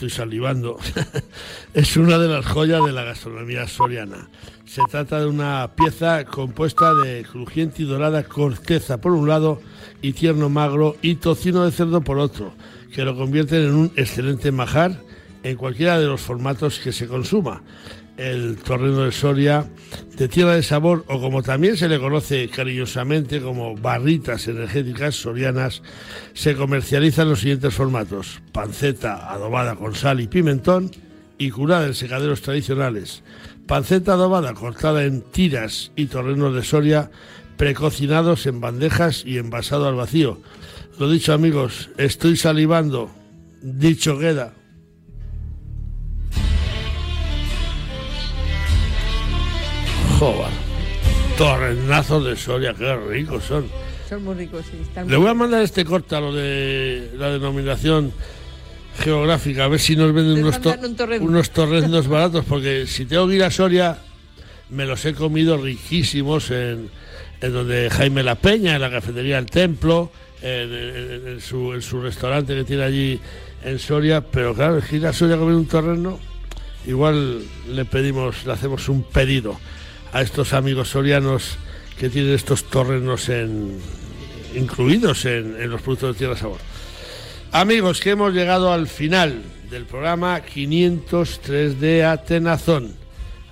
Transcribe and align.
estoy 0.00 0.10
salivando, 0.10 0.78
es 1.74 1.96
una 1.96 2.18
de 2.18 2.28
las 2.28 2.46
joyas 2.46 2.84
de 2.86 2.92
la 2.92 3.02
gastronomía 3.02 3.66
soriana. 3.66 4.28
Se 4.64 4.80
trata 4.88 5.18
de 5.18 5.26
una 5.26 5.72
pieza 5.74 6.24
compuesta 6.24 6.94
de 6.94 7.24
crujiente 7.24 7.82
y 7.82 7.86
dorada 7.86 8.22
corteza 8.22 9.00
por 9.00 9.10
un 9.10 9.26
lado 9.26 9.60
y 10.00 10.12
tierno 10.12 10.50
magro 10.50 10.94
y 11.02 11.16
tocino 11.16 11.64
de 11.64 11.72
cerdo 11.72 12.00
por 12.02 12.20
otro, 12.20 12.52
que 12.94 13.02
lo 13.02 13.16
convierten 13.16 13.64
en 13.64 13.74
un 13.74 13.92
excelente 13.96 14.52
majar 14.52 15.02
en 15.42 15.56
cualquiera 15.56 15.98
de 15.98 16.06
los 16.06 16.20
formatos 16.20 16.78
que 16.78 16.92
se 16.92 17.08
consuma 17.08 17.62
el 18.18 18.56
torreno 18.56 19.04
de 19.04 19.12
Soria, 19.12 19.64
de 20.16 20.28
tierra 20.28 20.56
de 20.56 20.62
sabor 20.62 21.04
o 21.06 21.20
como 21.20 21.42
también 21.42 21.76
se 21.76 21.88
le 21.88 22.00
conoce 22.00 22.48
cariñosamente 22.48 23.40
como 23.40 23.76
barritas 23.76 24.48
energéticas 24.48 25.14
sorianas, 25.14 25.82
se 26.34 26.56
comercializa 26.56 27.22
en 27.22 27.30
los 27.30 27.40
siguientes 27.40 27.72
formatos: 27.72 28.42
panceta 28.52 29.32
adobada 29.32 29.76
con 29.76 29.94
sal 29.94 30.20
y 30.20 30.26
pimentón 30.26 30.90
y 31.38 31.50
curada 31.50 31.86
en 31.86 31.94
secaderos 31.94 32.42
tradicionales, 32.42 33.22
panceta 33.66 34.14
adobada 34.14 34.52
cortada 34.54 35.04
en 35.04 35.22
tiras 35.22 35.92
y 35.94 36.06
torrenos 36.06 36.54
de 36.54 36.64
Soria 36.64 37.10
precocinados 37.56 38.46
en 38.46 38.60
bandejas 38.60 39.24
y 39.24 39.38
envasado 39.38 39.88
al 39.88 39.94
vacío. 39.94 40.40
Lo 40.98 41.08
dicho 41.08 41.32
amigos, 41.32 41.90
estoy 41.96 42.36
salivando, 42.36 43.10
dicho 43.62 44.18
queda. 44.18 44.57
Torrenazos 51.36 52.24
de 52.24 52.34
Soria, 52.34 52.74
qué 52.76 52.96
ricos 52.96 53.44
son. 53.44 53.66
Son 54.08 54.24
muy 54.24 54.34
ricos, 54.34 54.64
sí. 54.66 54.76
Le 55.06 55.16
voy 55.16 55.28
a 55.28 55.34
mandar 55.34 55.62
este 55.62 55.84
corte 55.84 56.16
a 56.16 56.20
lo 56.20 56.34
de 56.34 57.12
la 57.16 57.30
denominación 57.30 58.12
geográfica, 58.98 59.66
a 59.66 59.68
ver 59.68 59.78
si 59.78 59.94
nos 59.94 60.12
venden 60.12 60.44
unos, 60.44 60.58
unos 61.20 61.50
torrendos 61.50 62.08
baratos, 62.08 62.44
porque 62.48 62.88
si 62.88 63.04
tengo 63.04 63.28
que 63.28 63.36
ir 63.36 63.44
a 63.44 63.52
Soria, 63.52 63.96
me 64.70 64.86
los 64.86 65.04
he 65.04 65.14
comido 65.14 65.56
riquísimos 65.56 66.50
en, 66.50 66.90
donde 67.40 67.88
Jaime 67.88 68.24
La 68.24 68.34
Peña, 68.34 68.74
en 68.74 68.80
la 68.80 68.90
cafetería 68.90 69.38
El 69.38 69.46
Templo, 69.46 70.10
en, 70.42 71.40
su, 71.40 71.74
en, 71.74 71.82
su, 71.82 72.00
restaurante 72.00 72.56
que 72.56 72.64
tiene 72.64 72.82
allí 72.82 73.20
en 73.64 73.78
Soria, 73.78 74.20
pero 74.20 74.52
claro, 74.52 74.82
ir 74.90 75.06
a 75.06 75.12
Soria 75.12 75.36
a 75.36 75.38
comer 75.38 75.54
un 75.54 75.66
torreno, 75.66 76.18
igual 76.88 77.44
le 77.70 77.84
pedimos, 77.84 78.44
le 78.46 78.52
hacemos 78.52 78.88
un 78.88 79.04
pedido 79.04 79.56
a 80.12 80.22
estos 80.22 80.52
amigos 80.52 80.90
sorianos 80.90 81.58
que 81.98 82.08
tienen 82.08 82.34
estos 82.34 82.64
torrenos 82.64 83.28
en, 83.28 83.78
incluidos 84.54 85.24
en, 85.24 85.68
los 85.70 85.82
productos 85.82 86.14
de 86.14 86.18
Tierra 86.18 86.36
Sabor. 86.36 86.58
Amigos, 87.52 88.00
que 88.00 88.10
hemos 88.10 88.32
llegado 88.32 88.72
al 88.72 88.86
final 88.86 89.42
del 89.70 89.84
programa 89.84 90.40
503 90.40 91.80
de 91.80 92.04
Atenazón. 92.04 92.94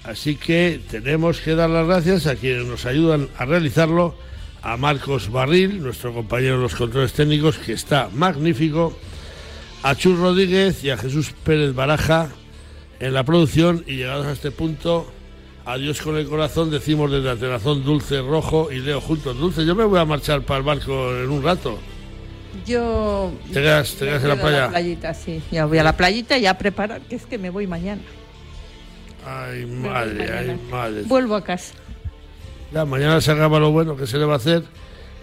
Así 0.04 0.36
que 0.36 0.80
tenemos 0.90 1.40
que 1.40 1.54
dar 1.54 1.68
las 1.68 1.86
gracias 1.86 2.26
a 2.26 2.36
quienes 2.36 2.66
nos 2.66 2.86
ayudan 2.86 3.28
a 3.36 3.44
realizarlo, 3.44 4.14
a 4.62 4.76
Marcos 4.76 5.30
Barril, 5.30 5.82
nuestro 5.82 6.12
compañero 6.12 6.56
de 6.56 6.62
los 6.62 6.74
controles 6.74 7.12
técnicos, 7.12 7.58
que 7.58 7.72
está 7.72 8.08
magnífico, 8.12 8.96
a 9.82 9.94
Chus 9.94 10.18
Rodríguez 10.18 10.82
y 10.84 10.90
a 10.90 10.96
Jesús 10.96 11.32
Pérez 11.44 11.74
Baraja 11.74 12.30
en 13.00 13.14
la 13.14 13.24
producción 13.24 13.84
y 13.86 13.96
llegados 13.96 14.26
a 14.26 14.32
este 14.32 14.50
punto 14.50 15.12
Adiós 15.66 16.00
con 16.00 16.16
el 16.16 16.28
corazón, 16.28 16.70
decimos 16.70 17.10
desde 17.10 17.28
Atenazón 17.28 17.84
Dulce 17.84 18.22
Rojo 18.22 18.70
y 18.70 18.78
Leo 18.78 19.00
juntos. 19.00 19.36
Dulce, 19.36 19.66
yo 19.66 19.74
me 19.74 19.84
voy 19.84 19.98
a 19.98 20.04
marchar 20.04 20.42
para 20.42 20.58
el 20.58 20.64
barco 20.64 21.12
en 21.12 21.28
un 21.28 21.42
rato. 21.42 21.76
Yo. 22.64 23.32
¿Te 23.48 23.54
quedas, 23.54 23.96
te 23.96 24.14
en 24.14 24.28
la 24.28 24.36
playa? 24.36 24.58
A 24.58 24.66
la 24.66 24.68
playita, 24.68 25.12
sí. 25.12 25.42
Ya 25.50 25.66
voy 25.66 25.78
a 25.78 25.82
la 25.82 25.96
playita 25.96 26.38
y 26.38 26.46
a 26.46 26.56
preparar, 26.56 27.00
que 27.00 27.16
es 27.16 27.26
que 27.26 27.36
me 27.36 27.50
voy 27.50 27.66
mañana. 27.66 28.00
Ay, 29.26 29.66
madre, 29.66 30.32
ay, 30.38 30.60
madre. 30.70 31.02
Vuelvo 31.02 31.34
a 31.34 31.42
casa. 31.42 31.74
Ya, 32.72 32.84
mañana 32.84 33.20
se 33.20 33.32
acaba 33.32 33.58
lo 33.58 33.72
bueno, 33.72 33.96
que 33.96 34.06
se 34.06 34.18
le 34.18 34.24
va 34.24 34.34
a 34.34 34.36
hacer? 34.36 34.62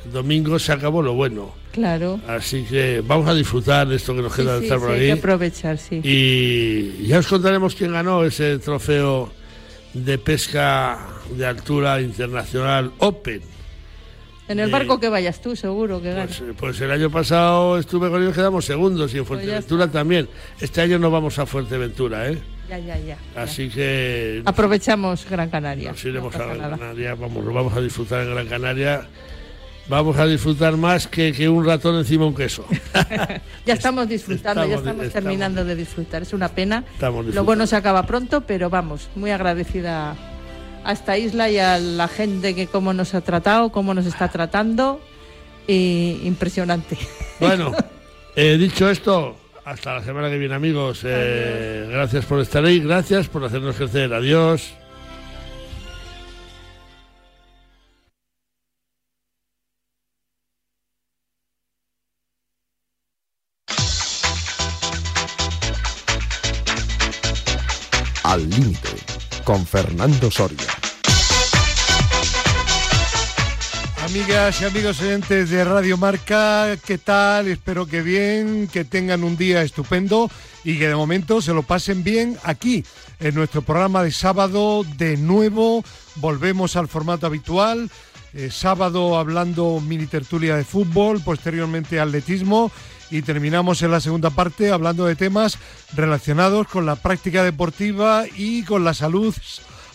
El 0.03 0.11
domingo 0.11 0.59
se 0.59 0.73
acabó 0.73 1.01
lo 1.01 1.13
bueno. 1.13 1.53
Claro. 1.71 2.19
Así 2.27 2.65
que 2.65 3.01
vamos 3.07 3.29
a 3.29 3.33
disfrutar 3.33 3.87
de 3.87 3.95
esto 3.95 4.13
que 4.13 4.21
nos 4.21 4.35
queda 4.35 4.59
de 4.59 4.65
estar 4.65 4.77
por 4.77 4.91
aquí. 4.91 4.99
Hay 4.99 5.05
que 5.05 5.19
aprovechar, 5.19 5.77
sí. 5.77 6.01
Y 6.03 7.07
ya 7.07 7.19
os 7.19 7.27
contaremos 7.27 7.75
quién 7.75 7.93
ganó 7.93 8.25
ese 8.25 8.59
trofeo 8.59 9.31
de 9.93 10.17
pesca 10.17 10.99
de 11.29 11.45
altura 11.45 12.01
internacional 12.01 12.91
Open. 12.99 13.41
En 14.47 14.59
el 14.59 14.69
barco 14.69 14.99
que 14.99 15.07
vayas 15.07 15.41
tú, 15.41 15.55
seguro 15.55 16.01
que 16.01 16.11
ganas. 16.11 16.37
Pues, 16.39 16.55
pues, 16.59 16.81
el 16.81 16.91
año 16.91 17.09
pasado 17.09 17.77
estuve 17.77 18.09
con 18.09 18.21
ellos, 18.21 18.35
quedamos 18.35 18.65
segundos 18.65 19.13
y 19.13 19.19
en 19.19 19.25
pues 19.25 19.39
Fuerteventura 19.39 19.89
también. 19.89 20.27
Este 20.59 20.81
año 20.81 20.99
no 20.99 21.09
vamos 21.09 21.39
a 21.39 21.45
Fuerteventura, 21.45 22.29
¿eh? 22.29 22.37
Ya, 22.69 22.77
ya, 22.77 22.97
ya. 22.99 23.17
Así 23.35 23.69
que. 23.69 24.41
Aprovechamos 24.45 25.25
Gran 25.29 25.49
Canaria. 25.49 25.91
Nos 25.91 26.03
iremos 26.03 26.35
a 26.35 26.45
Gran 26.45 26.71
Canaria, 26.71 27.15
vamos, 27.15 27.45
lo 27.45 27.53
vamos 27.53 27.73
a 27.73 27.81
disfrutar 27.81 28.23
en 28.23 28.33
Gran 28.33 28.47
Canaria 28.47 29.07
vamos 29.87 30.17
a 30.17 30.25
disfrutar 30.25 30.77
más 30.77 31.07
que, 31.07 31.31
que 31.31 31.49
un 31.49 31.65
ratón 31.65 31.97
encima 31.97 32.23
de 32.23 32.29
un 32.29 32.35
queso. 32.35 32.65
ya 33.65 33.73
estamos 33.73 34.07
disfrutando, 34.07 34.65
ya 34.65 34.75
estamos, 34.75 35.09
terminando 35.09 35.65
de 35.65 35.75
disfrutar. 35.75 36.21
Es 36.21 36.33
una 36.33 36.49
pena. 36.49 36.83
Lo 37.33 37.43
bueno 37.43 37.67
se 37.67 37.75
acaba 37.75 38.05
pronto, 38.05 38.41
pero 38.41 38.69
vamos, 38.69 39.09
muy 39.15 39.31
agradecida 39.31 40.15
a 40.83 40.91
esta 40.91 41.17
isla 41.17 41.49
y 41.49 41.57
a 41.57 41.77
la 41.77 42.07
gente 42.07 42.55
que 42.55 42.67
cómo 42.67 42.93
nos 42.93 43.13
ha 43.13 43.21
tratado, 43.21 43.71
cómo 43.71 43.93
nos 43.93 44.05
está 44.05 44.29
tratando. 44.29 45.01
impresionante. 45.67 46.97
Bueno, 47.39 47.73
eh, 48.37 48.57
dicho 48.57 48.89
esto, 48.89 49.35
hasta 49.65 49.95
la 49.95 50.03
semana 50.03 50.29
que 50.29 50.37
viene, 50.37 50.55
amigos. 50.55 51.01
Eh, 51.03 51.89
gracias 51.91 52.23
por 52.23 52.39
estar 52.39 52.63
ahí, 52.63 52.79
gracias 52.79 53.27
por 53.27 53.43
hacernos 53.43 53.75
crecer. 53.75 54.13
Adiós. 54.13 54.73
Con 69.43 69.65
Fernando 69.65 70.31
Soria. 70.31 70.67
Amigas 74.03 74.61
y 74.61 74.65
amigos 74.65 75.01
oyentes 75.01 75.49
de 75.49 75.63
Radio 75.63 75.97
Marca, 75.97 76.77
¿qué 76.85 76.97
tal? 76.97 77.47
Espero 77.47 77.85
que 77.85 78.01
bien, 78.01 78.67
que 78.67 78.85
tengan 78.85 79.23
un 79.23 79.37
día 79.37 79.61
estupendo 79.61 80.29
y 80.63 80.77
que 80.77 80.87
de 80.87 80.95
momento 80.95 81.41
se 81.41 81.53
lo 81.53 81.63
pasen 81.63 82.03
bien 82.03 82.37
aquí, 82.43 82.83
en 83.19 83.35
nuestro 83.35 83.61
programa 83.61 84.03
de 84.03 84.11
sábado. 84.11 84.83
De 84.97 85.17
nuevo, 85.17 85.83
volvemos 86.15 86.75
al 86.75 86.87
formato 86.87 87.25
habitual. 87.25 87.89
Eh, 88.33 88.49
sábado 88.51 89.17
hablando 89.17 89.79
mini 89.79 90.07
tertulia 90.07 90.55
de 90.55 90.63
fútbol, 90.63 91.21
posteriormente 91.21 91.99
atletismo 91.99 92.71
y 93.13 93.21
terminamos 93.21 93.83
en 93.83 93.91
la 93.91 93.99
segunda 93.99 94.31
parte 94.31 94.71
hablando 94.71 95.05
de 95.05 95.15
temas 95.15 95.59
relacionados 95.95 96.67
con 96.67 96.87
la 96.87 96.95
práctica 96.95 97.43
deportiva 97.43 98.23
y 98.35 98.63
con 98.63 98.83
la 98.83 98.95
salud 98.95 99.35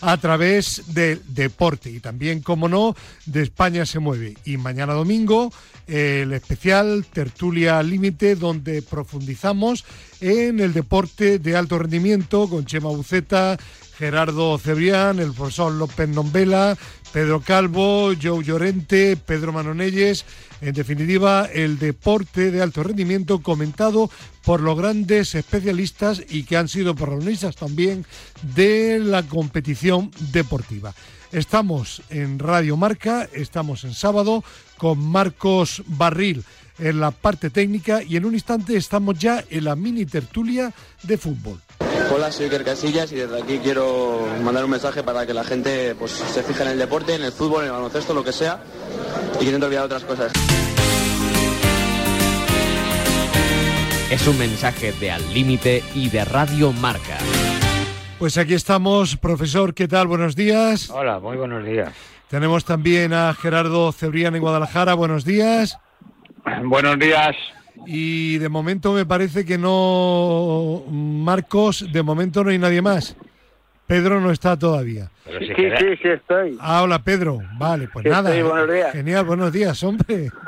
a 0.01 0.17
través 0.19 0.95
del 0.95 1.21
deporte 1.27 1.91
y 1.91 1.99
también, 1.99 2.43
como 2.43 2.69
no, 2.69 2.95
de 3.27 3.43
España 3.43 3.85
se 3.87 3.99
mueve. 3.99 4.37
Y 4.45 4.57
mañana 4.57 4.93
domingo 4.93 5.53
el 5.89 6.33
especial 6.33 7.07
Tertulia 7.13 7.83
Límite 7.83 8.37
donde 8.37 8.83
profundizamos 8.83 9.85
en 10.21 10.61
el 10.61 10.73
deporte 10.73 11.41
de 11.41 11.57
alto 11.57 11.77
rendimiento 11.77 12.49
con 12.49 12.67
Chema 12.67 12.91
Buceta, 12.91 13.59
Gerardo 13.99 14.57
Cebrián, 14.59 15.19
el 15.19 15.33
profesor 15.33 15.73
López 15.73 16.09
Nombela, 16.09 16.79
Pedro 17.13 17.41
Calvo, 17.41 18.13
Joe 18.21 18.45
Llorente, 18.45 19.17
Pedro 19.17 19.53
Manonelles 19.53 20.25
en 20.61 20.75
definitiva, 20.75 21.49
el 21.53 21.79
deporte 21.79 22.51
de 22.51 22.63
alto 22.63 22.83
rendimiento 22.83 23.41
comentado 23.41 24.11
por 24.45 24.61
los 24.61 24.77
grandes 24.77 25.35
especialistas 25.35 26.23
y 26.29 26.43
que 26.43 26.57
han 26.57 26.69
sido 26.69 26.97
protagonistas 26.97 27.55
también 27.55 28.05
de 28.55 28.99
la 28.99 29.23
competición 29.23 30.11
deportiva. 30.33 30.95
Estamos 31.31 32.03
en 32.11 32.39
Radio 32.39 32.77
Marca, 32.77 33.29
estamos 33.33 33.85
en 33.85 33.95
sábado 33.95 34.43
con 34.79 34.99
Marcos 34.99 35.83
Barril 35.87 36.45
en 36.79 37.01
la 37.01 37.11
parte 37.11 37.51
técnica 37.51 38.03
y 38.03 38.17
en 38.17 38.25
un 38.25 38.35
instante 38.35 38.77
estamos 38.77 39.19
ya 39.19 39.45
en 39.51 39.65
la 39.65 39.77
mini 39.77 40.07
tertulia 40.07 40.73
de 41.03 41.19
fútbol. 41.19 41.61
Hola, 42.11 42.33
soy 42.33 42.47
Iker 42.47 42.65
Casillas 42.65 43.13
y 43.13 43.17
desde 43.17 43.43
aquí 43.43 43.59
quiero 43.59 44.27
mandar 44.43 44.65
un 44.65 44.71
mensaje 44.71 45.03
para 45.03 45.27
que 45.27 45.35
la 45.35 45.45
gente 45.45 45.95
pues, 45.95 46.13
se 46.13 46.43
fije 46.43 46.63
en 46.63 46.71
el 46.71 46.79
deporte, 46.79 47.15
en 47.15 47.23
el 47.23 47.33
fútbol, 47.33 47.61
en 47.61 47.67
el 47.67 47.73
baloncesto, 47.73 48.15
lo 48.15 48.25
que 48.25 48.33
sea, 48.33 48.61
y 49.39 49.45
que 49.45 49.53
no 49.53 49.59
te 49.59 49.67
olvidar 49.67 49.85
otras 49.85 50.05
cosas. 50.05 50.33
Es 54.11 54.27
un 54.27 54.39
mensaje 54.39 54.93
de 54.93 55.11
Al 55.11 55.35
Límite 55.35 55.85
y 55.95 56.09
de 56.09 56.25
Radio 56.25 56.73
Marca. 56.73 57.19
Pues 58.19 58.39
aquí 58.39 58.55
estamos, 58.55 59.17
profesor, 59.17 59.75
¿qué 59.75 59.87
tal? 59.87 60.07
Buenos 60.07 60.35
días. 60.35 60.89
Hola, 60.89 61.21
muy 61.21 61.37
buenos 61.37 61.63
días. 61.63 61.93
Tenemos 62.29 62.65
también 62.65 63.13
a 63.13 63.35
Gerardo 63.35 63.93
Cebrián 63.93 64.35
en 64.35 64.41
Guadalajara, 64.41 64.95
buenos 64.95 65.27
días. 65.27 65.79
Buenos 66.65 66.99
días. 66.99 67.37
Y 67.87 68.39
de 68.39 68.49
momento 68.49 68.93
me 68.93 69.07
parece 69.07 69.45
que 69.45 69.59
no, 69.59 70.85
Marcos, 70.91 71.87
de 71.93 72.03
momento 72.03 72.45
no 72.45 72.51
hay 72.51 72.59
nadie 72.59 72.83
más. 72.83 73.17
Pedro 73.87 74.21
no 74.21 74.31
está 74.31 74.59
todavía. 74.59 75.11
sí, 75.39 75.47
sí, 75.47 75.97
sí, 76.03 76.09
estoy. 76.09 76.59
Ah, 76.61 76.83
hola 76.83 77.03
Pedro. 77.03 77.41
Vale, 77.59 77.89
pues 77.89 78.05
nada. 78.05 78.31
buenos 78.43 78.71
días. 78.71 78.93
Genial, 78.93 79.25
buenos 79.25 79.53
días, 79.53 79.83
hombre. 79.83 80.31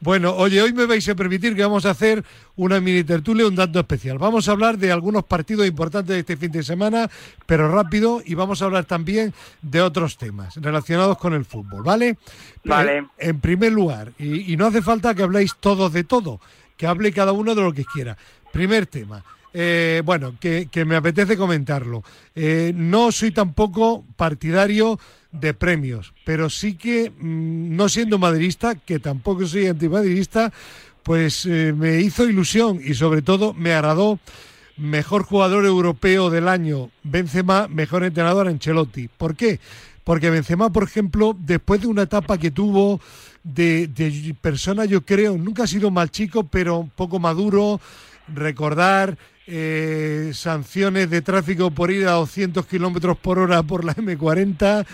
Bueno, 0.00 0.34
oye, 0.34 0.60
hoy 0.60 0.72
me 0.72 0.86
vais 0.86 1.08
a 1.08 1.14
permitir 1.14 1.54
que 1.54 1.62
vamos 1.62 1.86
a 1.86 1.90
hacer 1.90 2.24
una 2.56 2.80
mini 2.80 3.04
tertulia, 3.04 3.46
un 3.46 3.54
dato 3.54 3.80
especial. 3.80 4.18
Vamos 4.18 4.48
a 4.48 4.52
hablar 4.52 4.78
de 4.78 4.92
algunos 4.92 5.24
partidos 5.24 5.66
importantes 5.66 6.14
de 6.14 6.20
este 6.20 6.36
fin 6.36 6.50
de 6.52 6.62
semana, 6.62 7.10
pero 7.46 7.70
rápido, 7.70 8.22
y 8.24 8.34
vamos 8.34 8.60
a 8.60 8.66
hablar 8.66 8.84
también 8.84 9.32
de 9.62 9.80
otros 9.80 10.18
temas 10.18 10.56
relacionados 10.56 11.18
con 11.18 11.34
el 11.34 11.44
fútbol, 11.44 11.82
¿vale? 11.82 12.16
Vale. 12.64 13.06
En 13.18 13.40
primer 13.40 13.72
lugar, 13.72 14.12
y, 14.18 14.56
no 14.56 14.66
hace 14.66 14.82
falta 14.82 15.14
que 15.14 15.22
habléis 15.22 15.54
todos 15.58 15.92
de 15.92 16.04
todo, 16.04 16.40
que 16.76 16.86
hable 16.86 17.12
cada 17.12 17.32
uno 17.32 17.54
de 17.54 17.62
lo 17.62 17.72
que 17.72 17.84
quiera. 17.84 18.16
Primer 18.52 18.86
tema. 18.86 19.22
Eh, 19.58 20.02
bueno, 20.04 20.34
que, 20.38 20.68
me 20.86 20.96
apetece 20.96 21.36
comentarlo. 21.36 22.04
Eh, 22.34 22.72
no 22.74 23.10
soy 23.10 23.30
tampoco 23.30 24.04
partidario 24.16 24.98
de 25.40 25.54
premios, 25.54 26.12
pero 26.24 26.50
sí 26.50 26.74
que, 26.74 27.10
mm, 27.10 27.76
no 27.76 27.88
siendo 27.88 28.18
madridista, 28.18 28.74
que 28.74 28.98
tampoco 28.98 29.46
soy 29.46 29.66
antimadridista, 29.66 30.52
pues 31.02 31.46
eh, 31.46 31.72
me 31.76 32.00
hizo 32.00 32.28
ilusión 32.28 32.80
y 32.84 32.94
sobre 32.94 33.22
todo 33.22 33.54
me 33.54 33.72
agradó 33.72 34.18
mejor 34.76 35.22
jugador 35.22 35.64
europeo 35.64 36.30
del 36.30 36.48
año 36.48 36.90
Benzema, 37.02 37.68
mejor 37.68 38.04
entrenador 38.04 38.48
Ancelotti. 38.48 39.08
¿Por 39.08 39.36
qué? 39.36 39.60
Porque 40.04 40.30
Benzema, 40.30 40.72
por 40.72 40.84
ejemplo, 40.84 41.36
después 41.38 41.80
de 41.80 41.86
una 41.86 42.02
etapa 42.02 42.38
que 42.38 42.50
tuvo 42.50 43.00
de, 43.42 43.86
de 43.88 44.34
persona, 44.40 44.84
yo 44.84 45.04
creo, 45.04 45.36
nunca 45.36 45.64
ha 45.64 45.66
sido 45.66 45.90
mal 45.90 46.10
chico, 46.10 46.44
pero 46.44 46.78
un 46.78 46.90
poco 46.90 47.18
maduro, 47.18 47.80
recordar 48.28 49.16
eh, 49.46 50.32
sanciones 50.34 51.08
de 51.08 51.22
tráfico 51.22 51.70
por 51.70 51.90
ir 51.90 52.08
a 52.08 52.12
200 52.12 52.66
kilómetros 52.66 53.16
por 53.16 53.38
hora 53.38 53.62
por 53.62 53.84
la 53.84 53.94
M40, 53.94 54.84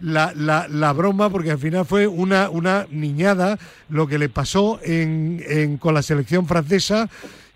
la, 0.00 0.32
la, 0.34 0.92
broma, 0.92 1.30
porque 1.30 1.52
al 1.52 1.58
final 1.58 1.86
fue 1.86 2.06
una, 2.06 2.50
una 2.50 2.86
niñada 2.90 3.58
lo 3.88 4.06
que 4.06 4.18
le 4.18 4.28
pasó 4.28 4.80
en, 4.82 5.78
con 5.78 5.94
la 5.94 6.02
selección 6.02 6.46
francesa 6.46 7.08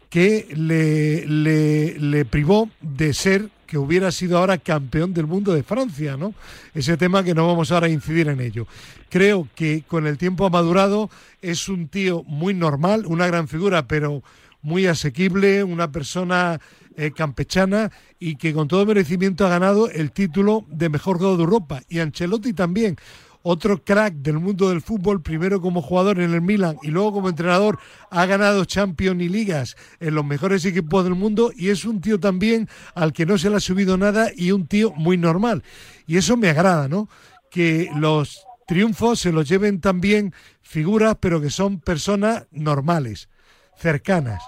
que 0.08 0.48
le, 0.56 1.26
le, 1.26 1.98
le 1.98 2.24
privó 2.24 2.70
de 2.80 3.12
ser 3.12 3.50
que 3.66 3.76
hubiera 3.76 4.12
sido 4.12 4.38
ahora 4.38 4.58
campeón 4.58 5.12
del 5.12 5.26
mundo 5.26 5.52
de 5.52 5.62
Francia, 5.62 6.16
¿no? 6.16 6.34
Ese 6.72 6.96
tema 6.96 7.24
que 7.24 7.34
no 7.34 7.46
vamos 7.46 7.72
ahora 7.72 7.88
a 7.88 7.90
incidir 7.90 8.28
en 8.28 8.40
ello. 8.40 8.66
Creo 9.10 9.48
que 9.54 9.82
con 9.86 10.06
el 10.06 10.18
tiempo 10.18 10.46
ha 10.46 10.50
madurado, 10.50 11.10
es 11.42 11.68
un 11.68 11.88
tío 11.88 12.22
muy 12.24 12.54
normal, 12.54 13.04
una 13.06 13.26
gran 13.26 13.48
figura, 13.48 13.86
pero 13.86 14.22
muy 14.62 14.86
asequible, 14.86 15.64
una 15.64 15.92
persona 15.92 16.60
eh, 16.98 17.10
campechana 17.10 17.92
y 18.18 18.36
que 18.36 18.54
con 18.54 18.68
todo 18.68 18.86
merecimiento 18.86 19.44
ha 19.44 19.50
ganado 19.50 19.90
el 19.90 20.12
título 20.12 20.64
de 20.68 20.88
mejor 20.88 21.18
jugador 21.18 21.36
de 21.36 21.44
Europa. 21.44 21.82
Y 21.90 21.98
Ancelotti 21.98 22.54
también, 22.54 22.96
otro 23.42 23.84
crack 23.84 24.14
del 24.14 24.38
mundo 24.38 24.70
del 24.70 24.80
fútbol, 24.80 25.20
primero 25.20 25.60
como 25.60 25.82
jugador 25.82 26.20
en 26.20 26.32
el 26.32 26.40
Milan 26.40 26.78
y 26.82 26.88
luego 26.88 27.12
como 27.12 27.28
entrenador, 27.28 27.78
ha 28.10 28.24
ganado 28.24 28.64
Champions 28.64 29.22
y 29.22 29.28
ligas 29.28 29.76
en 30.00 30.14
los 30.14 30.24
mejores 30.24 30.64
equipos 30.64 31.04
del 31.04 31.14
mundo 31.16 31.52
y 31.54 31.68
es 31.68 31.84
un 31.84 32.00
tío 32.00 32.18
también 32.18 32.66
al 32.94 33.12
que 33.12 33.26
no 33.26 33.36
se 33.36 33.50
le 33.50 33.56
ha 33.56 33.60
subido 33.60 33.98
nada 33.98 34.30
y 34.34 34.52
un 34.52 34.66
tío 34.66 34.90
muy 34.96 35.18
normal. 35.18 35.62
Y 36.06 36.16
eso 36.16 36.38
me 36.38 36.48
agrada, 36.48 36.88
¿no? 36.88 37.10
Que 37.50 37.90
los 37.94 38.42
triunfos 38.66 39.20
se 39.20 39.32
los 39.32 39.46
lleven 39.46 39.82
también 39.82 40.32
figuras, 40.62 41.18
pero 41.20 41.42
que 41.42 41.50
son 41.50 41.78
personas 41.78 42.46
normales 42.50 43.28
cercanas. 43.76 44.42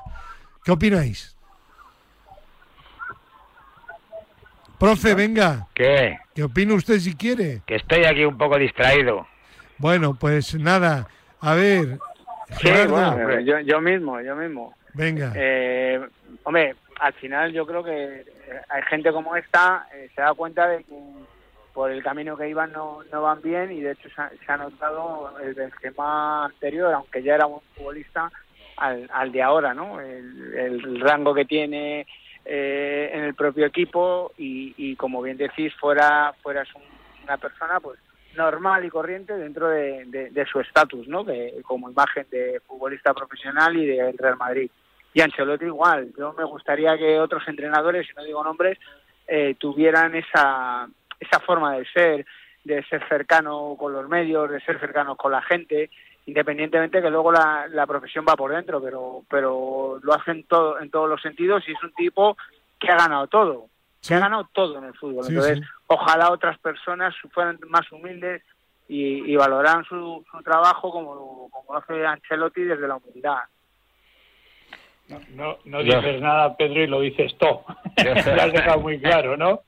¿Qué 0.64 0.72
opináis? 0.72 1.34
Profe, 4.78 5.14
venga. 5.14 5.66
¿Qué? 5.75 6.19
¿Qué 6.34 6.44
opina 6.44 6.75
usted 6.75 6.98
si 6.98 7.16
quiere? 7.16 7.62
Que 7.66 7.76
estoy 7.76 8.04
aquí 8.04 8.25
un 8.25 8.38
poco 8.38 8.58
distraído. 8.58 9.26
Bueno, 9.78 10.14
pues 10.14 10.54
nada. 10.54 11.08
A 11.40 11.54
ver. 11.54 11.98
Sí, 12.60 12.70
bueno, 12.88 13.40
yo, 13.40 13.80
mismo, 13.80 14.20
yo 14.20 14.36
mismo. 14.36 14.75
Venga. 14.94 15.32
Eh, 15.34 16.00
hombre, 16.44 16.76
al 17.00 17.12
final 17.14 17.52
yo 17.52 17.66
creo 17.66 17.84
que 17.84 18.25
hay 18.69 18.82
gente 18.88 19.12
como 19.12 19.36
esta, 19.36 19.86
eh, 19.94 20.08
se 20.14 20.20
da 20.22 20.32
cuenta 20.34 20.69
de 20.69 20.84
que 20.84 20.94
por 21.75 21.90
el 21.90 22.02
camino 22.02 22.36
que 22.36 22.48
iban 22.48 22.72
no, 22.72 23.00
no 23.12 23.22
van 23.22 23.42
bien 23.42 23.70
y 23.70 23.80
de 23.80 23.92
hecho 23.92 24.08
se 24.10 24.52
ha, 24.52 24.56
notado 24.56 25.38
el 25.40 25.58
esquema 25.58 26.46
anterior, 26.46 26.92
aunque 26.92 27.22
ya 27.22 27.34
era 27.34 27.46
un 27.46 27.60
futbolista, 27.76 28.32
al, 28.78 29.08
al 29.12 29.32
de 29.32 29.42
ahora, 29.42 29.75
¿no? 29.75 30.00
El, 30.00 31.00
rango 31.00 31.34
que 31.34 31.44
tiene 31.44 32.06
eh, 32.44 33.10
en 33.12 33.25
el 33.25 33.34
propio 33.34 33.66
equipo 33.66 34.32
y, 34.36 34.96
como 34.96 35.22
bien 35.22 35.36
decís, 35.36 35.72
fuera, 35.75 36.34
fuera 36.42 36.62
es 36.62 36.69
una 37.22 37.36
persona 37.36 37.80
pues 37.80 37.98
normal 38.36 38.84
y 38.84 38.90
corriente 38.90 39.36
dentro 39.36 39.69
de, 39.69 40.46
su 40.50 40.60
estatus, 40.60 41.08
¿no? 41.08 41.25
De, 41.25 41.54
como 41.62 41.90
imagen 41.90 42.26
de 42.30 42.60
futbolista 42.66 43.12
profesional 43.14 43.76
y 43.76 43.86
del 43.86 44.16
Real 44.16 44.36
Madrid. 44.36 44.70
Y 45.14 45.20
Ancelotti 45.20 45.64
igual. 45.64 46.12
Yo 46.16 46.32
me 46.34 46.44
gustaría 46.44 46.96
que 46.96 47.19
otros 47.19 47.42
entrenadores, 47.48 48.06
si 48.06 48.14
no 48.14 48.25
digo 48.25 48.44
nombres, 48.44 48.78
eh, 49.26 49.56
tuvieran 49.58 50.14
esa, 50.14 50.88
esa 51.19 51.40
forma 51.40 51.76
de 51.76 51.84
ser, 51.86 52.26
de 52.64 52.82
ser 52.84 53.06
cercano 53.08 53.76
con 53.78 53.92
los 53.92 54.08
medios, 54.08 54.50
de 54.50 54.60
ser 54.60 54.78
cercano 54.78 55.16
con 55.16 55.32
la 55.32 55.42
gente, 55.42 55.90
independientemente 56.28 57.00
que 57.00 57.08
luego 57.08 57.32
la, 57.32 57.66
la 57.69 57.86
profesión 57.86 58.26
va 58.28 58.36
por 58.36 58.52
dentro, 58.52 58.82
pero, 58.82 59.22
pero 59.30 59.98
lo 60.02 60.12
hacen 60.12 60.44
todo, 60.44 60.78
en 60.78 60.90
todos 60.90 61.08
los 61.08 61.22
sentidos 61.22 61.66
y 61.66 61.72
es 61.72 61.82
un 61.82 61.92
tipo 61.94 62.36
que 62.78 62.92
ha 62.92 62.96
ganado 62.96 63.28
todo, 63.28 63.69
que 64.06 64.12
ha 64.12 64.19
ganado 64.19 64.46
todo 64.52 64.76
en 64.76 64.84
el 64.84 64.94
fútbol. 64.94 65.25
Entonces, 65.26 65.60
ojalá 65.86 66.30
otras 66.30 66.58
personas 66.58 67.14
fueran 67.32 67.58
más 67.69 67.90
humildes 67.90 68.42
y, 68.88 69.32
y 69.32 69.36
valoraran 69.36 69.84
su, 69.84 70.22
su 70.30 70.42
trabajo 70.42 70.90
como, 70.90 71.48
como 71.50 71.78
hace 71.78 72.04
Ancelotti 72.04 72.62
desde 72.62 72.86
la 72.86 72.96
humildad. 72.96 73.38
No, 75.34 75.58
no, 75.64 75.82
dices 75.82 76.20
nada, 76.20 76.56
Pedro, 76.56 76.82
y 76.82 76.87
lo 76.87 77.00
dices 77.00 77.34
todo. 77.38 77.64
lo 78.05 78.43
has 78.43 78.52
dejado 78.52 78.81
muy 78.81 79.00
claro, 79.00 79.37
¿no? 79.37 79.62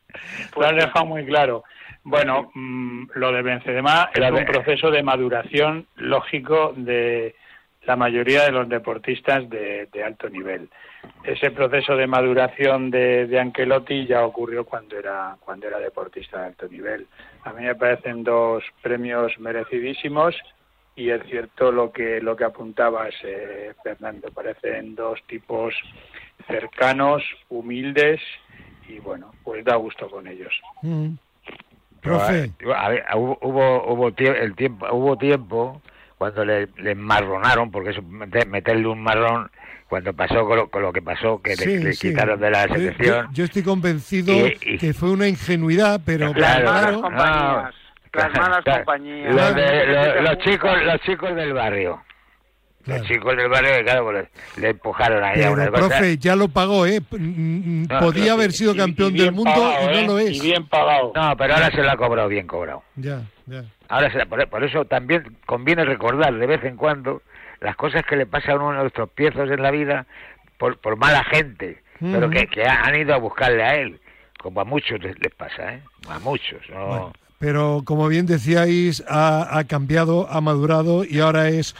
Lo 0.57 0.67
has 0.67 0.75
dejado 0.75 1.07
muy 1.07 1.25
claro. 1.25 1.65
Bueno, 2.03 2.51
mm, 2.55 3.11
lo 3.15 3.33
de 3.33 3.43
Benzema 3.43 4.11
es 4.13 4.31
un 4.31 4.45
proceso 4.45 4.91
de 4.91 5.03
maduración 5.03 5.87
lógico 5.97 6.73
de 6.77 7.35
la 7.85 7.97
mayoría 7.97 8.45
de 8.45 8.53
los 8.53 8.69
deportistas 8.69 9.49
de, 9.49 9.89
alto 10.05 10.29
nivel. 10.29 10.69
Ese 11.25 11.51
proceso 11.51 11.97
de 11.97 12.07
maduración 12.07 12.91
de, 12.91 13.27
de, 13.27 13.41
Ancelotti 13.41 14.07
ya 14.07 14.25
ocurrió 14.25 14.65
cuando 14.65 14.99
era 14.99 15.37
cuando 15.41 15.67
era 15.67 15.79
deportista 15.79 16.41
de 16.41 16.47
alto 16.47 16.69
nivel. 16.69 17.07
A 17.45 17.53
mí 17.53 17.65
me 17.65 17.75
parecen 17.75 18.23
dos 18.23 18.63
premios 18.83 19.39
merecidísimos 19.39 20.37
y 20.97 21.11
es 21.11 21.23
cierto 21.29 21.73
lo 21.73 21.93
que 21.93 22.21
lo 22.21 22.37
que 22.37 22.45
apuntabas 22.45 23.15
eh, 23.23 23.73
Fernando. 23.83 24.31
Parecen 24.31 24.95
dos 24.95 25.21
tipos 25.27 25.75
cercanos, 26.47 27.23
humildes 27.49 28.21
y 28.89 28.99
bueno, 28.99 29.33
pues 29.45 29.65
da 29.65 29.77
gusto 29.77 30.09
con 30.11 30.27
ellos. 30.27 30.53
Mm. 30.83 31.15
Profe. 32.01 32.51
hubo, 33.15 33.93
hubo, 33.93 34.09
el 34.09 34.55
tiempo, 34.55 34.87
hubo 34.91 35.19
tiempo 35.19 35.83
cuando 36.17 36.45
le, 36.45 36.69
le 36.79 36.95
marronaron, 36.95 37.71
porque 37.71 37.91
eso, 37.91 38.03
meterle 38.03 38.87
un 38.87 39.03
marrón, 39.03 39.51
cuando 39.89 40.13
pasó 40.13 40.47
con 40.47 40.83
lo, 40.83 40.93
que 40.93 41.03
pasó, 41.03 41.43
que 41.43 41.57
le, 41.57 41.93
quitaron 41.93 42.41
de 42.41 42.51
la 42.51 42.63
selección. 42.69 43.29
Yo, 43.33 43.45
estoy 43.45 43.63
convencido 43.63 44.35
que 44.79 44.95
fue 44.95 45.11
una 45.11 45.29
ingenuidad, 45.29 46.01
pero 46.05 46.33
claro. 46.33 47.03
Las 48.13 48.33
malas 48.35 48.65
compañías. 48.65 49.35
los, 49.35 50.39
chicos, 50.39 50.83
los 50.83 51.01
chicos 51.03 51.35
del 51.35 51.53
barrio. 51.53 52.03
Los 52.87 53.03
chicos 53.03 53.37
del 53.37 53.49
barrio, 53.49 53.85
claro, 53.85 54.05
pues 54.05 54.29
le, 54.57 54.71
empujaron 54.71 55.23
ahí 55.23 55.43
a 55.43 55.51
una 55.51 55.71
profe, 55.71 56.17
ya 56.17 56.35
lo 56.35 56.49
pagó, 56.49 56.87
¿eh? 56.87 57.01
Podía 58.01 58.33
haber 58.33 58.53
sido 58.53 58.75
campeón 58.75 59.15
del 59.15 59.33
mundo 59.33 59.53
y 59.83 59.87
no 59.87 59.91
¿eh? 59.93 60.07
lo 60.07 60.19
es. 60.19 60.39
Y 60.39 60.41
bien 60.41 60.67
pagado. 60.67 61.13
No, 61.15 61.37
pero 61.37 61.55
ahora 61.55 61.71
se 61.71 61.83
lo 61.83 61.91
ha 61.91 61.97
cobrado 61.97 62.29
bien 62.29 62.47
cobrado. 62.47 62.83
Ya, 62.97 63.23
ya. 63.47 63.65
Ahora 63.89 64.11
se, 64.11 64.25
por, 64.25 64.49
por, 64.49 64.65
eso 64.65 64.87
también 64.87 65.37
conviene 65.47 65.85
recordar 65.85 66.35
de 66.35 66.47
vez 66.47 66.65
en 66.65 66.77
cuando 66.77 67.23
las 67.61 67.77
cosas 67.77 68.03
que 68.05 68.17
le 68.17 68.25
pasan 68.25 68.53
a 68.53 68.57
uno 68.57 68.73
de 68.73 68.83
nuestros 68.83 69.11
piezos 69.11 69.51
en 69.51 69.63
la 69.63 69.71
vida 69.71 70.07
por, 70.59 70.79
por 70.79 70.97
mala 70.97 71.23
gente, 71.25 71.83
pero 72.01 72.31
que, 72.31 72.47
que, 72.47 72.65
han 72.65 72.95
ido 72.95 73.15
a 73.15 73.19
buscarle 73.19 73.63
a 73.63 73.77
él, 73.77 74.01
como 74.39 74.61
a 74.61 74.65
muchos 74.65 75.01
les, 75.01 75.35
pasa, 75.37 75.75
¿eh? 75.75 75.83
A 76.09 76.19
muchos, 76.19 76.61
¿no? 76.71 77.13
Pero 77.41 77.81
como 77.87 78.07
bien 78.07 78.27
decíais, 78.27 79.03
ha, 79.09 79.59
ha 79.59 79.65
cambiado, 79.65 80.29
ha 80.31 80.43
madurado 80.43 81.05
y 81.05 81.21
ahora 81.21 81.49
es 81.49 81.75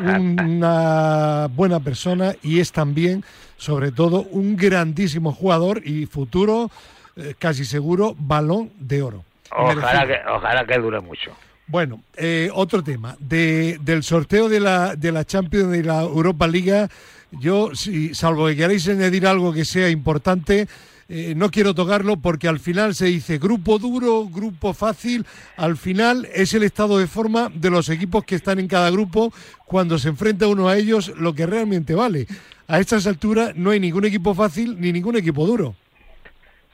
una 0.00 1.48
buena 1.54 1.80
persona 1.80 2.34
y 2.42 2.60
es 2.60 2.72
también, 2.72 3.22
sobre 3.58 3.92
todo, 3.92 4.22
un 4.22 4.56
grandísimo 4.56 5.32
jugador 5.32 5.86
y 5.86 6.06
futuro, 6.06 6.70
eh, 7.16 7.34
casi 7.38 7.66
seguro, 7.66 8.16
balón 8.18 8.70
de 8.78 9.02
oro. 9.02 9.22
Ojalá 9.54 10.06
que, 10.06 10.16
ojalá 10.34 10.64
que 10.64 10.78
dure 10.78 11.00
mucho. 11.00 11.30
Bueno, 11.66 12.00
eh, 12.16 12.48
otro 12.54 12.82
tema. 12.82 13.14
De, 13.20 13.78
del 13.82 14.02
sorteo 14.02 14.48
de 14.48 14.60
la, 14.60 14.96
de 14.96 15.12
la 15.12 15.26
Champions 15.26 15.76
y 15.76 15.82
la 15.82 16.00
Europa 16.00 16.46
Liga, 16.46 16.88
yo, 17.32 17.74
si, 17.74 18.14
salvo 18.14 18.46
que 18.46 18.56
queráis 18.56 18.88
añadir 18.88 19.26
algo 19.26 19.52
que 19.52 19.66
sea 19.66 19.90
importante, 19.90 20.68
eh, 21.08 21.34
no 21.36 21.50
quiero 21.50 21.74
tocarlo 21.74 22.16
porque 22.16 22.48
al 22.48 22.58
final 22.58 22.94
se 22.94 23.06
dice 23.06 23.38
grupo 23.38 23.78
duro, 23.78 24.26
grupo 24.26 24.72
fácil. 24.74 25.26
Al 25.56 25.76
final 25.76 26.28
es 26.34 26.54
el 26.54 26.62
estado 26.62 26.98
de 26.98 27.06
forma 27.06 27.50
de 27.52 27.70
los 27.70 27.88
equipos 27.88 28.24
que 28.24 28.34
están 28.34 28.58
en 28.58 28.68
cada 28.68 28.90
grupo 28.90 29.32
cuando 29.66 29.98
se 29.98 30.08
enfrenta 30.08 30.46
uno 30.46 30.68
a 30.68 30.76
ellos 30.76 31.12
lo 31.16 31.34
que 31.34 31.46
realmente 31.46 31.94
vale. 31.94 32.26
A 32.68 32.80
estas 32.80 33.06
alturas 33.06 33.54
no 33.56 33.70
hay 33.70 33.80
ningún 33.80 34.04
equipo 34.04 34.34
fácil 34.34 34.80
ni 34.80 34.92
ningún 34.92 35.16
equipo 35.16 35.46
duro. 35.46 35.74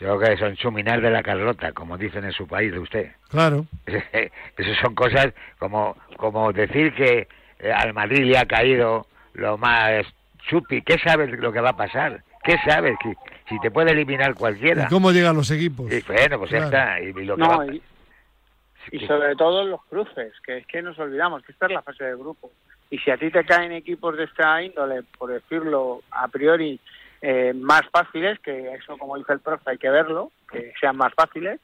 Yo 0.01 0.17
creo 0.17 0.31
que 0.31 0.37
son 0.37 0.55
chuminar 0.55 1.01
de 1.01 1.11
la 1.11 1.25
Carlota, 1.25 1.73
como 1.73 1.99
dicen 1.99 2.25
en 2.25 2.33
su 2.33 2.47
país 2.47 2.71
de 2.71 2.79
usted. 2.79 3.13
Claro. 3.31 3.67
Eso 3.87 4.75
son 4.81 4.95
cosas 4.95 5.29
como, 5.59 5.97
como 6.17 6.53
decir 6.53 6.95
que 6.95 7.27
eh, 7.59 7.73
al 7.73 7.93
Madrid 7.95 8.25
le 8.25 8.39
ha 8.39 8.47
caído 8.47 9.07
lo 9.35 9.59
más 9.59 10.07
chupi. 10.49 10.83
¿Qué 10.83 10.99
sabes 11.05 11.31
lo 11.39 11.53
que 11.53 11.61
va 11.61 11.71
a 11.71 11.77
pasar? 11.77 12.23
¿Qué 12.45 12.57
sabes? 12.65 12.97
Si 13.49 13.59
te 13.61 13.71
puede 13.71 13.93
eliminar 13.93 14.35
cualquiera. 14.35 14.85
¿Y 14.85 14.87
cómo 14.87 15.11
llegan 15.11 15.37
los 15.37 15.51
equipos? 15.51 15.91
Y 15.91 16.01
bueno, 16.03 16.39
pues 16.39 16.51
ya 16.51 16.59
está. 16.59 17.01
Y, 17.01 17.09
y, 18.93 19.07
sobre 19.07 19.37
todo 19.37 19.65
los 19.65 19.83
cruces, 19.85 20.33
que 20.45 20.59
es 20.59 20.67
que 20.67 20.83
nos 20.83 20.99
olvidamos 20.99 21.43
que 21.43 21.53
esta 21.53 21.67
es 21.67 21.73
la 21.73 21.83
fase 21.83 22.05
de 22.05 22.15
grupo. 22.15 22.51
Y 22.91 22.99
si 22.99 23.11
a 23.11 23.17
ti 23.17 23.31
te 23.31 23.45
caen 23.45 23.73
equipos 23.73 24.17
de 24.17 24.25
esta 24.25 24.63
índole, 24.63 25.03
por 25.19 25.31
decirlo 25.31 26.03
a 26.11 26.29
priori, 26.29 26.81
eh, 27.21 27.53
más 27.55 27.83
fáciles, 27.91 28.39
que 28.41 28.75
eso 28.75 28.97
como 28.97 29.17
dice 29.17 29.33
el 29.33 29.41
profe 29.41 29.71
hay 29.71 29.79
que 29.79 29.91
verlo, 29.91 30.31
que 30.51 30.73
sean 30.81 30.97
más 30.97 31.13
fáciles, 31.15 31.61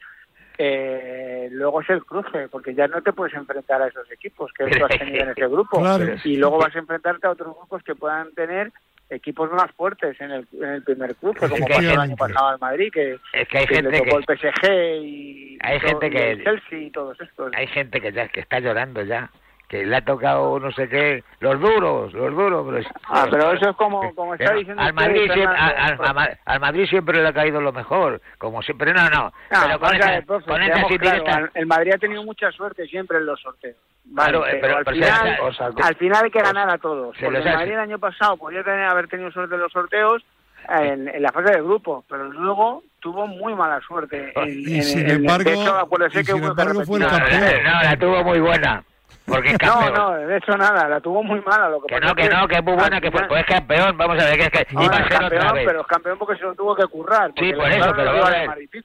eh, 0.58 1.48
luego 1.50 1.80
es 1.80 1.90
el 1.90 2.04
cruce, 2.04 2.48
porque 2.48 2.74
ya 2.74 2.86
no 2.88 3.02
te 3.02 3.12
puedes 3.12 3.34
enfrentar 3.34 3.82
a 3.82 3.88
esos 3.88 4.10
equipos 4.10 4.52
que 4.52 4.66
tú 4.66 4.84
has 4.84 4.98
tenido 4.98 5.24
en 5.24 5.30
ese 5.30 5.46
grupo. 5.48 5.82
Y 6.24 6.36
luego 6.36 6.58
vas 6.58 6.74
a 6.74 6.78
enfrentarte 6.78 7.26
a 7.26 7.30
otros 7.30 7.56
grupos 7.56 7.82
que 7.82 7.94
puedan 7.94 8.32
tener 8.34 8.72
equipos 9.14 9.50
más 9.52 9.71
fuertes 9.73 10.21
en 10.21 10.30
el, 10.30 10.47
en 10.52 10.68
el 10.68 10.83
primer 10.83 11.14
cruce, 11.16 11.49
como 11.49 11.66
pasó 11.66 11.80
el 11.80 11.99
año 11.99 12.16
pasado 12.16 12.49
al 12.49 12.59
Madrid, 12.59 12.90
que, 12.92 13.18
es 13.33 13.49
que 13.49 13.59
hay 13.59 13.66
gente 13.66 13.90
le 13.90 13.99
tocó 14.00 14.18
el 14.18 14.25
PSG 14.25 14.71
y, 15.02 15.59
hay 15.61 15.80
gente 15.80 16.11
que, 16.11 16.30
el 16.33 16.44
Chelsea 16.44 16.78
y 16.78 16.90
todos 16.90 17.21
estos. 17.21 17.52
Hay 17.56 17.66
gente 17.68 18.00
que 18.00 18.12
ya 18.12 18.28
que 18.28 18.40
está 18.40 18.61
llorando 18.61 19.02
ya 19.02 19.30
que 19.68 19.85
le 19.85 19.97
ha 19.97 20.04
tocado 20.04 20.59
no 20.61 20.71
sé 20.73 20.88
qué, 20.88 21.25
los 21.40 21.61
duros, 21.61 22.12
los 22.12 22.30
duros. 22.35 22.66
Pero 22.66 22.88
ah, 23.09 23.26
pero 23.30 23.52
eso 23.52 23.71
es 23.71 23.76
como, 23.76 24.14
como 24.14 24.35
está 24.35 24.52
diciendo 24.52 24.83
al 24.83 24.92
Madrid, 24.92 25.30
siempre, 25.33 25.59
al, 26.44 26.61
Madrid 26.61 26.87
siempre 26.87 27.23
le 27.23 27.28
ha 27.28 27.33
caído 27.33 27.61
lo 27.61 27.73
mejor, 27.73 28.21
como 28.38 28.62
siempre, 28.62 28.92
no, 28.92 29.09
no. 29.11 29.33
Ah, 29.50 29.64
pero 29.66 29.80
con, 29.80 29.94
esa, 29.94 30.23
con 30.23 30.62
esa 30.62 31.50
el 31.54 31.66
Madrid 31.66 31.92
ha 31.94 31.99
tenido 31.99 32.23
mucha 32.25 32.50
suerte 32.52 32.87
siempre 32.87 33.18
en 33.18 33.26
los 33.26 33.40
sorteos. 33.40 33.76
Vale, 34.06 34.38
pero, 34.61 34.76
al, 34.76 34.85
final, 34.85 35.38
al 35.83 35.94
final 35.97 36.25
hay 36.25 36.30
que 36.30 36.42
ganar 36.42 36.68
a 36.68 36.76
todos. 36.76 37.16
Porque 37.18 37.38
el 37.38 37.44
Madrid 37.44 37.73
el 37.73 37.78
año 37.78 37.99
pasado 37.99 38.37
podía 38.37 38.62
tener, 38.62 38.85
haber 38.85 39.09
tenido 39.09 39.30
suerte 39.30 39.54
en 39.54 39.62
los 39.62 39.73
sorteos, 39.73 40.23
en, 40.68 41.09
en, 41.09 41.23
la 41.23 41.33
fase 41.33 41.54
de 41.54 41.62
grupo, 41.62 42.04
pero 42.09 42.30
luego 42.30 42.83
tuvo 43.00 43.26
muy 43.26 43.54
mala 43.54 43.80
suerte. 43.80 44.33
En, 44.37 44.49
y 44.50 44.83
sin 44.83 45.09
embargo, 45.09 45.50
sin 46.11 46.44
embargo 46.44 46.85
fue 46.85 46.99
el 46.99 47.06
campeón. 47.06 47.40
No, 47.64 47.83
la 47.83 47.97
tuvo 47.99 48.25
muy 48.25 48.40
buena. 48.40 48.85
Porque 49.26 49.57
No, 49.62 49.90
no, 49.90 50.14
de 50.14 50.37
eso 50.37 50.57
nada, 50.57 50.88
la 50.88 51.00
tuvo 51.00 51.23
muy 51.23 51.40
mala. 51.40 51.69
Lo 51.69 51.81
que, 51.81 51.95
que 51.95 52.00
no, 52.00 52.14
que, 52.14 52.28
no, 52.28 52.47
que 52.47 52.57
es 52.57 52.64
muy 52.64 52.75
buena, 52.75 53.00
que 53.00 53.11
fue, 53.11 53.26
pues 53.26 53.40
es 53.40 53.47
campeón, 53.47 53.97
vamos 53.97 54.23
a 54.23 54.26
ver, 54.26 54.37
que 54.37 54.45
es 54.45 54.50
que 54.50 54.66
iba 54.73 54.85
a 54.85 55.09
ser 55.09 55.09
campeón, 55.09 55.43
otra 55.43 55.52
vez. 55.52 55.66
Pero 55.66 55.81
es 55.81 55.87
campeón 55.87 56.19
porque 56.19 56.37
se 56.37 56.45
lo 56.45 56.54
tuvo 56.54 56.76
que 56.76 56.87
currar. 56.87 57.33
Sí, 57.38 57.52
por 57.52 57.71
eso, 57.71 57.93
pero, 57.97 58.12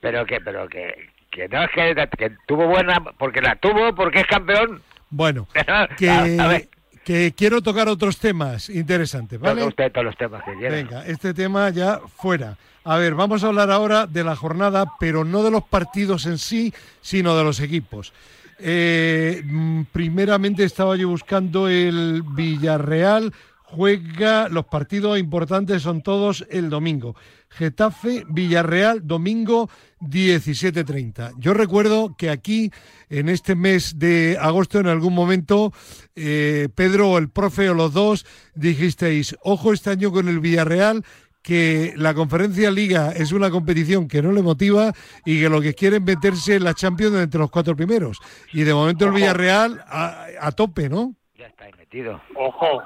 pero 0.01 0.25
que, 0.25 0.41
pero 0.41 0.67
que, 0.67 1.10
que 1.29 1.48
no 1.50 1.63
es 1.63 1.69
que, 1.72 2.08
que 2.17 2.31
tuvo 2.48 2.67
buena, 2.67 3.00
porque 3.17 3.41
la 3.41 3.55
tuvo, 3.55 3.93
porque 3.93 4.19
es 4.19 4.27
campeón. 4.27 4.81
Bueno, 5.10 5.48
que, 5.98 6.67
que 7.03 7.34
quiero 7.36 7.62
tocar 7.62 7.88
otros 7.88 8.19
temas 8.19 8.69
interesantes, 8.69 9.39
¿vale? 9.39 9.63
usted 9.63 9.91
todos 9.91 10.05
los 10.05 10.17
temas 10.17 10.43
que 10.43 10.53
quiera. 10.53 10.75
Venga, 10.75 11.05
este 11.05 11.34
tema 11.34 11.69
ya 11.69 12.00
fuera. 12.15 12.55
A 12.86 12.98
ver, 12.98 13.13
vamos 13.13 13.43
a 13.43 13.48
hablar 13.48 13.72
ahora 13.72 14.08
de 14.08 14.24
la 14.24 14.36
jornada, 14.36 14.86
pero 15.00 15.25
no 15.25 15.43
de 15.43 15.51
los 15.51 15.63
partidos 15.63 16.25
en 16.25 16.38
sí, 16.38 16.74
sino 17.01 17.36
de 17.36 17.43
los 17.43 17.60
equipos. 17.60 18.13
Eh, 18.59 19.41
mm, 19.45 19.83
primeramente 19.91 20.63
estaba 20.63 20.95
yo 20.95 21.09
buscando 21.09 21.67
el 21.69 22.23
Villarreal. 22.23 23.33
Juega, 23.63 24.49
los 24.49 24.65
partidos 24.65 25.19
importantes 25.19 25.83
son 25.83 26.01
todos 26.01 26.45
el 26.49 26.69
domingo. 26.69 27.15
Getafe, 27.49 28.25
Villarreal, 28.27 29.05
domingo 29.05 29.69
17.30. 30.01 31.33
Yo 31.37 31.53
recuerdo 31.53 32.15
que 32.17 32.31
aquí, 32.31 32.71
en 33.09 33.29
este 33.29 33.55
mes 33.55 33.99
de 33.99 34.37
agosto, 34.39 34.79
en 34.79 34.87
algún 34.87 35.13
momento, 35.13 35.71
eh, 36.15 36.69
Pedro 36.73 37.11
o 37.11 37.17
el 37.17 37.29
profe 37.29 37.69
o 37.69 37.75
los 37.75 37.93
dos 37.93 38.25
dijisteis, 38.55 39.35
ojo 39.43 39.71
este 39.71 39.91
año 39.91 40.11
con 40.11 40.27
el 40.27 40.39
Villarreal, 40.39 41.03
que 41.49 41.93
la 41.95 42.13
conferencia 42.13 42.69
liga 42.69 43.11
es 43.11 43.31
una 43.31 43.49
competición 43.49 44.07
que 44.07 44.21
no 44.21 44.31
le 44.31 44.43
motiva 44.43 44.91
y 45.25 45.41
que 45.41 45.49
lo 45.49 45.59
que 45.59 45.73
quieren 45.73 46.03
meterse 46.03 46.57
en 46.57 46.63
la 46.63 46.75
Champions 46.75 47.15
entre 47.15 47.39
los 47.39 47.49
cuatro 47.49 47.75
primeros. 47.75 48.19
Y 48.53 48.61
de 48.61 48.71
momento 48.71 49.05
el 49.05 49.13
Villarreal 49.13 49.83
a, 49.87 50.51
tope, 50.55 50.89
¿no? 50.89 51.15
Ya 51.33 51.47
está 51.47 51.65
ahí 51.65 51.71
metido. 51.75 52.21
Ojo, 52.35 52.83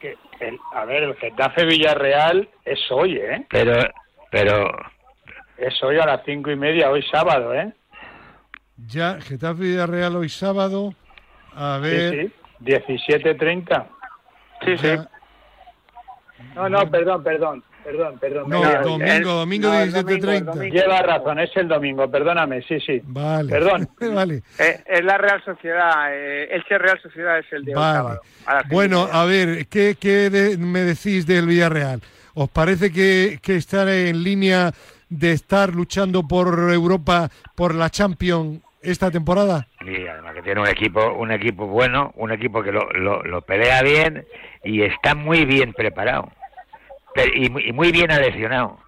que 0.00 0.16
a 0.72 0.86
ver, 0.86 1.02
el 1.02 1.16
Getafe 1.16 1.66
Villarreal 1.66 2.48
es 2.64 2.80
hoy, 2.90 3.18
¿eh? 3.18 3.44
Pero, 3.50 3.74
pero... 4.30 4.70
Es 5.58 5.82
hoy 5.82 5.98
a 5.98 6.06
las 6.06 6.22
cinco 6.24 6.50
y 6.50 6.56
media, 6.56 6.90
hoy 6.90 7.02
sábado, 7.12 7.52
¿eh? 7.52 7.74
Ya, 8.86 9.20
Getafe 9.20 9.64
Villarreal 9.64 10.16
hoy 10.16 10.30
sábado. 10.30 10.94
A 11.54 11.76
ver... 11.76 12.14
Sí, 12.14 12.32
sí. 12.64 13.12
17.30. 13.12 13.86
Sí, 14.64 14.78
sí. 14.78 14.96
No, 16.54 16.70
no, 16.70 16.90
perdón, 16.90 17.22
perdón 17.22 17.62
perdón, 17.84 18.18
perdón. 18.18 18.50
No, 18.50 18.60
domingo, 18.82 19.32
domingo 19.32 19.68
17.30. 19.68 20.70
Lleva 20.70 21.02
razón, 21.02 21.38
es 21.38 21.56
el 21.56 21.68
domingo, 21.68 22.10
perdóname, 22.10 22.62
sí, 22.62 22.78
sí. 22.80 23.00
Vale. 23.04 23.50
Perdón. 23.50 23.88
vale. 24.14 24.42
Eh, 24.58 24.82
es 24.86 25.04
la 25.04 25.18
Real 25.18 25.42
Sociedad, 25.44 26.14
eh, 26.14 26.48
el 26.50 26.78
Real 26.78 27.00
Sociedad 27.00 27.38
es 27.38 27.52
el 27.52 27.64
de 27.64 27.74
vale. 27.74 28.18
bueno, 28.70 29.08
a 29.10 29.24
ver, 29.24 29.66
¿qué, 29.68 29.96
qué 29.98 30.56
me 30.58 30.80
decís 30.80 31.26
del 31.26 31.46
Villarreal? 31.46 32.00
¿Os 32.34 32.48
parece 32.50 32.92
que, 32.92 33.38
que 33.42 33.56
están 33.56 33.88
en 33.88 34.22
línea 34.22 34.70
de 35.08 35.32
estar 35.32 35.74
luchando 35.74 36.22
por 36.26 36.70
Europa, 36.72 37.28
por 37.54 37.74
la 37.74 37.90
Champions 37.90 38.60
esta 38.82 39.10
temporada? 39.10 39.66
Sí, 39.84 40.06
además 40.06 40.34
que 40.34 40.42
tiene 40.42 40.60
un 40.60 40.68
equipo, 40.68 41.14
un 41.14 41.32
equipo 41.32 41.66
bueno, 41.66 42.12
un 42.16 42.30
equipo 42.32 42.62
que 42.62 42.72
lo, 42.72 42.90
lo, 42.92 43.22
lo 43.22 43.42
pelea 43.42 43.82
bien 43.82 44.24
y 44.62 44.82
está 44.82 45.14
muy 45.14 45.44
bien 45.44 45.72
preparado 45.72 46.30
y, 47.34 47.72
muy 47.72 47.92
bien 47.92 48.10
aleccionado. 48.10 48.78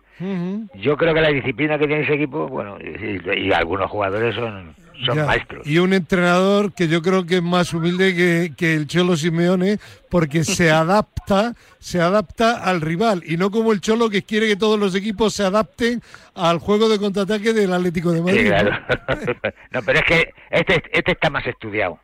Yo 0.74 0.98
creo 0.98 1.14
que 1.14 1.20
la 1.22 1.30
disciplina 1.30 1.78
que 1.78 1.86
tiene 1.86 2.02
ese 2.02 2.14
equipo, 2.14 2.46
bueno, 2.46 2.76
y, 2.78 3.52
algunos 3.52 3.90
jugadores 3.90 4.34
son, 4.34 4.74
son 5.06 5.24
maestros. 5.24 5.66
Y 5.66 5.78
un 5.78 5.94
entrenador 5.94 6.74
que 6.74 6.88
yo 6.88 7.00
creo 7.00 7.24
que 7.24 7.36
es 7.36 7.42
más 7.42 7.72
humilde 7.72 8.14
que, 8.14 8.52
que 8.54 8.74
el 8.74 8.86
Cholo 8.86 9.16
Simeone, 9.16 9.78
porque 10.10 10.44
se 10.44 10.70
adapta, 10.70 11.54
se 11.78 12.02
adapta 12.02 12.62
al 12.62 12.82
rival, 12.82 13.22
y 13.24 13.38
no 13.38 13.50
como 13.50 13.72
el 13.72 13.80
Cholo 13.80 14.10
que 14.10 14.22
quiere 14.22 14.46
que 14.46 14.56
todos 14.56 14.78
los 14.78 14.94
equipos 14.94 15.32
se 15.32 15.44
adapten 15.44 16.02
al 16.34 16.58
juego 16.58 16.90
de 16.90 16.98
contraataque 16.98 17.54
del 17.54 17.72
Atlético 17.72 18.12
de 18.12 18.20
Madrid. 18.20 18.52
¿no? 19.70 19.80
pero 19.82 20.00
es 20.00 20.04
que 20.04 20.34
este, 20.50 20.82
este 20.92 21.12
está 21.12 21.30
más 21.30 21.46
estudiado 21.46 21.98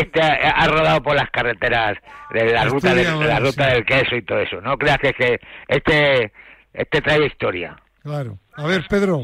este 0.00 0.20
ha, 0.20 0.66
rodado 0.66 1.02
por 1.02 1.14
las 1.16 1.30
carreteras 1.30 1.98
de 2.30 2.52
la 2.52 2.64
ruta, 2.64 2.94
de, 2.94 3.04
la 3.04 3.40
ruta 3.40 3.68
del 3.68 3.84
queso 3.84 4.16
y 4.16 4.22
todo 4.22 4.38
eso. 4.38 4.60
No 4.60 4.76
creas 4.76 4.98
que, 4.98 5.12
que 5.12 5.40
este, 5.66 6.32
este 6.72 7.00
trae 7.00 7.26
historia. 7.26 7.76
Claro. 8.02 8.38
A 8.54 8.66
ver, 8.66 8.86
Pedro. 8.88 9.22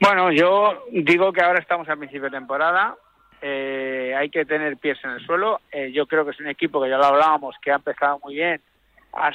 Bueno, 0.00 0.32
yo 0.32 0.84
digo 0.90 1.32
que 1.32 1.42
ahora 1.42 1.60
estamos 1.60 1.88
a 1.88 1.96
principio 1.96 2.24
de 2.24 2.38
temporada. 2.38 2.96
Eh, 3.42 4.14
hay 4.16 4.30
que 4.30 4.44
tener 4.44 4.76
pies 4.76 4.98
en 5.04 5.10
el 5.10 5.26
suelo. 5.26 5.60
Eh, 5.70 5.92
yo 5.92 6.06
creo 6.06 6.24
que 6.24 6.30
es 6.30 6.40
un 6.40 6.48
equipo 6.48 6.82
que 6.82 6.88
ya 6.88 6.96
lo 6.96 7.04
hablábamos, 7.04 7.56
que 7.62 7.70
ha 7.70 7.76
empezado 7.76 8.18
muy 8.22 8.34
bien. 8.34 8.60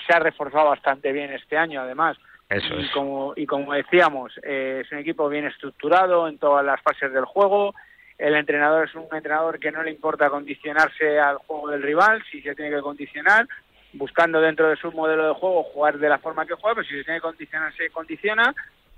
se 0.07 0.13
ha 0.13 0.19
reforzado 0.19 0.69
bastante 0.69 1.11
bien 1.11 1.31
este 1.33 1.57
año, 1.57 1.81
además. 1.81 2.17
Eso 2.49 2.79
y, 2.79 2.87
como, 2.89 3.33
y 3.35 3.45
como 3.47 3.73
decíamos, 3.73 4.31
eh, 4.43 4.81
es 4.85 4.91
un 4.91 4.99
equipo 4.99 5.27
bien 5.29 5.45
estructurado 5.45 6.27
en 6.27 6.37
todas 6.37 6.63
las 6.63 6.79
fases 6.81 7.11
del 7.11 7.25
juego 7.25 7.73
el 8.17 8.35
entrenador 8.35 8.87
es 8.87 8.95
un 8.95 9.07
entrenador 9.11 9.59
que 9.59 9.71
no 9.71 9.83
le 9.83 9.91
importa 9.91 10.29
condicionarse 10.29 11.19
al 11.19 11.37
juego 11.37 11.69
del 11.69 11.83
rival, 11.83 12.23
si 12.31 12.41
se 12.41 12.55
tiene 12.55 12.75
que 12.75 12.81
condicionar, 12.81 13.47
buscando 13.93 14.41
dentro 14.41 14.69
de 14.69 14.77
su 14.77 14.91
modelo 14.91 15.27
de 15.27 15.33
juego 15.33 15.63
jugar 15.63 15.97
de 15.97 16.09
la 16.09 16.19
forma 16.19 16.45
que 16.45 16.53
juega, 16.53 16.75
pero 16.75 16.87
si 16.87 16.97
se 16.97 17.03
tiene 17.03 17.19
que 17.19 17.27
condicionar, 17.27 17.73
se 17.75 17.89
condiciona 17.89 18.53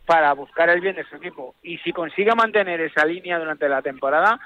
para 0.05 0.33
buscar 0.33 0.69
el 0.69 0.81
bien 0.81 0.95
de 0.95 1.03
su 1.03 1.15
equipo. 1.15 1.55
Y 1.61 1.77
si 1.79 1.91
consigue 1.91 2.33
mantener 2.33 2.79
esa 2.81 3.05
línea 3.05 3.39
durante 3.39 3.67
la 3.67 3.81
temporada, 3.81 4.39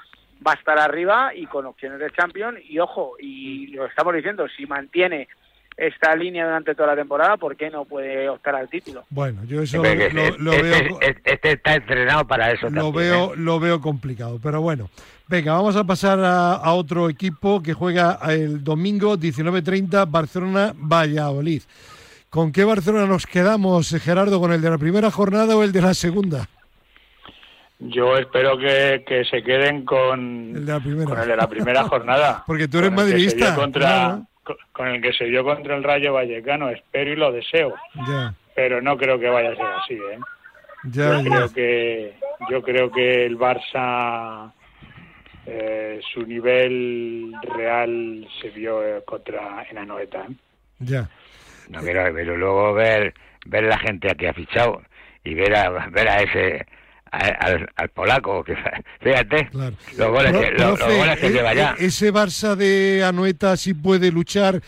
va 0.44 0.52
a 0.52 0.56
estar 0.56 0.78
arriba 0.78 1.32
y 1.34 1.46
con 1.46 1.66
opciones 1.66 2.00
de 2.00 2.10
Champions. 2.10 2.58
Y 2.68 2.78
ojo, 2.78 3.14
y 3.18 3.68
lo 3.68 3.86
estamos 3.86 4.14
diciendo, 4.14 4.48
si 4.48 4.66
mantiene 4.66 5.28
esta 5.76 6.14
línea 6.14 6.44
durante 6.44 6.74
toda 6.74 6.88
la 6.88 6.96
temporada, 6.96 7.36
¿por 7.36 7.56
qué 7.56 7.70
no 7.70 7.84
puede 7.84 8.28
optar 8.28 8.54
al 8.54 8.68
título? 8.68 9.04
Bueno, 9.10 9.44
yo 9.44 9.62
eso 9.62 9.78
lo, 9.78 9.82
veo... 9.82 10.98
Este, 11.00 11.52
está 11.52 11.74
entrenado 11.74 12.26
para 12.26 12.52
eso. 12.52 12.68
Lo 12.70 12.92
veo, 12.92 13.34
¿eh? 13.34 13.36
lo 13.36 13.58
veo 13.60 13.80
complicado, 13.80 14.38
pero 14.42 14.60
bueno. 14.60 14.88
Venga, 15.28 15.54
vamos 15.54 15.76
a 15.76 15.84
pasar 15.84 16.18
a, 16.22 16.72
otro 16.74 17.08
equipo 17.08 17.62
que 17.62 17.72
juega 17.72 18.18
el 18.28 18.62
domingo 18.62 19.16
19.30 19.16 20.10
Barcelona-Valladolid. 20.10 21.62
¿Con 22.28 22.52
qué 22.52 22.64
Barcelona 22.64 23.06
nos 23.06 23.26
quedamos, 23.26 23.90
Gerardo? 24.02 24.40
¿Con 24.40 24.52
el 24.52 24.60
de 24.60 24.70
la 24.70 24.78
primera 24.78 25.10
jornada 25.10 25.56
o 25.56 25.62
el 25.62 25.72
de 25.72 25.80
la 25.80 25.94
segunda? 25.94 26.48
Yo 27.78 28.16
espero 28.16 28.58
que, 28.58 29.24
se 29.30 29.42
queden 29.42 29.84
con 29.84 30.54
el 30.54 30.66
de 30.66 30.72
la 30.72 30.80
primera, 30.80 31.08
con 31.08 31.18
el 31.18 31.28
de 31.28 31.36
la 31.36 31.48
primera 31.48 31.84
jornada. 31.84 32.44
Porque 32.46 32.68
tú 32.68 32.78
eres 32.78 32.92
madridista. 32.92 33.54
Contra, 33.54 34.20
Con 34.72 34.88
el 34.88 35.00
que 35.00 35.12
se 35.12 35.26
dio 35.26 35.44
contra 35.44 35.76
el 35.76 35.84
Rayo 35.84 36.14
Vallecano, 36.14 36.68
espero 36.68 37.12
y 37.12 37.16
lo 37.16 37.30
deseo. 37.30 37.74
Pero 38.54 38.82
no 38.82 38.96
creo 38.96 39.18
que 39.18 39.28
vaya 39.28 39.52
a 39.52 39.56
ser 39.56 39.66
así, 39.66 39.94
¿eh? 39.94 40.18
yo 40.84 41.22
creo 41.22 41.52
que 41.52 42.14
yo 42.50 42.62
creo 42.62 42.90
que 42.90 43.24
el 43.24 43.38
Barça 43.38 44.52
eh, 45.46 46.00
su 46.12 46.22
nivel 46.26 47.32
real 47.42 48.26
se 48.40 48.50
vio 48.50 48.82
eh, 48.84 49.02
contra 49.04 49.64
en 49.70 49.78
Anoeta. 49.78 50.22
¿eh? 50.22 50.34
Ya. 50.80 51.08
No, 51.68 51.80
pero, 51.82 52.12
pero 52.12 52.36
luego 52.36 52.74
ver 52.74 53.14
ver 53.46 53.64
la 53.64 53.78
gente 53.78 54.14
que 54.16 54.28
ha 54.28 54.34
fichado 54.34 54.82
y 55.24 55.34
ver 55.34 55.56
a 55.56 55.70
ver 55.88 56.08
a 56.08 56.16
ese 56.16 56.66
al, 57.12 57.88
polaco, 57.90 58.42
que 58.42 58.56
fíjate, 59.00 59.48
los 59.52 60.10
goles, 60.10 60.32
que, 61.18 61.30
lleva 61.30 61.54
ya. 61.54 61.74
¿Ese 61.78 62.12
Barça 62.12 62.56
de 62.56 63.04
Anoeta 63.04 63.56
sí 63.56 63.74
puede 63.74 64.10
luchar 64.10 64.60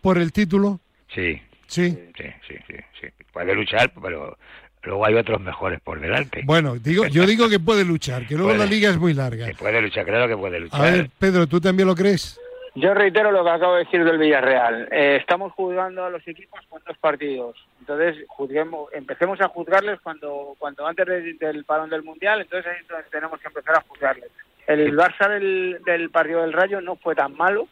por 0.00 0.18
el 0.18 0.32
título? 0.32 0.80
Sí. 1.12 1.42
Sí. 1.66 1.90
Sí, 2.16 2.24
sí, 2.46 2.54
sí, 3.00 3.08
Puede 3.32 3.54
luchar, 3.54 3.92
pero 4.00 4.38
luego 4.82 5.06
hay 5.06 5.14
otros 5.14 5.40
mejores 5.40 5.80
por 5.80 6.00
delante. 6.00 6.42
Bueno, 6.44 6.76
digo, 6.76 7.06
yo 7.06 7.26
digo 7.26 7.48
que 7.48 7.60
puede 7.60 7.84
luchar, 7.84 8.26
que 8.26 8.36
luego 8.36 8.54
la 8.54 8.66
liga 8.66 8.90
es 8.90 8.96
muy 8.96 9.12
larga. 9.12 9.46
Que 9.46 9.54
puede 9.54 9.82
luchar, 9.82 10.04
creo 10.06 10.26
que 10.28 10.36
puede 10.36 10.60
luchar. 10.60 10.80
A 10.80 10.90
ver, 10.90 11.10
Pedro, 11.18 11.46
¿tú 11.46 11.60
también 11.60 11.86
lo 11.88 11.94
crees? 11.94 12.40
Yo 12.80 12.94
reitero 12.94 13.32
lo 13.32 13.42
que 13.42 13.50
acabo 13.50 13.74
de 13.74 13.84
decir 13.84 14.04
del 14.04 14.18
Villarreal. 14.18 14.88
Eh, 14.92 15.16
estamos 15.20 15.52
juzgando 15.52 16.04
a 16.04 16.10
los 16.10 16.26
equipos 16.28 16.60
con 16.68 16.80
dos 16.86 16.96
partidos. 16.98 17.56
Entonces, 17.80 18.24
juzguemos, 18.28 18.92
empecemos 18.92 19.40
a 19.40 19.48
juzgarles 19.48 20.00
cuando, 20.00 20.54
cuando 20.58 20.86
antes 20.86 21.06
del 21.38 21.64
parón 21.64 21.90
del 21.90 22.04
Mundial, 22.04 22.40
entonces 22.40 22.70
ahí 22.70 23.02
tenemos 23.10 23.40
que 23.40 23.48
empezar 23.48 23.76
a 23.76 23.80
juzgarles. 23.80 24.30
El 24.66 24.96
Barça 24.96 25.28
del, 25.28 25.80
del 25.84 26.10
partido 26.10 26.42
del 26.42 26.52
Rayo 26.52 26.80
no 26.80 26.94
fue 26.96 27.16
tan 27.16 27.34
malo, 27.36 27.66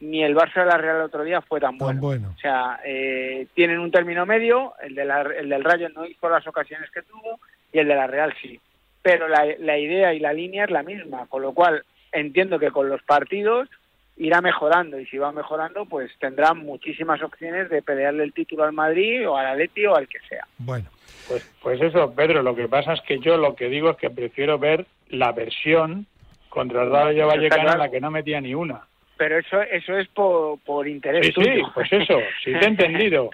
ni 0.00 0.22
el 0.22 0.36
Barça 0.36 0.60
de 0.60 0.66
la 0.66 0.76
Real 0.76 0.96
el 0.96 1.02
otro 1.02 1.24
día 1.24 1.40
fue 1.40 1.60
tan, 1.60 1.78
bueno. 1.78 2.34
O 2.36 2.38
sea, 2.38 2.80
eh, 2.84 3.46
tienen 3.54 3.78
un 3.78 3.90
término 3.90 4.26
medio, 4.26 4.74
el, 4.82 4.94
de 4.94 5.06
la, 5.06 5.22
el 5.22 5.48
del 5.48 5.64
Rayo 5.64 5.88
no 5.88 6.04
hizo 6.04 6.28
las 6.28 6.46
ocasiones 6.46 6.90
que 6.90 7.02
tuvo 7.02 7.40
y 7.72 7.78
el 7.78 7.88
de 7.88 7.94
la 7.94 8.06
Real 8.06 8.34
sí. 8.42 8.60
Pero 9.00 9.26
la, 9.26 9.46
la 9.58 9.78
idea 9.78 10.12
y 10.12 10.18
la 10.18 10.34
línea 10.34 10.64
es 10.64 10.70
la 10.70 10.82
misma, 10.82 11.26
con 11.28 11.40
lo 11.40 11.52
cual 11.52 11.82
entiendo 12.12 12.58
que 12.58 12.70
con 12.70 12.88
los 12.88 13.02
partidos 13.02 13.68
irá 14.16 14.40
mejorando 14.40 14.98
y 15.00 15.06
si 15.06 15.18
va 15.18 15.32
mejorando 15.32 15.86
pues 15.86 16.10
tendrá 16.18 16.54
muchísimas 16.54 17.22
opciones 17.22 17.68
de 17.68 17.82
pelearle 17.82 18.24
el 18.24 18.32
título 18.32 18.64
al 18.64 18.72
Madrid 18.72 19.28
o 19.28 19.36
al 19.36 19.46
Atleti 19.46 19.86
o 19.86 19.96
al 19.96 20.08
que 20.08 20.18
sea. 20.28 20.46
Bueno, 20.58 20.88
pues 21.28 21.42
pues 21.62 21.80
eso, 21.80 22.12
Pedro, 22.14 22.42
lo 22.42 22.54
que 22.54 22.68
pasa 22.68 22.92
es 22.92 23.00
que 23.02 23.18
yo 23.18 23.36
lo 23.36 23.54
que 23.56 23.68
digo 23.68 23.90
es 23.90 23.96
que 23.96 24.10
prefiero 24.10 24.58
ver 24.58 24.86
la 25.08 25.32
versión 25.32 26.06
contra 26.48 26.84
el 26.84 26.90
Rayo 26.90 27.26
Vallecano 27.26 27.72
en 27.72 27.78
la 27.78 27.90
que 27.90 28.00
no 28.00 28.10
metía 28.10 28.40
ni 28.40 28.54
una. 28.54 28.82
Pero 29.16 29.38
eso 29.38 29.60
eso 29.62 29.96
es 29.98 30.08
por, 30.08 30.58
por 30.60 30.86
interés 30.88 31.26
sí, 31.26 31.32
Sí, 31.34 31.62
pues 31.74 31.92
eso, 31.92 32.18
sí 32.44 32.52
te 32.52 32.64
he 32.64 32.68
entendido. 32.68 33.30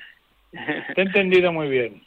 te 0.95 1.01
he 1.01 1.05
entendido 1.05 1.53
muy 1.53 1.69
bien. 1.69 2.03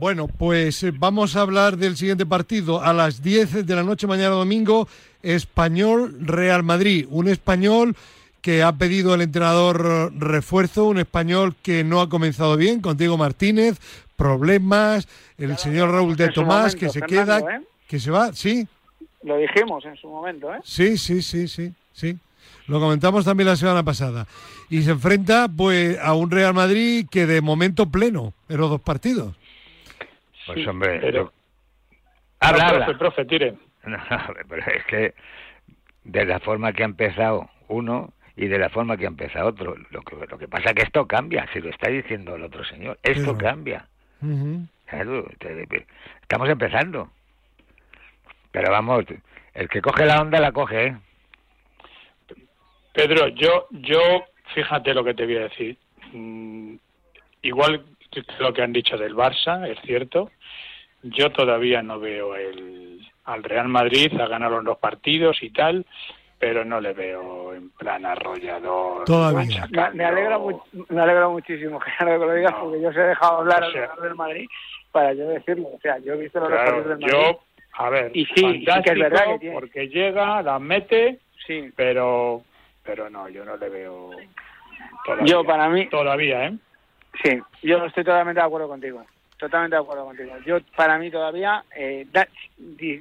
Bueno, 0.00 0.28
pues 0.28 0.82
eh, 0.82 0.92
vamos 0.94 1.36
a 1.36 1.42
hablar 1.42 1.76
del 1.76 1.94
siguiente 1.94 2.24
partido 2.24 2.82
a 2.82 2.94
las 2.94 3.22
10 3.22 3.66
de 3.66 3.74
la 3.74 3.82
noche 3.82 4.06
mañana 4.06 4.30
domingo, 4.30 4.88
Español 5.22 6.16
Real 6.20 6.62
Madrid, 6.62 7.06
un 7.10 7.28
español 7.28 7.96
que 8.40 8.62
ha 8.62 8.72
pedido 8.72 9.14
el 9.14 9.20
entrenador 9.20 10.12
refuerzo, 10.18 10.86
un 10.86 10.98
español 10.98 11.54
que 11.62 11.84
no 11.84 12.00
ha 12.00 12.08
comenzado 12.08 12.56
bien, 12.56 12.80
contigo 12.80 13.16
Martínez, 13.16 13.78
problemas, 14.16 15.08
el 15.38 15.56
señor 15.58 15.90
Raúl 15.90 16.16
de 16.16 16.28
Tomás 16.28 16.74
que 16.74 16.88
se 16.88 17.02
queda, 17.02 17.38
¿eh? 17.40 17.60
que 17.86 17.98
se 17.98 18.10
va, 18.10 18.32
sí. 18.32 18.66
Lo 19.22 19.36
dijimos 19.36 19.84
en 19.84 19.96
su 19.96 20.08
momento, 20.08 20.54
¿eh? 20.54 20.60
Sí, 20.62 20.96
sí, 20.96 21.20
sí, 21.20 21.48
sí, 21.48 21.72
sí. 21.92 22.18
Lo 22.66 22.80
comentamos 22.80 23.24
también 23.24 23.48
la 23.48 23.56
semana 23.56 23.82
pasada. 23.82 24.26
Y 24.70 24.82
se 24.82 24.92
enfrenta 24.92 25.48
pues 25.48 25.98
a 25.98 26.14
un 26.14 26.30
Real 26.30 26.54
Madrid 26.54 27.06
que 27.10 27.26
de 27.26 27.40
momento 27.40 27.90
pleno 27.90 28.32
en 28.48 28.58
los 28.58 28.70
dos 28.70 28.80
partidos. 28.80 29.34
Pues 30.46 30.66
hombre, 30.66 30.98
pero... 31.00 31.32
habla, 32.38 32.86
profe, 32.86 32.98
profe, 32.98 33.24
tire. 33.24 33.54
No, 33.86 33.98
pero 34.48 34.62
es 34.72 34.84
que 34.84 35.14
de 36.04 36.24
la 36.24 36.38
forma 36.40 36.72
que 36.72 36.82
ha 36.82 36.86
empezado 36.86 37.48
uno 37.68 38.12
y 38.36 38.46
de 38.46 38.58
la 38.58 38.68
forma 38.68 38.96
que 38.96 39.04
ha 39.04 39.08
empezado 39.08 39.48
otro, 39.48 39.74
lo 39.90 40.02
que, 40.02 40.16
lo 40.26 40.38
que 40.38 40.48
pasa 40.48 40.70
es 40.70 40.74
que 40.74 40.82
esto 40.82 41.06
cambia, 41.06 41.46
si 41.52 41.60
lo 41.60 41.70
está 41.70 41.90
diciendo 41.90 42.36
el 42.36 42.42
otro 42.42 42.64
señor, 42.64 42.98
esto 43.02 43.36
cambia. 43.36 43.86
Estamos 46.22 46.48
empezando. 46.48 47.10
Pero 48.50 48.70
vamos, 48.70 49.04
el 49.54 49.68
que 49.68 49.80
coge 49.80 50.06
la 50.06 50.20
onda 50.20 50.40
la 50.40 50.52
coge, 50.52 50.86
¿eh? 50.86 50.96
Pedro, 52.92 53.28
yo, 53.28 53.68
yo, 53.70 54.24
fíjate 54.54 54.94
lo 54.94 55.04
que 55.04 55.14
te 55.14 55.24
voy 55.24 55.36
a 55.36 55.42
decir. 55.42 55.76
Mm, 56.12 56.74
igual 57.42 57.84
lo 58.40 58.52
que 58.52 58.62
han 58.62 58.72
dicho 58.72 58.98
del 58.98 59.14
Barça, 59.14 59.68
es 59.68 59.78
cierto. 59.82 60.30
Yo 61.02 61.30
todavía 61.30 61.82
no 61.82 62.00
veo 62.00 62.34
el, 62.34 62.99
al 63.24 63.42
Real 63.42 63.68
Madrid 63.68 64.18
a 64.20 64.26
ganar 64.26 64.50
los 64.50 64.64
dos 64.64 64.78
partidos 64.78 65.42
y 65.42 65.50
tal, 65.50 65.86
pero 66.38 66.64
no 66.64 66.80
le 66.80 66.92
veo 66.92 67.54
en 67.54 67.70
plan 67.70 68.04
arrollador. 68.06 69.04
Todavía. 69.04 69.68
Me, 69.92 70.04
alegra, 70.04 70.38
me 70.88 71.00
alegra 71.00 71.28
muchísimo 71.28 71.78
que 71.80 72.04
lo 72.04 72.34
digas, 72.34 72.54
porque 72.60 72.80
yo 72.80 72.92
se 72.92 73.00
he 73.00 73.08
dejado 73.08 73.38
hablar 73.38 73.62
al 73.62 73.72
Real 73.72 74.00
del 74.02 74.14
Madrid 74.14 74.48
para 74.90 75.12
yo 75.12 75.28
decirlo. 75.28 75.68
O 75.68 75.78
sea, 75.80 75.98
yo 75.98 76.14
he 76.14 76.16
visto 76.16 76.40
los 76.40 76.48
partidos 76.48 76.88
del 76.88 76.98
Madrid. 76.98 77.12
Yo, 77.12 77.40
a 77.74 77.90
ver, 77.90 78.10
y 78.16 78.24
sí, 78.26 78.64
que 78.64 78.92
es 78.92 78.98
verdad 78.98 79.26
porque 79.52 79.88
llega, 79.88 80.42
la 80.42 80.58
mete, 80.58 81.18
sí. 81.46 81.70
pero 81.76 82.42
pero 82.82 83.10
no, 83.10 83.28
yo 83.28 83.44
no 83.44 83.56
le 83.56 83.68
veo 83.68 84.10
todavía. 85.04 85.26
Yo 85.26 85.44
para 85.44 85.68
mí 85.68 85.88
todavía, 85.88 86.46
¿eh? 86.46 86.54
Sí, 87.22 87.40
yo 87.62 87.84
estoy 87.84 88.04
totalmente 88.04 88.40
de 88.40 88.46
acuerdo 88.46 88.68
contigo. 88.68 89.04
Totalmente 89.40 89.74
de 89.74 89.80
acuerdo 89.80 90.04
contigo. 90.04 90.32
Yo, 90.44 90.58
para 90.76 90.98
mí 90.98 91.10
todavía, 91.10 91.64
eh, 91.74 92.06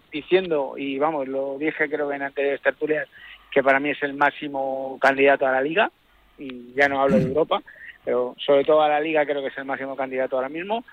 diciendo, 0.09 0.75
y 0.77 0.97
vamos, 0.97 1.27
lo 1.27 1.57
dije 1.57 1.89
creo 1.89 2.07
que 2.07 2.15
en 2.15 2.21
anteriores 2.21 2.61
tertulias, 2.61 3.09
que 3.51 3.61
para 3.61 3.81
mí 3.81 3.89
es 3.89 4.01
el 4.03 4.13
máximo 4.13 4.97
candidato 5.01 5.45
a 5.45 5.51
la 5.51 5.61
liga, 5.61 5.91
y 6.37 6.73
ya 6.73 6.87
no 6.87 7.01
hablo 7.01 7.17
de 7.17 7.25
Europa, 7.25 7.61
pero 8.05 8.35
sobre 8.37 8.63
todo 8.63 8.81
a 8.81 8.87
la 8.87 9.01
liga 9.01 9.25
creo 9.25 9.41
que 9.41 9.49
es 9.49 9.57
el 9.57 9.65
máximo 9.65 9.97
candidato 9.97 10.37
ahora 10.37 10.47
mismo. 10.47 10.85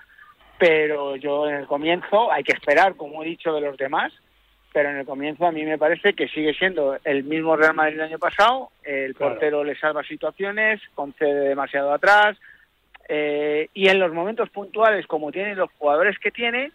Pero 0.59 1.15
yo 1.15 1.47
en 1.47 1.55
el 1.55 1.65
comienzo 1.65 2.29
hay 2.29 2.43
que 2.43 2.51
esperar, 2.51 2.95
como 2.95 3.23
he 3.23 3.27
dicho, 3.27 3.53
de 3.53 3.61
los 3.61 3.77
demás, 3.77 4.11
pero 4.73 4.89
en 4.89 4.97
el 4.97 5.05
comienzo 5.05 5.45
a 5.45 5.53
mí 5.53 5.63
me 5.63 5.77
parece 5.77 6.11
que 6.11 6.27
sigue 6.27 6.53
siendo 6.55 6.97
el 7.05 7.23
mismo 7.23 7.55
Real 7.55 7.73
Madrid 7.73 7.95
del 7.95 8.07
año 8.07 8.19
pasado, 8.19 8.71
el 8.83 9.13
portero 9.13 9.63
le 9.63 9.79
salva 9.79 10.03
situaciones, 10.03 10.81
concede 10.93 11.47
demasiado 11.47 11.93
atrás, 11.93 12.35
eh, 13.09 13.69
y 13.73 13.87
en 13.87 13.99
los 13.99 14.13
momentos 14.13 14.49
puntuales, 14.49 15.07
como 15.07 15.31
tienen 15.31 15.57
los 15.57 15.69
jugadores 15.77 16.17
que 16.19 16.31
tiene, 16.31 16.71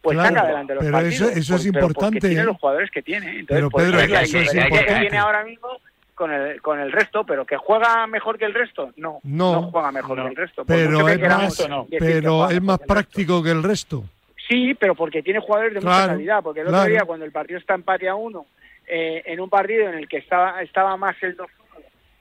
pues 0.00 0.18
saca 0.18 0.40
adelante 0.40 0.74
los 0.74 0.84
pero 0.84 0.92
partidos. 0.92 1.30
Eso, 1.30 1.38
eso 1.38 1.56
es 1.56 1.66
importante. 1.66 2.20
tiene 2.20 2.42
¿eh? 2.42 2.44
los 2.44 2.56
jugadores 2.58 2.90
que 2.90 3.02
tiene. 3.02 3.38
Entonces, 3.38 3.46
pero 3.48 3.70
pues, 3.70 3.90
Pedro, 3.90 4.00
eso 4.00 4.38
es 4.38 4.54
importante. 4.54 4.86
que 4.86 5.00
tiene 5.00 5.18
ahora 5.18 5.44
mismo 5.44 5.68
con 6.14 6.32
el, 6.32 6.60
con 6.60 6.78
el 6.78 6.92
resto, 6.92 7.24
pero 7.24 7.44
que 7.44 7.56
juega 7.56 8.06
mejor 8.06 8.38
que 8.38 8.44
el 8.44 8.54
resto, 8.54 8.92
no, 8.96 9.20
no, 9.24 9.70
juega 9.70 9.90
mejor 9.92 10.22
que 10.22 10.28
el 10.28 10.36
resto. 10.36 10.64
Pero, 10.64 11.08
es 11.08 11.20
más, 11.20 11.68
pero 11.98 12.50
es 12.50 12.62
más 12.62 12.78
práctico 12.80 13.42
que 13.42 13.50
el 13.50 13.62
resto. 13.62 14.04
Sí, 14.48 14.74
pero 14.74 14.94
porque 14.94 15.22
tiene 15.22 15.40
jugadores 15.40 15.74
de 15.74 15.80
mucha 15.80 16.08
calidad, 16.08 16.42
porque 16.42 16.60
el 16.60 16.68
otro 16.68 16.84
día 16.84 17.04
cuando 17.06 17.24
el 17.24 17.32
partido 17.32 17.58
está 17.58 17.74
empate 17.74 18.08
a 18.08 18.14
uno, 18.14 18.46
eh, 18.86 19.22
en 19.26 19.40
un 19.40 19.48
partido 19.48 19.88
en 19.88 19.94
el 19.94 20.08
que 20.08 20.18
estaba, 20.18 20.62
estaba 20.62 20.96
más 20.96 21.16
el 21.22 21.36
2 21.36 21.46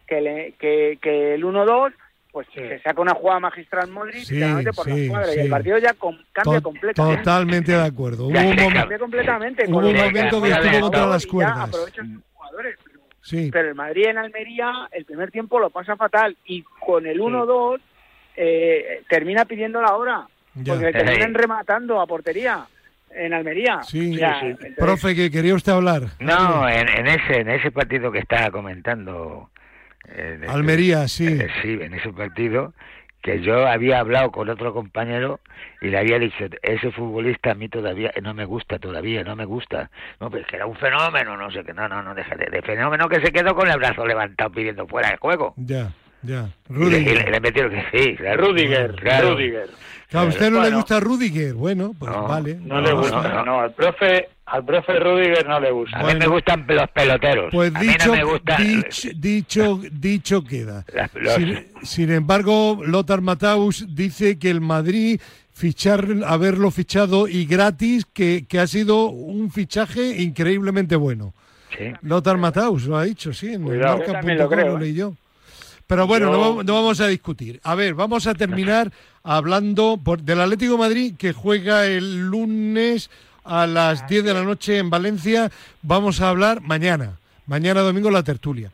que, 0.08 0.54
que, 0.60 0.98
que 1.02 1.34
el 1.36 1.44
1-2, 1.44 1.94
pues 2.32 2.48
se 2.54 2.80
saca 2.80 3.02
una 3.02 3.14
jugada 3.14 3.42
magistral 3.42 3.90
Modric 3.90 4.24
sí, 4.24 4.40
por 4.76 4.88
la 4.88 5.08
cuadra 5.10 5.36
y 5.36 5.40
el 5.40 5.50
partido 5.50 5.78
ya 5.78 5.96
cambia 6.32 6.62
completamente. 6.62 7.18
Totalmente 7.24 7.72
de 7.74 7.84
acuerdo. 7.84 8.26
Hubo 8.28 8.40
un, 8.40 8.98
completamente. 9.00 9.66
Hubo 9.68 9.78
un 9.80 9.96
momento 9.96 10.42
que 10.42 10.50
estuvo 10.50 10.82
contra 10.82 11.06
las 11.08 11.26
cuerdas. 11.26 11.70
jugadores. 12.34 12.78
Pero 13.52 13.70
el 13.70 13.76
Madrid 13.76 14.06
en 14.08 14.18
Almería 14.18 14.90
el 14.92 15.06
primer 15.06 15.30
tiempo 15.32 15.60
lo 15.60 15.70
pasa 15.70 15.96
fatal 15.96 16.36
y 16.46 16.64
con 16.64 17.06
el 17.06 17.20
1-2 17.20 17.80
eh, 18.36 19.04
termina 19.10 19.46
pidiendo 19.46 19.82
la 19.82 19.96
hora. 19.96 20.28
Porque 20.66 20.92
terminan 20.92 21.34
rematando 21.34 22.02
a 22.02 22.08
portería 22.08 22.66
en 23.14 23.34
Almería. 23.34 23.84
Sí, 23.84 24.20
Profe, 24.78 25.16
que 25.16 25.32
quería 25.32 25.56
usted 25.56 25.72
hablar. 25.72 26.04
No, 26.20 26.68
en, 26.68 27.08
ese 27.08 27.42
en 27.42 27.50
ese 27.50 27.72
partido 27.72 28.12
que 28.12 28.20
estaba 28.20 28.52
comentando 28.52 29.50
Almería, 30.48 31.08
sí. 31.08 31.40
sí, 31.62 31.78
en 31.82 31.94
ese 31.94 32.12
partido 32.12 32.74
que 33.22 33.42
yo 33.42 33.68
había 33.68 34.00
hablado 34.00 34.32
con 34.32 34.50
otro 34.50 34.74
compañero 34.74 35.40
y 35.80 35.88
le 35.88 36.00
había 36.00 36.18
dicho, 36.18 36.46
ese 36.64 36.92
futbolista 36.92 37.52
a 37.52 37.56
mí 37.56 37.70
todavía 37.70 38.12
no 38.22 38.34
me 38.34 38.46
gusta, 38.46 38.80
todavía 38.80 39.24
no 39.24 39.36
me 39.36 39.46
gusta. 39.46 39.92
No, 40.20 40.30
pues 40.30 40.46
que 40.48 40.56
era 40.56 40.66
un 40.66 40.76
fenómeno, 40.76 41.38
no 41.38 41.52
sé 41.52 41.64
qué, 41.64 41.74
no, 41.74 41.88
no, 41.88 42.02
no, 42.02 42.16
déjate, 42.16 42.50
de 42.50 42.62
fenómeno 42.62 43.08
que 43.08 43.22
se 43.22 43.32
quedó 43.32 43.54
con 43.54 43.70
el 43.70 43.78
brazo 43.78 44.06
levantado 44.06 44.52
pidiendo 44.52 44.88
fuera 44.88 45.12
de 45.12 45.18
juego. 45.18 45.54
Ya, 45.58 45.92
ya. 46.24 46.50
Rudiger. 46.68 47.30
le, 47.30 47.40
metió 47.40 47.70
que 47.70 47.86
sí, 47.92 48.16
claro. 48.16 48.48
Rudiger, 48.48 48.96
Rudiger. 48.96 49.70
a 50.14 50.24
usted 50.24 50.50
no 50.50 50.64
le 50.64 50.72
gusta 50.72 51.00
Rudiger, 51.00 51.54
bueno, 51.54 51.94
pues 51.98 52.12
vale. 52.12 52.56
No, 52.56 52.82
le 52.82 52.94
gusta, 52.94 53.22
no, 53.36 53.46
no, 53.46 53.62
al 53.62 53.74
profe 53.74 54.30
al 54.52 54.66
profe 54.66 55.00
Rudiger 55.00 55.48
no 55.48 55.60
le 55.62 55.72
gusta. 55.72 56.00
A 56.00 56.04
mí 56.04 56.16
me 56.20 56.28
gustan 56.28 56.66
los 56.68 56.90
peloteros. 56.90 57.54
Pues 57.54 57.74
dicho, 57.74 58.14
dicho, 59.16 59.80
dicho, 59.92 60.44
queda. 60.44 60.86
Sin, 61.84 62.12
embargo, 62.12 62.82
Lothar 62.86 63.22
Mataus 63.22 63.96
dice 63.96 64.38
que 64.38 64.50
el 64.50 64.60
Madrid 64.60 65.22
fichar, 65.54 66.06
haberlo 66.26 66.70
fichado 66.70 67.30
y 67.30 67.46
gratis, 67.46 68.06
que, 68.06 68.46
que 68.46 68.60
ha 68.60 68.68
sido 68.68 69.06
un 69.06 69.52
fichaje 69.52 70.22
increíblemente 70.22 70.98
bueno. 70.98 71.34
Sí. 71.78 71.94
Lothar 72.02 72.38
Mataus 72.38 72.84
lo 72.84 72.98
ha 72.98 73.06
dicho, 73.06 73.32
sí, 73.34 73.54
en 73.54 73.64
Cuidado, 73.64 74.04
el 74.04 74.38
lo, 74.38 74.50
creo, 74.50 74.78
leí 74.78 74.94
yo. 74.94 75.14
Pero 75.88 76.08
bueno, 76.08 76.30
no, 76.32 76.64
no, 76.64 76.74
vamos 76.74 77.00
a 77.00 77.08
discutir. 77.08 77.62
A 77.64 77.76
ver, 77.76 77.94
vamos 77.94 78.28
a 78.28 78.34
terminar 78.34 78.92
hablando 79.24 79.98
por, 80.04 80.22
del 80.22 80.42
Atlético 80.42 80.78
Madrid 80.78 81.16
que 81.18 81.32
juega 81.32 81.86
el 81.86 82.28
lunes 82.28 83.10
a 83.44 83.68
las 83.68 84.08
10 84.08 84.24
de 84.24 84.34
la 84.34 84.44
noche 84.44 84.78
en 84.78 84.90
Valencia. 84.90 85.50
Vamos 85.82 86.22
a 86.22 86.30
hablar 86.30 86.62
mañana, 86.62 87.18
mañana 87.48 87.82
domingo 87.82 88.12
la 88.12 88.24
tertulia. 88.24 88.72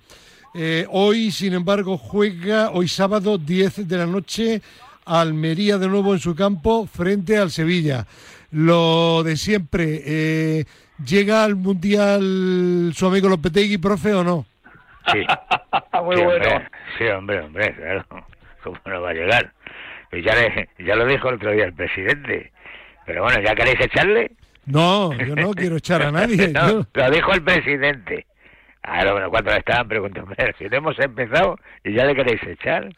Eh, 0.54 0.86
hoy, 0.90 1.32
sin 1.32 1.54
embargo, 1.54 1.98
juega, 1.98 2.72
hoy 2.72 2.88
sábado 2.88 3.38
10 3.38 3.88
de 3.88 3.98
la 3.98 4.06
noche, 4.06 4.62
Almería 5.06 5.78
de 5.78 5.88
nuevo 5.88 6.14
en 6.14 6.20
su 6.20 6.36
campo 6.36 6.88
frente 6.88 7.38
al 7.38 7.52
Sevilla. 7.52 8.06
Lo 8.52 9.24
de 9.24 9.38
siempre, 9.38 10.02
eh, 10.06 10.66
¿llega 11.06 11.44
al 11.44 11.56
Mundial 11.56 12.92
su 12.96 13.06
amigo 13.06 13.30
Lopetegui, 13.30 13.78
profe, 13.78 14.14
o 14.14 14.24
no? 14.24 14.46
Sí. 15.12 15.26
Muy 16.04 16.16
bueno. 16.16 16.34
Hombre, 16.34 16.68
sí, 16.98 17.06
hombre, 17.06 17.40
hombre, 17.42 17.76
claro. 17.76 18.06
¿Cómo 18.64 18.78
no 18.86 19.02
va 19.02 19.12
a 19.12 19.14
llegar? 19.14 19.54
Pues 20.10 20.26
ya, 20.26 20.34
ya 20.80 20.96
lo 20.96 21.06
dijo 21.06 21.30
el 21.30 21.36
otro 21.36 21.52
día 21.52 21.66
el 21.66 21.74
presidente. 21.74 22.52
Pero 23.06 23.24
bueno, 23.24 23.42
¿ya 23.42 23.56
queréis 23.56 23.80
echarle? 23.80 24.32
No, 24.68 25.14
yo 25.14 25.36
no 25.36 25.52
quiero 25.54 25.78
echar 25.78 26.04
a 26.04 26.12
nadie. 26.12 26.54
Lo 26.94 27.12
dijo 27.12 27.34
el 27.34 27.42
presidente. 27.42 28.28
Ahora, 28.84 29.12
bueno, 29.14 29.30
cuando 29.30 29.52
estaban 29.52 29.88
preguntando, 29.88 30.34
si 30.58 30.66
no 30.66 30.78
hemos 30.78 31.00
empezado 31.00 31.58
y 31.84 31.94
ya 31.94 32.06
le 32.06 32.16
queréis 32.16 32.42
echar. 32.44 32.90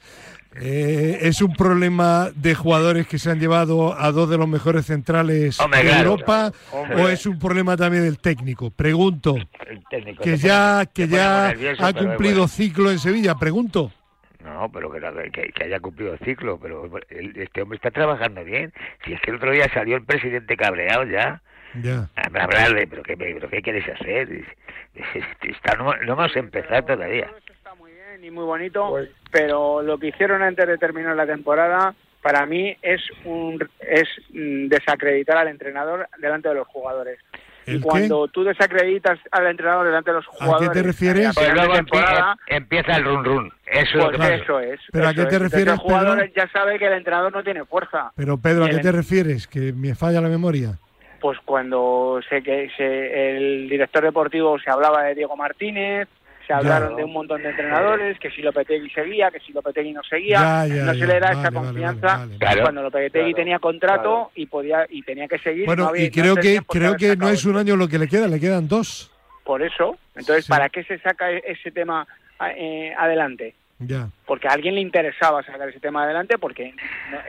Eh, 0.56 1.20
¿Es 1.22 1.42
un 1.42 1.54
problema 1.54 2.30
de 2.36 2.56
jugadores 2.56 3.08
que 3.08 3.20
se 3.20 3.30
han 3.30 3.40
llevado 3.40 3.98
a 3.98 4.12
dos 4.12 4.30
de 4.30 4.38
los 4.38 4.48
mejores 4.48 4.88
centrales 4.88 5.58
de 5.58 5.92
Europa 5.92 6.52
o 6.98 7.08
es 7.08 7.26
un 7.28 7.38
problema 7.38 7.78
también 7.78 8.04
del 8.04 8.20
técnico? 8.20 8.72
Pregunto. 8.72 9.36
que 10.22 10.38
ya, 10.38 10.86
que 10.92 11.08
ya 11.08 11.54
ha 11.80 11.94
cumplido 11.94 12.48
ciclo 12.48 12.92
en 12.92 13.00
Sevilla, 13.00 13.36
pregunto. 13.36 13.92
No, 14.44 14.72
pero 14.72 14.90
que, 14.92 15.52
que, 15.54 15.64
haya 15.64 15.80
cumplido 15.80 16.14
el 16.14 16.20
ciclo, 16.20 16.58
pero 16.60 16.90
este 17.10 17.62
hombre 17.62 17.76
está 17.76 17.92
trabajando 17.92 18.44
bien. 18.44 18.74
Si 19.06 19.14
es 19.14 19.22
que 19.22 19.32
el 19.32 19.38
otro 19.38 19.52
día 19.52 19.70
salió 19.74 19.98
el 19.98 20.06
presidente 20.06 20.56
cabreado 20.56 21.04
ya. 21.06 21.42
Ya. 21.82 22.10
Hablarle, 22.16 22.88
pero 22.88 23.04
¿qué, 23.04 23.16
pero 23.16 23.50
¿qué 23.50 23.62
quieres 23.62 23.88
hacer? 23.88 24.28
Está, 25.44 25.76
no, 25.78 25.94
hemos 25.94 26.36
empezado 26.36 26.84
todavía. 26.84 27.30
Está 27.52 27.76
muy 27.76 27.92
bien 27.92 28.24
y 28.24 28.32
muy 28.32 28.46
bonito, 28.46 28.90
pues- 28.90 29.10
pero 29.32 29.82
lo 29.82 29.98
que 29.98 30.08
hicieron 30.08 30.42
antes 30.42 30.68
de 30.68 30.78
terminar 30.78 31.16
la 31.16 31.28
temporada, 31.28 31.94
para 32.22 32.46
mí 32.46 32.76
es 32.82 33.02
un 33.24 33.60
es 33.80 34.08
mm, 34.30 34.68
desacreditar 34.68 35.38
al 35.38 35.48
entrenador 35.48 36.08
delante 36.18 36.50
de 36.50 36.56
los 36.56 36.68
jugadores. 36.68 37.20
Y 37.66 37.80
cuando 37.80 38.28
tú 38.30 38.44
desacreditas 38.44 39.20
al 39.30 39.46
entrenador 39.46 39.86
delante 39.86 40.10
de 40.10 40.16
los 40.16 40.26
jugadores... 40.26 40.70
¿A 40.70 40.72
qué 40.72 40.80
te 40.80 40.84
refieres? 40.84 41.36
Pues 41.36 41.54
luego 41.54 41.76
empieza 42.48 42.96
el 42.96 43.04
run 43.04 43.24
run. 43.24 43.54
Eso, 43.68 44.10
pues 44.10 44.30
es, 44.30 44.42
eso 44.42 44.60
es. 44.60 44.80
¿Pero 44.92 45.08
a 45.08 45.14
qué 45.14 45.26
te 45.26 45.38
refieres, 45.38 45.68
Los 45.74 45.80
jugadores 45.80 46.34
ya 46.36 46.48
sabe 46.50 46.80
que 46.80 46.88
el 46.88 46.94
entrenador 46.94 47.32
no 47.32 47.44
tiene 47.44 47.64
fuerza. 47.66 48.12
Pero 48.16 48.38
Pedro, 48.38 48.66
¿a 48.66 48.70
qué 48.70 48.80
te 48.80 48.92
refieres? 48.92 49.48
¿Que 49.48 49.72
me 49.72 49.94
falla 49.94 50.20
la 50.20 50.30
memoria? 50.30 50.80
Pues 51.20 51.38
cuando 51.46 52.20
sé 52.30 52.42
que 52.42 52.70
se, 52.76 53.38
el 53.38 53.70
director 53.70 54.04
deportivo 54.04 54.60
se 54.60 54.70
hablaba 54.70 55.04
de 55.04 55.16
Diego 55.16 55.36
Martínez, 55.36 56.08
se 56.50 56.54
hablaron 56.54 56.96
de 56.96 57.04
un 57.04 57.14
montón 57.14 57.44
de 57.44 57.50
entrenadores, 57.50 58.18
que 58.18 58.32
si 58.32 58.42
Lopetegui 58.42 58.90
seguía, 58.90 59.30
que 59.30 59.40
si 59.40 59.54
Lopetegui 59.54 59.94
no 59.94 60.02
seguía, 60.02 60.66
no 60.66 60.94
se 60.96 61.06
le 61.06 61.20
da 61.20 61.32
esa 61.32 61.52
confianza 61.52 62.28
cuando 62.62 62.82
Lopetegui 62.82 63.36
tenía 63.36 63.60
contrato 63.60 64.32
y 64.34 64.48
podía 64.48 64.88
y 64.90 65.04
tenía 65.04 65.28
que 65.28 65.38
seguir. 65.38 65.68
Bueno, 65.68 65.92
y 65.96 66.10
creo 66.10 66.36
que 66.36 66.60
creo 66.68 66.96
que 66.96 67.16
no 67.16 67.30
es 67.30 67.46
un 67.46 67.58
año 67.58 67.76
lo 67.76 67.88
que 67.88 68.00
le 68.00 68.08
queda, 68.08 68.28
le 68.28 68.40
quedan 68.40 68.68
dos. 68.68 69.12
Por 69.44 69.62
eso, 69.62 69.98
entonces, 70.16 70.48
¿para 70.48 70.70
qué 70.70 70.84
se 70.84 70.98
saca 71.00 71.30
ese 71.32 71.70
tema 71.70 72.08
eh, 72.56 72.94
adelante? 72.98 73.54
Porque 74.26 74.48
a 74.48 74.52
alguien 74.52 74.76
le 74.76 74.82
interesaba 74.82 75.42
sacar 75.44 75.70
ese 75.70 75.80
tema 75.80 76.04
adelante 76.04 76.38
porque 76.38 76.74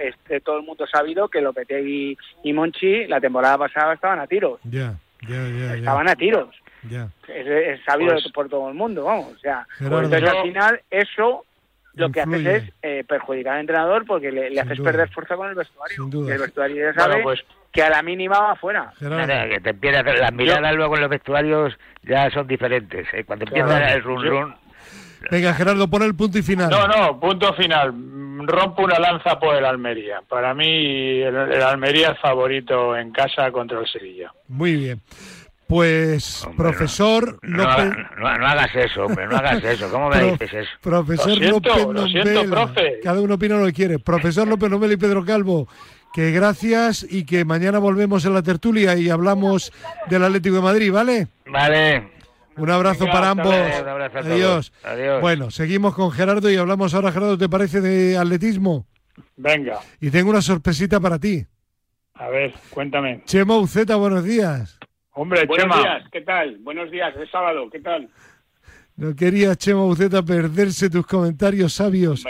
este, 0.00 0.40
todo 0.40 0.58
el 0.58 0.64
mundo 0.64 0.84
ha 0.84 0.88
sabido 0.88 1.28
que 1.28 1.40
Lopetegui 1.40 2.18
y 2.42 2.52
Monchi 2.52 3.06
la 3.06 3.20
temporada 3.20 3.56
pasada 3.56 3.94
estaban 3.94 4.18
a 4.18 4.26
tiros. 4.26 4.60
Ya, 4.64 4.94
ya, 5.28 5.74
Estaban 5.76 6.08
a 6.08 6.16
tiros. 6.16 6.54
Ya. 6.88 7.08
Es, 7.28 7.80
sabido 7.84 8.12
pues 8.12 8.32
por 8.32 8.48
todo 8.48 8.68
el 8.68 8.74
mundo, 8.74 9.04
vamos. 9.04 9.34
O 9.34 9.38
sea, 9.38 9.66
entonces 9.78 10.22
al 10.22 10.42
final 10.42 10.80
eso 10.90 11.44
lo 11.94 12.10
que 12.10 12.20
haces 12.20 12.46
es 12.46 12.72
eh, 12.82 13.04
perjudicar 13.06 13.54
al 13.54 13.60
entrenador 13.60 14.06
porque 14.06 14.32
le, 14.32 14.60
haces 14.60 14.80
perder 14.80 15.08
fuerza 15.10 15.36
con 15.36 15.48
el 15.48 15.54
vestuario. 15.54 16.32
el 16.32 16.38
vestuario 16.38 16.86
ya 16.86 16.94
sabe 16.94 17.22
pues, 17.22 17.44
que 17.72 17.82
a 17.82 17.90
la 17.90 18.02
mínima 18.02 18.40
va 18.40 18.52
afuera. 18.52 18.92
que 18.98 19.60
te 19.60 19.70
empieza, 19.70 20.02
las 20.02 20.32
miradas 20.32 20.74
luego 20.74 20.96
en 20.96 21.02
los 21.02 21.10
vestuarios 21.10 21.78
ya 22.02 22.30
son 22.30 22.46
diferentes. 22.46 23.06
¿eh? 23.12 23.24
Cuando 23.24 23.44
empieza 23.44 23.92
el 23.92 24.02
run 24.02 24.24
run 24.24 24.54
Venga, 25.30 25.54
Gerardo, 25.54 25.88
pon 25.88 26.02
el 26.02 26.14
punto 26.14 26.38
y 26.38 26.42
final. 26.42 26.70
No, 26.70 26.86
no, 26.86 27.20
punto 27.20 27.52
final. 27.54 27.92
Rompo 28.46 28.82
una 28.82 28.98
lanza 28.98 29.38
por 29.38 29.54
el 29.54 29.64
Almería. 29.64 30.22
Para 30.26 30.54
mí, 30.54 31.20
el, 31.20 31.62
Almería 31.62 32.12
es 32.12 32.20
favorito 32.20 32.96
en 32.96 33.12
casa 33.12 33.50
contra 33.52 33.80
el 33.80 33.86
Sevilla. 33.86 34.32
Muy 34.48 34.76
bien. 34.76 35.00
Pues, 35.66 36.48
profesor 36.56 37.38
no, 37.42 37.58
López... 37.58 37.92
No, 38.18 38.26
hagas 38.26 38.74
eso, 38.74 39.04
hombre, 39.04 39.28
no 39.28 39.36
hagas 39.36 39.62
eso. 39.62 39.88
¿Cómo 39.88 40.08
me 40.08 40.20
dices 40.32 40.52
eso? 40.52 40.70
Profesor 40.80 41.38
López 41.38 42.48
profe. 42.48 42.98
Cada 43.02 43.20
uno 43.20 43.34
opina 43.34 43.56
lo 43.56 43.66
que 43.66 43.72
quiere. 43.72 43.98
Profesor 44.00 44.48
López 44.48 44.68
Nombela 44.68 44.94
y 44.94 44.96
Pedro 44.96 45.24
Calvo, 45.24 45.68
que 46.12 46.32
gracias 46.32 47.06
y 47.08 47.24
que 47.24 47.44
mañana 47.44 47.78
volvemos 47.78 48.24
en 48.24 48.34
la 48.34 48.42
tertulia 48.42 48.96
y 48.96 49.10
hablamos 49.10 49.72
del 50.08 50.24
Atlético 50.24 50.56
de 50.56 50.62
Madrid, 50.62 50.92
¿vale? 50.92 51.28
Vale. 51.46 52.19
Un 52.56 52.70
abrazo 52.70 53.06
para 53.06 53.30
ambos. 53.30 53.54
Adiós. 53.54 54.72
Bueno, 55.20 55.50
seguimos 55.50 55.94
con 55.94 56.10
Gerardo 56.10 56.50
y 56.50 56.56
hablamos 56.56 56.94
ahora, 56.94 57.12
Gerardo, 57.12 57.38
¿te 57.38 57.48
parece 57.48 57.80
de 57.80 58.16
atletismo? 58.16 58.86
Venga. 59.36 59.80
Y 60.00 60.10
tengo 60.10 60.30
una 60.30 60.42
sorpresita 60.42 61.00
para 61.00 61.18
ti. 61.18 61.44
A 62.14 62.28
ver, 62.28 62.52
cuéntame. 62.70 63.22
Chema 63.24 63.56
Uceta, 63.56 63.96
buenos 63.96 64.24
días. 64.24 64.78
Hombre, 65.12 65.46
buenos 65.46 65.76
días, 65.76 66.04
¿qué 66.12 66.20
tal? 66.20 66.58
Buenos 66.58 66.90
días, 66.90 67.14
es 67.16 67.30
sábado, 67.30 67.68
¿qué 67.70 67.80
tal? 67.80 68.08
No 68.96 69.16
quería, 69.16 69.56
Chema 69.56 69.84
Uceta, 69.86 70.22
perderse 70.22 70.90
tus 70.90 71.06
comentarios 71.06 71.72
sabios. 71.72 72.24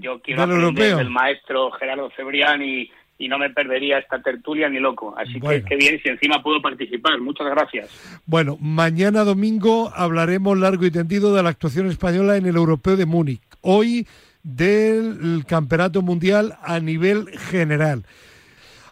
yo 0.00 0.20
quiero 0.20 0.42
aprender 0.42 0.96
del 0.96 1.10
maestro 1.10 1.70
Gerardo 1.72 2.10
Cebrián 2.14 2.62
y 2.62 2.90
y 3.20 3.28
no 3.28 3.38
me 3.38 3.50
perdería 3.50 3.98
esta 3.98 4.20
tertulia 4.22 4.68
ni 4.70 4.80
loco. 4.80 5.14
Así 5.16 5.38
que 5.38 5.62
qué 5.62 5.76
bien 5.76 6.00
si 6.02 6.08
encima 6.08 6.42
puedo 6.42 6.62
participar. 6.62 7.20
Muchas 7.20 7.48
gracias. 7.50 8.22
Bueno, 8.24 8.56
mañana 8.60 9.24
domingo 9.24 9.92
hablaremos 9.94 10.58
largo 10.58 10.86
y 10.86 10.90
tendido 10.90 11.34
de 11.34 11.42
la 11.42 11.50
actuación 11.50 11.86
española 11.88 12.38
en 12.38 12.46
el 12.46 12.56
Europeo 12.56 12.96
de 12.96 13.04
Múnich. 13.04 13.42
Hoy 13.60 14.08
del 14.42 15.44
Campeonato 15.46 16.00
Mundial 16.00 16.56
a 16.62 16.80
nivel 16.80 17.28
general. 17.38 18.04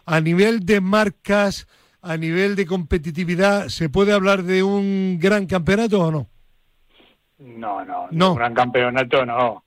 A 0.05 0.21
nivel 0.21 0.63
de 0.63 0.79
marcas, 0.79 1.67
a 2.03 2.15
nivel 2.15 2.55
de 2.55 2.67
competitividad, 2.67 3.69
¿se 3.69 3.89
puede 3.89 4.13
hablar 4.13 4.43
de 4.43 4.61
un 4.61 5.17
gran 5.19 5.47
campeonato 5.47 6.01
o 6.01 6.11
no? 6.11 6.27
No, 7.39 7.83
no, 7.83 8.07
no. 8.11 8.31
Un 8.33 8.37
gran 8.37 8.53
campeonato 8.53 9.25
no. 9.25 9.63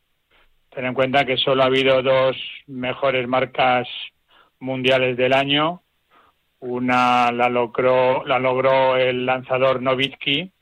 Ten 0.72 0.84
en 0.84 0.94
cuenta 0.94 1.24
que 1.24 1.36
solo 1.36 1.64
ha 1.64 1.66
habido 1.66 2.00
dos 2.00 2.36
mejores 2.68 3.26
marcas 3.26 3.88
mundiales 4.62 5.16
del 5.16 5.34
año. 5.34 5.82
Una 6.60 7.32
la 7.32 7.48
logró, 7.48 8.24
la 8.24 8.38
logró 8.38 8.96
el 8.96 9.26
lanzador 9.26 9.82
Novitsky, 9.82 10.52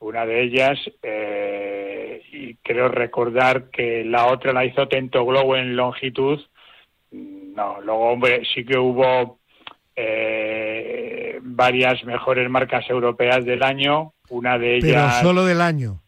una 0.00 0.26
de 0.26 0.42
ellas, 0.42 0.78
eh, 1.02 2.22
y 2.30 2.54
creo 2.56 2.88
recordar 2.88 3.70
que 3.70 4.04
la 4.04 4.26
otra 4.26 4.52
la 4.52 4.66
hizo 4.66 4.86
Tento 4.86 5.24
Glow 5.24 5.54
en 5.56 5.76
longitud. 5.76 6.40
No, 7.10 7.80
luego, 7.80 8.10
hombre, 8.10 8.42
sí 8.54 8.64
que 8.64 8.78
hubo 8.78 9.38
eh, 9.96 11.38
varias 11.42 12.04
mejores 12.04 12.48
marcas 12.50 12.88
europeas 12.90 13.44
del 13.44 13.62
año. 13.62 14.12
Una 14.28 14.58
de 14.58 14.76
ellas. 14.76 15.16
Pero 15.20 15.28
solo 15.28 15.44
del 15.46 15.62
año. 15.62 16.00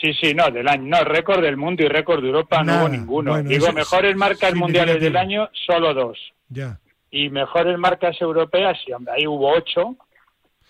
Sí, 0.00 0.12
sí, 0.14 0.34
no, 0.34 0.50
del 0.50 0.68
año. 0.68 0.84
No, 0.84 1.04
récord 1.04 1.42
del 1.42 1.56
mundo 1.56 1.84
y 1.84 1.88
récord 1.88 2.20
de 2.20 2.28
Europa 2.28 2.62
no 2.62 2.80
hubo 2.80 2.88
ninguno. 2.88 3.42
Digo, 3.42 3.72
mejores 3.72 4.16
marcas 4.16 4.54
mundiales 4.54 5.00
del 5.00 5.16
año, 5.16 5.48
solo 5.52 5.94
dos. 5.94 6.18
Ya. 6.48 6.78
Y 7.10 7.30
mejores 7.30 7.78
marcas 7.78 8.20
europeas, 8.20 8.78
sí, 8.84 8.92
hombre, 8.92 9.14
ahí 9.16 9.26
hubo 9.26 9.52
ocho. 9.52 9.96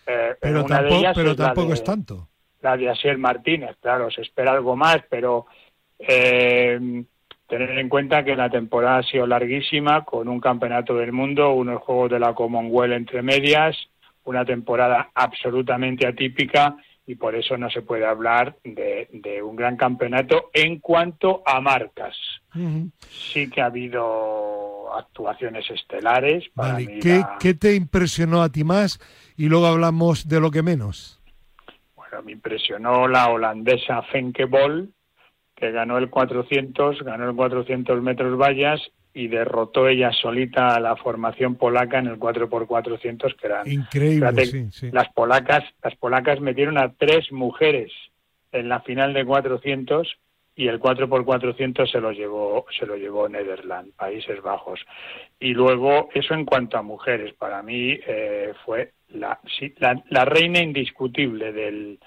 Eh, 0.06 0.34
pero, 0.40 0.64
tampoco, 0.64 1.02
pero 1.14 1.36
tampoco 1.36 1.72
es 1.72 1.84
tanto. 1.84 2.28
La 2.60 2.76
de 2.76 2.88
Asiel 2.88 3.18
Martínez, 3.18 3.76
claro, 3.80 4.10
se 4.10 4.22
espera 4.22 4.52
algo 4.52 4.74
más, 4.74 4.98
pero 5.08 5.46
eh, 5.98 7.04
tener 7.48 7.78
en 7.78 7.88
cuenta 7.88 8.24
que 8.24 8.36
la 8.36 8.50
temporada 8.50 8.98
ha 8.98 9.02
sido 9.02 9.26
larguísima, 9.26 10.04
con 10.04 10.28
un 10.28 10.40
campeonato 10.40 10.94
del 10.94 11.12
mundo, 11.12 11.52
unos 11.52 11.82
Juegos 11.82 12.10
de 12.10 12.20
la 12.20 12.34
Commonwealth 12.34 12.94
entre 12.94 13.22
medias, 13.22 13.76
una 14.24 14.44
temporada 14.44 15.10
absolutamente 15.14 16.06
atípica 16.06 16.76
y 17.06 17.14
por 17.14 17.34
eso 17.34 17.56
no 17.56 17.70
se 17.70 17.80
puede 17.80 18.04
hablar 18.04 18.56
de, 18.62 19.40
un 19.42 19.56
gran 19.56 19.78
campeonato 19.78 20.50
en 20.52 20.78
cuanto 20.78 21.42
a 21.46 21.58
marcas. 21.60 22.14
Sí 23.08 23.48
que 23.48 23.62
ha 23.62 23.66
habido 23.66 24.77
actuaciones 24.96 25.68
estelares. 25.70 26.44
¿Qué, 27.40 27.54
te 27.54 27.74
impresionó 27.74 28.42
a 28.42 28.50
ti 28.50 28.64
más? 28.64 29.00
Y 29.36 29.48
luego 29.48 29.66
hablamos 29.66 30.28
de 30.28 30.40
lo 30.40 30.50
que 30.50 30.62
menos. 30.62 31.20
Bueno, 31.94 32.22
me 32.22 32.32
impresionó 32.32 33.08
la 33.08 33.28
holandesa 33.28 34.02
Fenke 34.02 34.44
Bol, 34.44 34.90
que 35.54 35.70
ganó 35.70 35.98
el 35.98 36.10
400, 36.10 37.02
ganó 37.02 37.28
el 37.28 37.36
400 37.36 38.02
metros 38.02 38.38
vallas 38.38 38.80
y 39.14 39.28
derrotó 39.28 39.88
ella 39.88 40.12
solita 40.12 40.76
a 40.76 40.80
la 40.80 40.94
formación 40.96 41.56
polaca 41.56 41.98
en 41.98 42.06
el 42.06 42.18
4x400 42.18 43.36
que 43.36 43.46
eran 43.46 43.68
increíble 43.68 44.70
las 44.92 45.08
polacas 45.08 45.64
las 45.82 45.96
polacas 45.96 46.40
metieron 46.40 46.78
a 46.78 46.92
tres 46.92 47.32
mujeres 47.32 47.90
en 48.52 48.68
la 48.68 48.80
final 48.80 49.14
de 49.14 49.24
400 49.24 50.18
y 50.58 50.68
el 50.68 50.78
4x400 50.78 51.90
se 51.90 52.00
lo 52.00 52.12
llevó 52.12 52.66
se 52.78 52.84
lo 52.84 52.96
llevó 52.96 53.28
Netherlands 53.28 53.94
Países 53.96 54.42
Bajos 54.42 54.80
y 55.40 55.54
luego 55.54 56.10
eso 56.12 56.34
en 56.34 56.44
cuanto 56.44 56.76
a 56.76 56.82
mujeres 56.82 57.32
para 57.34 57.62
mí 57.62 57.98
eh, 58.06 58.52
fue 58.66 58.92
la, 59.10 59.38
la, 60.10 60.24
reina 60.26 60.60
indiscutible 60.60 61.52
del 61.52 61.98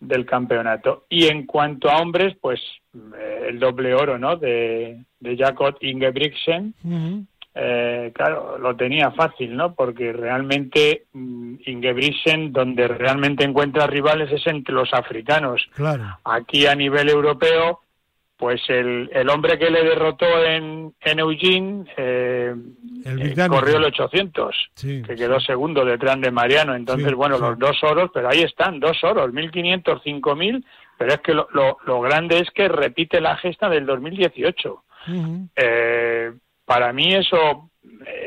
del 0.00 0.24
campeonato. 0.26 1.04
Y 1.08 1.26
en 1.26 1.46
cuanto 1.46 1.90
a 1.90 1.98
hombres, 1.98 2.34
pues 2.40 2.60
eh, 2.94 3.46
el 3.48 3.60
doble 3.60 3.94
oro, 3.94 4.18
¿no? 4.18 4.36
De, 4.36 5.04
de 5.20 5.36
Jakob 5.36 5.76
Ingebrigtsen. 5.80 6.74
Eh, 7.52 8.12
claro, 8.14 8.58
lo 8.58 8.76
tenía 8.76 9.10
fácil, 9.10 9.56
¿no? 9.56 9.74
Porque 9.74 10.12
realmente 10.12 11.06
mm, 11.12 11.54
Ingebrigtsen, 11.66 12.52
donde 12.52 12.86
realmente 12.86 13.44
encuentra 13.44 13.88
rivales 13.88 14.30
es 14.30 14.46
entre 14.46 14.72
los 14.72 14.92
africanos. 14.94 15.68
Claro. 15.74 16.18
Aquí 16.24 16.66
a 16.66 16.76
nivel 16.76 17.08
europeo, 17.08 17.80
pues 18.36 18.62
el, 18.68 19.10
el 19.12 19.28
hombre 19.28 19.58
que 19.58 19.68
le 19.68 19.82
derrotó 19.82 20.26
en, 20.44 20.94
en 21.00 21.18
Eugene 21.18 21.84
eh, 21.96 22.54
eh 23.04 23.48
corrió 23.48 23.78
el 23.78 23.84
800, 23.84 24.70
que 24.80 25.14
quedó 25.16 25.40
segundo 25.40 25.84
detrás 25.84 26.20
de 26.20 26.30
Mariano. 26.30 26.76
Entonces, 26.76 27.12
bueno, 27.14 27.36
los 27.38 27.58
dos 27.58 27.76
oros, 27.82 28.10
pero 28.14 28.28
ahí 28.28 28.42
están, 28.42 28.78
dos 28.78 29.02
oros, 29.02 29.32
1500, 29.32 30.02
5000, 30.04 30.64
pero 30.96 31.14
es 31.14 31.20
que 31.20 31.34
lo, 31.34 31.48
lo, 31.52 32.00
grande 32.00 32.38
es 32.38 32.50
que 32.52 32.68
repite 32.68 33.20
la 33.20 33.36
gesta 33.36 33.68
del 33.68 33.86
2018. 33.86 34.84
eh, 35.56 36.32
para 36.70 36.92
mí 36.92 37.12
eso 37.12 37.68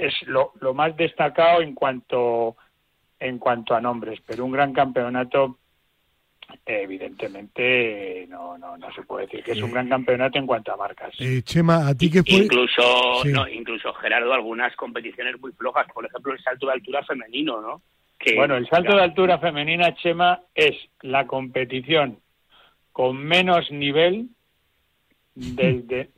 es 0.02 0.14
lo, 0.28 0.52
lo 0.60 0.74
más 0.74 0.98
destacado 0.98 1.62
en 1.62 1.74
cuanto 1.74 2.58
en 3.18 3.40
cuanto 3.40 3.74
a 3.74 3.80
nombres, 3.80 4.20
pero 4.28 4.44
un 4.44 4.52
gran 4.52 4.74
campeonato 4.74 5.60
evidentemente 6.66 8.28
no, 8.30 8.58
no, 8.58 8.76
no 8.76 8.92
se 8.92 9.04
puede 9.04 9.28
decir 9.28 9.46
que 9.46 9.54
es 9.54 9.62
un 9.62 9.72
gran 9.72 9.88
campeonato 9.88 10.40
en 10.40 10.46
cuanto 10.46 10.74
a 10.74 10.76
marcas. 10.76 11.14
Eh, 11.20 11.42
Chema, 11.44 11.88
¿a 11.88 11.96
ti 11.96 12.12
qué 12.12 12.22
fue? 12.22 12.44
Incluso, 12.44 13.24
no, 13.32 13.48
incluso 13.48 13.94
Gerardo, 13.94 14.34
algunas 14.34 14.76
competiciones 14.76 15.40
muy 15.40 15.54
flojas, 15.54 15.88
por 15.94 16.06
ejemplo 16.06 16.34
el 16.34 16.44
salto 16.44 16.68
de 16.68 16.74
altura 16.74 17.02
femenino, 17.06 17.62
¿no? 17.62 17.82
Que, 18.20 18.36
bueno, 18.36 18.58
el 18.58 18.68
salto 18.68 18.94
de 18.94 19.04
altura 19.04 19.40
femenina, 19.40 19.96
Chema, 19.96 20.42
es 20.54 20.76
la 21.02 21.28
competición 21.28 22.20
con 22.92 23.16
menos 23.24 23.72
nivel 23.72 24.28
desde 25.34 26.10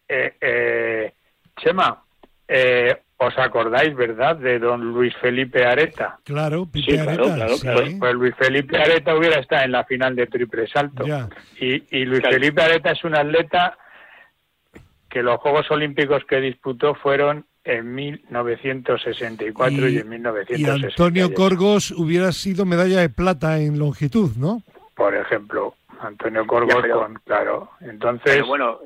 eh, 0.09 0.35
eh 0.40 1.12
Chema, 1.57 2.03
eh, 2.49 2.97
¿os 3.17 3.38
acordáis, 3.38 3.95
verdad, 3.95 4.37
de 4.37 4.59
don 4.59 4.93
Luis 4.93 5.14
Felipe 5.17 5.64
Areta? 5.64 6.19
Claro, 6.25 6.67
Pipe 6.67 6.99
Areta. 6.99 7.47
Pues, 7.47 7.95
pues, 7.99 8.14
Luis 8.14 8.35
Felipe 8.37 8.77
Areta 8.77 9.17
hubiera 9.17 9.40
estado 9.40 9.64
en 9.64 9.73
la 9.73 9.85
final 9.85 10.17
de 10.17 10.27
triple 10.27 10.67
salto. 10.67 11.05
Y, 11.59 12.05
Luis 12.05 12.23
Felipe 12.23 12.62
Areta 12.62 12.93
es 12.93 13.05
un 13.05 13.14
atleta 13.14 13.79
que 15.09 15.23
los 15.23 15.38
Juegos 15.40 15.71
Olímpicos 15.71 16.25
que 16.25 16.40
disputó 16.40 16.95
fueron 16.97 17.47
en 17.64 17.94
1964 17.94 19.88
y, 19.88 19.98
en 19.98 20.09
1960. 20.09 20.77
Y 20.77 20.85
Antonio 20.85 21.33
Corgos 21.33 21.90
hubiera 21.90 22.31
sido 22.33 22.64
medalla 22.66 23.00
de 23.00 23.09
plata 23.09 23.59
en 23.61 23.79
longitud, 23.79 24.37
¿no? 24.37 24.62
Por 24.94 25.14
ejemplo, 25.14 25.74
Antonio 26.00 26.46
Corgos, 26.46 26.85
con, 26.87 27.14
claro. 27.24 27.70
Entonces, 27.81 28.44
bueno, 28.46 28.79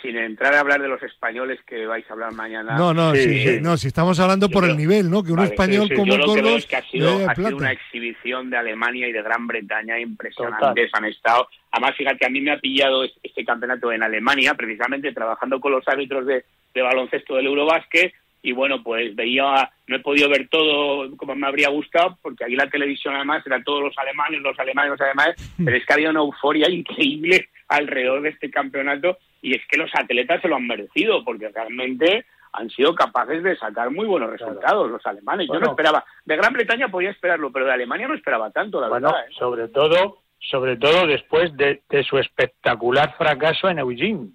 sin 0.00 0.16
entrar 0.16 0.54
a 0.54 0.60
hablar 0.60 0.80
de 0.80 0.88
los 0.88 1.02
españoles 1.02 1.58
que 1.66 1.84
vais 1.86 2.08
a 2.08 2.12
hablar 2.12 2.32
mañana. 2.32 2.76
No, 2.76 2.94
no, 2.94 3.14
sí, 3.14 3.58
no 3.60 3.76
si 3.76 3.88
estamos 3.88 4.18
hablando 4.20 4.48
por 4.48 4.64
el 4.64 4.76
nivel, 4.76 5.10
¿no? 5.10 5.22
Que 5.22 5.32
un 5.32 5.40
español 5.40 5.88
como 5.94 6.12
yo 6.12 6.18
lo 6.18 6.34
que 6.34 6.56
es 6.56 6.66
que 6.66 6.76
ha 6.76 6.82
sido, 6.82 7.16
una 7.56 7.72
exhibición 7.72 8.50
de 8.50 8.56
Alemania 8.56 9.08
y 9.08 9.12
de 9.12 9.22
Gran 9.22 9.46
Bretaña 9.46 9.98
impresionantes. 9.98 10.90
Han 10.92 11.06
estado. 11.06 11.48
Además, 11.72 11.96
fíjate, 11.96 12.24
a 12.24 12.30
mí 12.30 12.40
me 12.40 12.52
ha 12.52 12.58
pillado 12.58 13.04
este 13.04 13.44
campeonato 13.44 13.90
en 13.92 14.02
Alemania, 14.02 14.54
precisamente 14.54 15.12
trabajando 15.12 15.60
con 15.60 15.72
los 15.72 15.86
árbitros 15.88 16.24
de, 16.26 16.44
de 16.76 16.82
baloncesto 16.82 17.34
del 17.34 17.46
Eurobásquet. 17.46 18.12
Y 18.42 18.52
bueno, 18.52 18.82
pues 18.84 19.16
veía, 19.16 19.68
no 19.88 19.96
he 19.96 20.00
podido 20.00 20.28
ver 20.28 20.48
todo 20.48 21.16
como 21.16 21.34
me 21.34 21.48
habría 21.48 21.68
gustado, 21.68 22.16
porque 22.22 22.44
aquí 22.44 22.54
la 22.54 22.70
televisión 22.70 23.16
además 23.16 23.44
era 23.44 23.60
todos 23.64 23.82
los 23.82 23.98
alemanes, 23.98 24.40
los 24.40 24.56
alemanes, 24.56 24.92
los 24.92 25.00
alemanes, 25.00 25.54
pero 25.64 25.76
es 25.76 25.84
que 25.84 25.92
había 25.92 26.10
una 26.10 26.20
euforia 26.20 26.70
increíble 26.70 27.48
alrededor 27.66 28.22
de 28.22 28.28
este 28.28 28.48
campeonato 28.48 29.18
y 29.42 29.56
es 29.56 29.62
que 29.68 29.78
los 29.78 29.90
atletas 29.94 30.40
se 30.42 30.48
lo 30.48 30.56
han 30.56 30.66
merecido 30.66 31.24
porque 31.24 31.48
realmente 31.48 32.24
han 32.52 32.70
sido 32.70 32.94
capaces 32.94 33.42
de 33.42 33.56
sacar 33.56 33.90
muy 33.90 34.06
buenos 34.06 34.30
resultados 34.30 34.90
los 34.90 35.04
alemanes. 35.06 35.48
Yo 35.52 35.58
no 35.58 35.70
esperaba, 35.70 36.04
de 36.24 36.36
Gran 36.36 36.52
Bretaña 36.52 36.88
podía 36.88 37.10
esperarlo, 37.10 37.50
pero 37.52 37.66
de 37.66 37.72
Alemania 37.72 38.08
no 38.08 38.14
esperaba 38.14 38.50
tanto, 38.50 38.80
la 38.80 38.88
verdad. 38.88 39.10
¿eh? 39.10 39.32
Sobre 39.38 39.68
todo, 39.68 40.22
sobre 40.38 40.76
todo 40.76 41.06
después 41.06 41.54
de, 41.56 41.82
su 42.08 42.18
espectacular 42.18 43.14
fracaso 43.16 43.68
en 43.68 43.78
Eugene. 43.78 44.28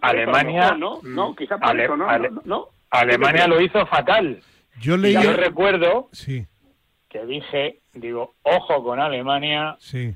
Alemania, 0.00 0.74
no, 0.74 1.00
no, 1.02 1.34
quizá 1.34 1.58
por 1.58 1.78
eso, 1.78 1.96
no, 1.96 2.06
no, 2.44 2.68
Alemania 2.90 3.46
lo 3.46 3.60
hizo 3.60 3.84
fatal. 3.86 4.40
Yo 4.80 4.96
leí, 4.96 5.14
yo 5.14 5.32
recuerdo 5.32 6.08
sí. 6.12 6.46
que 7.08 7.24
dije, 7.24 7.80
digo, 7.94 8.34
ojo 8.42 8.84
con 8.84 9.00
Alemania, 9.00 9.76
sí. 9.78 10.14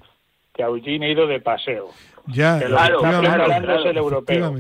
que 0.54 0.62
Eugene 0.62 1.06
ha 1.06 1.10
ido 1.10 1.26
de 1.26 1.40
paseo. 1.40 1.90
Ya, 2.26 2.58
claro, 2.58 2.98
claro, 3.00 3.84
el 3.84 3.96
europeo. 3.96 4.54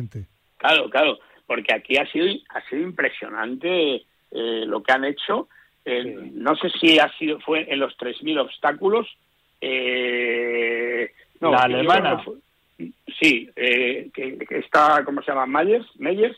Claro, 0.56 0.90
claro, 0.90 1.18
porque 1.46 1.74
aquí 1.74 1.96
ha 1.96 2.06
sido, 2.10 2.26
ha 2.50 2.60
sido 2.68 2.82
impresionante 2.82 3.96
eh, 4.30 4.64
lo 4.66 4.82
que 4.82 4.92
han 4.92 5.04
hecho. 5.04 5.48
Eh, 5.84 6.30
no 6.32 6.54
sé 6.56 6.70
si 6.70 6.98
ha 6.98 7.10
sido 7.18 7.40
fue 7.40 7.72
en 7.72 7.80
los 7.80 7.96
3.000 7.98 8.40
obstáculos. 8.40 9.06
Eh, 9.60 11.10
no, 11.40 11.52
la 11.52 11.62
alemana. 11.62 12.22
Sí, 13.20 13.50
eh, 13.56 14.10
que, 14.12 14.38
está, 14.50 15.02
¿cómo 15.04 15.22
se 15.22 15.32
llama? 15.32 15.46
Meyers, 15.46 15.86
Meyers 15.98 16.36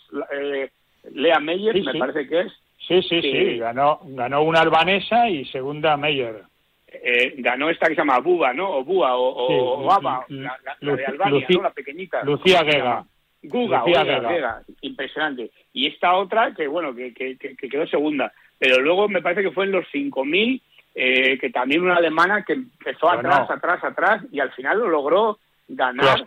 Lea 1.10 1.40
Meyers, 1.40 1.84
me 1.84 1.98
parece 1.98 2.28
que 2.28 2.40
es. 2.40 2.52
Sí, 2.86 3.02
sí, 3.02 3.20
sí, 3.22 3.58
ganó, 3.58 4.00
ganó 4.04 4.42
una 4.42 4.60
albanesa 4.60 5.28
y 5.28 5.44
segunda 5.46 5.96
Meyer. 5.96 6.42
Eh, 6.88 7.34
ganó 7.38 7.70
esta 7.70 7.86
que 7.86 7.94
se 7.94 8.00
llama 8.00 8.18
Buba, 8.18 8.52
¿no? 8.52 8.70
O 8.70 8.84
Bua, 8.84 9.16
o, 9.16 9.84
o, 9.84 10.00
la, 10.00 10.26
de 10.80 11.06
Albania, 11.06 11.46
¿no? 11.48 11.62
La 11.62 11.70
pequeñita. 11.70 12.22
Lucía 12.22 12.64
Gega. 12.64 13.04
Guga, 13.44 13.82
Vega. 13.84 14.62
impresionante. 14.82 15.50
Y 15.72 15.88
esta 15.88 16.14
otra, 16.14 16.54
que 16.54 16.68
bueno, 16.68 16.94
que, 16.94 17.12
que, 17.12 17.36
quedó 17.56 17.86
segunda. 17.86 18.32
Pero 18.58 18.80
luego 18.80 19.08
me 19.08 19.22
parece 19.22 19.42
que 19.42 19.50
fue 19.50 19.64
en 19.64 19.72
los 19.72 19.84
5.000, 19.92 20.60
eh, 20.94 21.38
que 21.38 21.50
también 21.50 21.82
una 21.82 21.96
alemana 21.96 22.44
que 22.44 22.52
empezó 22.52 23.10
atrás, 23.10 23.50
atrás, 23.50 23.82
atrás, 23.82 24.22
y 24.30 24.38
al 24.38 24.52
final 24.52 24.78
lo 24.78 24.88
logró 24.88 25.38
ganar. 25.76 26.24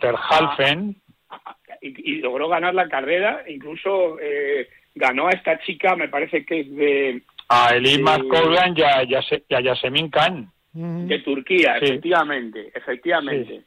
y, 1.80 2.16
logró 2.16 2.48
ganar 2.48 2.74
la 2.74 2.88
carrera, 2.88 3.44
incluso 3.48 4.18
eh, 4.20 4.68
ganó 4.94 5.28
a 5.28 5.30
esta 5.30 5.58
chica, 5.60 5.96
me 5.96 6.08
parece 6.08 6.44
que 6.44 6.60
es 6.60 6.74
de... 6.74 7.22
A 7.48 7.74
Elima 7.74 8.18
Kogan 8.18 8.74
y 8.76 8.82
a, 8.82 9.60
Yasemin 9.60 10.10
Khan. 10.10 10.50
De 10.72 11.20
Turquía, 11.20 11.78
efectivamente, 11.78 12.70
efectivamente. 12.74 13.62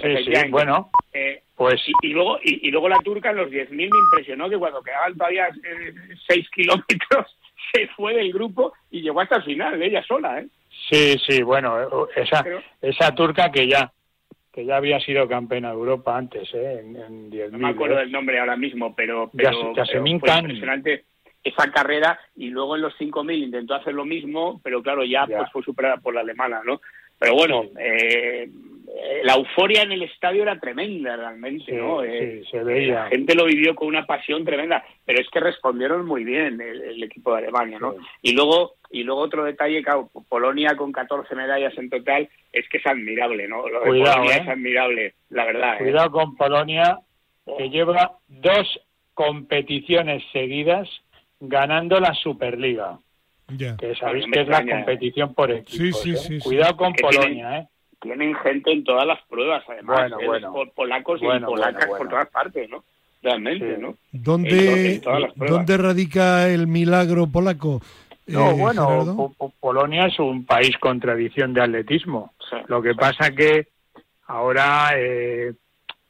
Sí, 0.00 0.16
sí, 0.24 0.48
bueno. 0.50 0.90
Eh, 1.12 1.42
pues... 1.54 1.82
Y, 2.02 2.08
luego, 2.08 2.38
y, 2.42 2.70
luego 2.70 2.88
la 2.88 2.98
turca 2.98 3.30
en 3.30 3.36
los 3.36 3.50
10.000 3.50 3.70
me 3.70 3.84
impresionó 3.84 4.48
que 4.48 4.56
cuando 4.56 4.82
quedaban 4.82 5.16
todavía 5.16 5.48
6 6.28 6.50
kilómetros 6.50 7.36
se 7.72 7.86
fue 7.88 8.14
del 8.14 8.32
grupo 8.32 8.72
y 8.90 9.02
llegó 9.02 9.20
hasta 9.20 9.36
el 9.36 9.42
final, 9.44 9.82
ella 9.82 10.02
sola, 10.04 10.40
¿eh? 10.40 10.46
Sí, 10.90 11.16
sí, 11.26 11.42
bueno, 11.42 12.08
esa, 12.14 12.44
esa 12.80 13.14
turca 13.14 13.50
que 13.50 13.68
ya 13.68 13.92
que 14.54 14.64
ya 14.64 14.76
había 14.76 15.00
sido 15.00 15.26
campeona 15.26 15.70
de 15.70 15.74
Europa 15.74 16.16
antes, 16.16 16.48
¿eh? 16.54 16.80
En, 16.80 17.28
10.000. 17.30 17.50
No 17.50 17.58
me 17.58 17.70
acuerdo 17.70 17.96
¿eh? 17.96 18.00
del 18.00 18.12
nombre 18.12 18.38
ahora 18.38 18.56
mismo, 18.56 18.94
pero, 18.94 19.28
pero, 19.36 19.74
fue 19.74 20.10
impresionante 20.10 21.04
esa 21.42 21.70
carrera 21.72 22.18
y 22.36 22.50
luego 22.50 22.76
en 22.76 22.82
los 22.82 22.94
5.000 22.98 23.36
intentó 23.36 23.74
hacer 23.74 23.94
lo 23.94 24.04
mismo, 24.04 24.60
pero 24.62 24.80
claro, 24.82 25.04
ya, 25.04 25.26
Pues 25.26 25.50
fue 25.52 25.62
superada 25.62 25.96
por 25.96 26.14
la 26.14 26.20
alemana, 26.20 26.62
¿no? 26.64 26.80
Pero 27.18 27.34
bueno, 27.34 27.64
eh, 27.78 28.48
la 29.24 29.34
euforia 29.34 29.82
en 29.82 29.92
el 29.92 30.02
estadio 30.02 30.42
era 30.42 30.58
tremenda 30.60 31.16
realmente, 31.16 31.72
¿no? 31.72 32.02
Eh, 32.04 32.44
se 32.50 32.62
veía. 32.62 32.94
La 32.94 33.06
gente 33.08 33.34
lo 33.34 33.46
vivió 33.46 33.74
con 33.74 33.88
una 33.88 34.06
pasión 34.06 34.44
tremenda, 34.44 34.84
pero 35.04 35.20
es 35.20 35.28
que 35.30 35.40
respondieron 35.40 36.06
muy 36.06 36.24
bien 36.24 36.60
el, 36.60 37.02
equipo 37.02 37.32
de 37.32 37.38
Alemania, 37.38 37.78
¿no? 37.78 37.94
Y 38.22 38.32
luego 38.32 38.74
y 38.90 39.02
luego 39.02 39.22
otro 39.22 39.44
detalle, 39.44 39.82
claro, 39.82 40.08
Polonia 40.28 40.76
con 40.76 40.92
14 40.92 41.34
medallas 41.34 41.76
en 41.76 41.90
total, 41.90 42.28
es 42.52 42.68
que 42.68 42.78
es 42.78 42.86
admirable, 42.86 43.48
¿no? 43.48 43.68
Lo 43.68 43.80
de 43.80 43.86
Polonia 43.86 44.36
es 44.36 44.46
¿eh? 44.46 44.50
admirable, 44.50 45.14
la 45.30 45.44
verdad. 45.44 45.74
¿eh? 45.74 45.78
Cuidado 45.78 46.10
con 46.12 46.36
Polonia, 46.36 46.98
que 47.58 47.70
lleva 47.70 48.18
dos 48.28 48.80
competiciones 49.14 50.22
seguidas 50.32 50.88
ganando 51.40 51.98
la 51.98 52.14
Superliga. 52.14 52.98
Que 53.78 53.94
sabéis 53.96 54.24
que 54.32 54.40
es 54.40 54.48
la 54.48 54.64
competición 54.64 55.34
por 55.34 55.50
equipos. 55.50 56.00
Sí, 56.00 56.16
sí, 56.16 56.38
Cuidado 56.38 56.76
con 56.76 56.94
Polonia, 56.94 57.58
¿eh? 57.58 57.68
Tienen 58.04 58.34
gente 58.36 58.70
en 58.70 58.84
todas 58.84 59.06
las 59.06 59.20
pruebas, 59.22 59.64
además, 59.66 60.12
bueno, 60.24 60.52
polacos 60.74 61.20
y 61.22 61.40
polacas 61.40 61.86
por 61.86 62.08
todas 62.08 62.28
partes, 62.28 62.68
¿no? 62.68 62.84
Realmente, 63.22 63.78
¿no? 63.78 63.94
¿Dónde, 64.12 65.00
¿Dónde 65.34 65.76
radica 65.78 66.46
el 66.48 66.66
milagro 66.66 67.26
polaco? 67.26 67.80
No, 68.26 68.50
eh, 68.50 68.54
bueno, 68.54 69.34
Polonia 69.58 70.06
es 70.06 70.18
un 70.18 70.44
país 70.44 70.76
con 70.78 71.00
tradición 71.00 71.54
de 71.54 71.62
atletismo. 71.62 72.34
Lo 72.68 72.82
que 72.82 72.94
pasa 72.94 73.30
que 73.30 73.68
ahora 74.26 74.90
eh, 74.96 75.54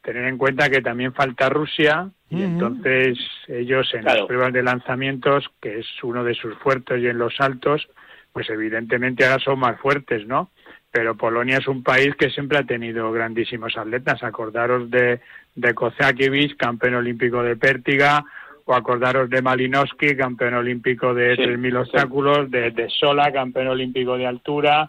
tener 0.02 0.24
en 0.24 0.36
cuenta 0.36 0.68
que 0.68 0.82
también 0.82 1.14
falta 1.14 1.48
Rusia 1.48 2.10
y 2.28 2.42
entonces 2.42 3.16
ellos 3.46 3.88
en 3.94 4.04
las 4.04 4.22
pruebas 4.22 4.52
de 4.52 4.64
lanzamientos, 4.64 5.48
que 5.60 5.78
es 5.78 5.86
uno 6.02 6.24
de 6.24 6.34
sus 6.34 6.54
fuertes 6.58 7.00
y 7.00 7.06
en 7.06 7.18
los 7.18 7.36
saltos, 7.36 7.88
pues 8.32 8.50
evidentemente 8.50 9.24
ahora 9.24 9.38
son 9.38 9.60
más 9.60 9.78
fuertes, 9.80 10.26
¿no? 10.26 10.50
Pero 10.94 11.16
Polonia 11.16 11.58
es 11.58 11.66
un 11.66 11.82
país 11.82 12.14
que 12.14 12.30
siempre 12.30 12.56
ha 12.56 12.62
tenido 12.62 13.10
grandísimos 13.10 13.76
atletas. 13.76 14.22
Acordaros 14.22 14.88
de, 14.92 15.18
de 15.56 16.56
campeón 16.56 16.94
olímpico 16.94 17.42
de 17.42 17.56
pértiga, 17.56 18.24
o 18.64 18.72
acordaros 18.72 19.28
de 19.28 19.42
Malinowski, 19.42 20.16
campeón 20.16 20.54
olímpico 20.54 21.12
de 21.12 21.36
3.000 21.36 21.80
obstáculos, 21.80 22.48
de, 22.48 22.70
de, 22.70 22.88
Sola, 22.90 23.32
campeón 23.32 23.66
olímpico 23.66 24.16
de 24.16 24.28
altura, 24.28 24.88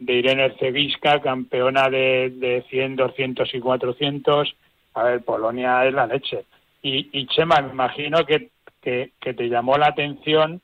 de 0.00 0.14
Irene 0.14 0.46
Erceviska, 0.46 1.20
campeona 1.20 1.88
de, 1.88 2.32
de 2.34 2.64
100, 2.68 2.96
200 2.96 3.54
y 3.54 3.60
400. 3.60 4.56
A 4.94 5.04
ver, 5.04 5.22
Polonia 5.22 5.86
es 5.86 5.94
la 5.94 6.08
leche. 6.08 6.46
Y, 6.82 7.10
y 7.12 7.28
Chema, 7.28 7.60
me 7.60 7.70
imagino 7.70 8.26
que, 8.26 8.50
que, 8.82 9.12
te 9.20 9.48
llamó 9.48 9.78
la 9.78 9.86
atención, 9.86 10.60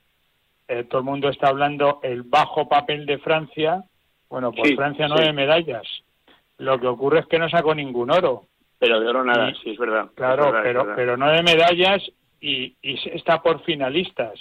eh, 0.66 0.82
todo 0.82 0.98
el 0.98 1.04
mundo 1.04 1.28
está 1.28 1.46
hablando, 1.46 2.00
el 2.02 2.22
bajo 2.24 2.68
papel 2.68 3.06
de 3.06 3.18
Francia, 3.18 3.84
bueno, 4.30 4.52
pues 4.52 4.74
Francia 4.76 5.08
nueve 5.08 5.32
medallas. 5.32 5.86
Lo 6.58 6.78
que 6.78 6.86
ocurre 6.86 7.20
es 7.20 7.26
que 7.26 7.38
no 7.38 7.48
sacó 7.48 7.74
ningún 7.74 8.10
oro. 8.10 8.44
Pero 8.78 9.00
de 9.00 9.08
oro 9.08 9.24
nada, 9.24 9.52
sí, 9.62 9.70
es 9.70 9.78
verdad. 9.78 10.08
Claro, 10.14 10.52
pero, 10.62 10.94
pero 10.96 11.16
nueve 11.16 11.42
medallas 11.42 12.02
y, 12.40 12.74
y 12.80 12.98
está 13.12 13.42
por 13.42 13.62
finalistas. 13.64 14.40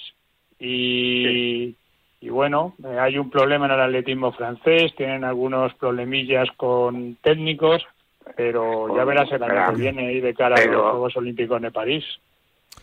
Y, 0.59 1.75
y 2.21 2.29
bueno, 2.29 2.75
hay 2.99 3.17
un 3.17 3.29
problema 3.29 3.65
en 3.65 3.71
el 3.71 3.81
atletismo 3.81 4.31
francés, 4.31 4.93
tienen 4.95 5.23
algunos 5.23 5.73
problemillas 5.75 6.49
con 6.55 7.15
técnicos, 7.21 7.85
pero 8.35 8.95
ya 8.95 9.03
verás 9.05 9.31
el 9.31 9.43
año 9.43 9.73
que 9.73 9.81
viene 9.81 10.07
ahí 10.07 10.19
de 10.19 10.33
cara 10.33 10.55
a 10.55 10.65
los 10.65 10.91
Juegos 10.91 11.17
Olímpicos 11.17 11.61
de 11.61 11.71
París. 11.71 12.05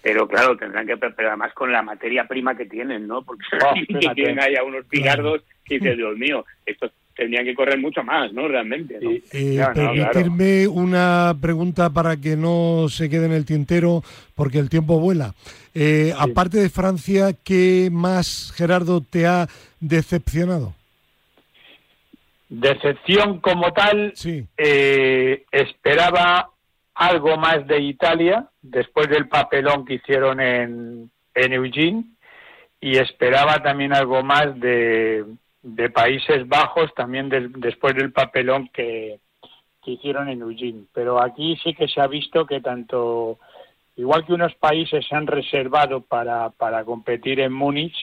Pero 0.02 0.28
claro, 0.28 0.56
tendrán 0.56 0.86
que, 0.86 0.96
pero 0.96 1.28
además 1.28 1.52
con 1.52 1.72
la 1.72 1.82
materia 1.82 2.26
prima 2.28 2.56
que 2.56 2.66
tienen, 2.66 3.06
¿no? 3.06 3.22
Porque 3.22 3.44
oh, 3.64 4.14
tienen 4.14 4.40
ahí 4.40 4.54
a 4.56 4.62
unos 4.62 4.84
pigardos 4.86 5.42
que 5.64 5.78
dice, 5.78 5.96
Dios 5.96 6.16
mío, 6.16 6.44
estos 6.64 6.92
tendrían 7.16 7.44
que 7.44 7.54
correr 7.54 7.78
mucho 7.78 8.04
más, 8.04 8.32
¿no? 8.32 8.46
Realmente. 8.46 8.98
¿no? 9.00 9.10
Eh, 9.10 9.60
permitirme 9.74 10.68
una 10.68 11.34
pregunta 11.40 11.90
para 11.90 12.16
que 12.18 12.36
no 12.36 12.86
se 12.88 13.08
quede 13.08 13.26
en 13.26 13.32
el 13.32 13.46
tintero, 13.46 14.02
porque 14.34 14.58
el 14.58 14.68
tiempo 14.68 15.00
vuela. 15.00 15.34
Eh, 15.74 16.12
aparte 16.16 16.58
de 16.58 16.68
Francia, 16.68 17.34
¿qué 17.44 17.88
más, 17.90 18.52
Gerardo, 18.54 19.00
te 19.00 19.26
ha 19.26 19.48
decepcionado? 19.80 20.74
Decepción 22.48 23.40
como 23.40 23.72
tal, 23.72 24.12
sí. 24.14 24.46
Eh, 24.56 25.44
esperaba 25.50 26.50
algo 26.94 27.36
más 27.36 27.66
de 27.66 27.80
Italia, 27.80 28.48
después 28.70 29.08
del 29.08 29.28
papelón 29.28 29.84
que 29.84 29.94
hicieron 29.94 30.40
en, 30.40 31.10
en 31.34 31.52
Eugene, 31.52 32.04
y 32.80 32.98
esperaba 32.98 33.62
también 33.62 33.94
algo 33.94 34.22
más 34.22 34.58
de, 34.60 35.24
de 35.62 35.90
Países 35.90 36.46
Bajos 36.46 36.94
también 36.94 37.28
después 37.58 37.94
del 37.94 38.12
papelón 38.12 38.68
que, 38.72 39.18
hicieron 39.84 40.28
en 40.28 40.40
Eugene. 40.40 40.84
Pero 40.92 41.22
aquí 41.22 41.56
sí 41.62 41.72
que 41.72 41.86
se 41.86 42.00
ha 42.00 42.08
visto 42.08 42.44
que 42.44 42.60
tanto, 42.60 43.38
igual 43.94 44.26
que 44.26 44.32
unos 44.32 44.52
países 44.56 45.06
se 45.06 45.14
han 45.14 45.28
reservado 45.28 46.00
para, 46.00 46.50
para 46.50 46.84
competir 46.84 47.38
en 47.38 47.52
Múnich, 47.52 47.94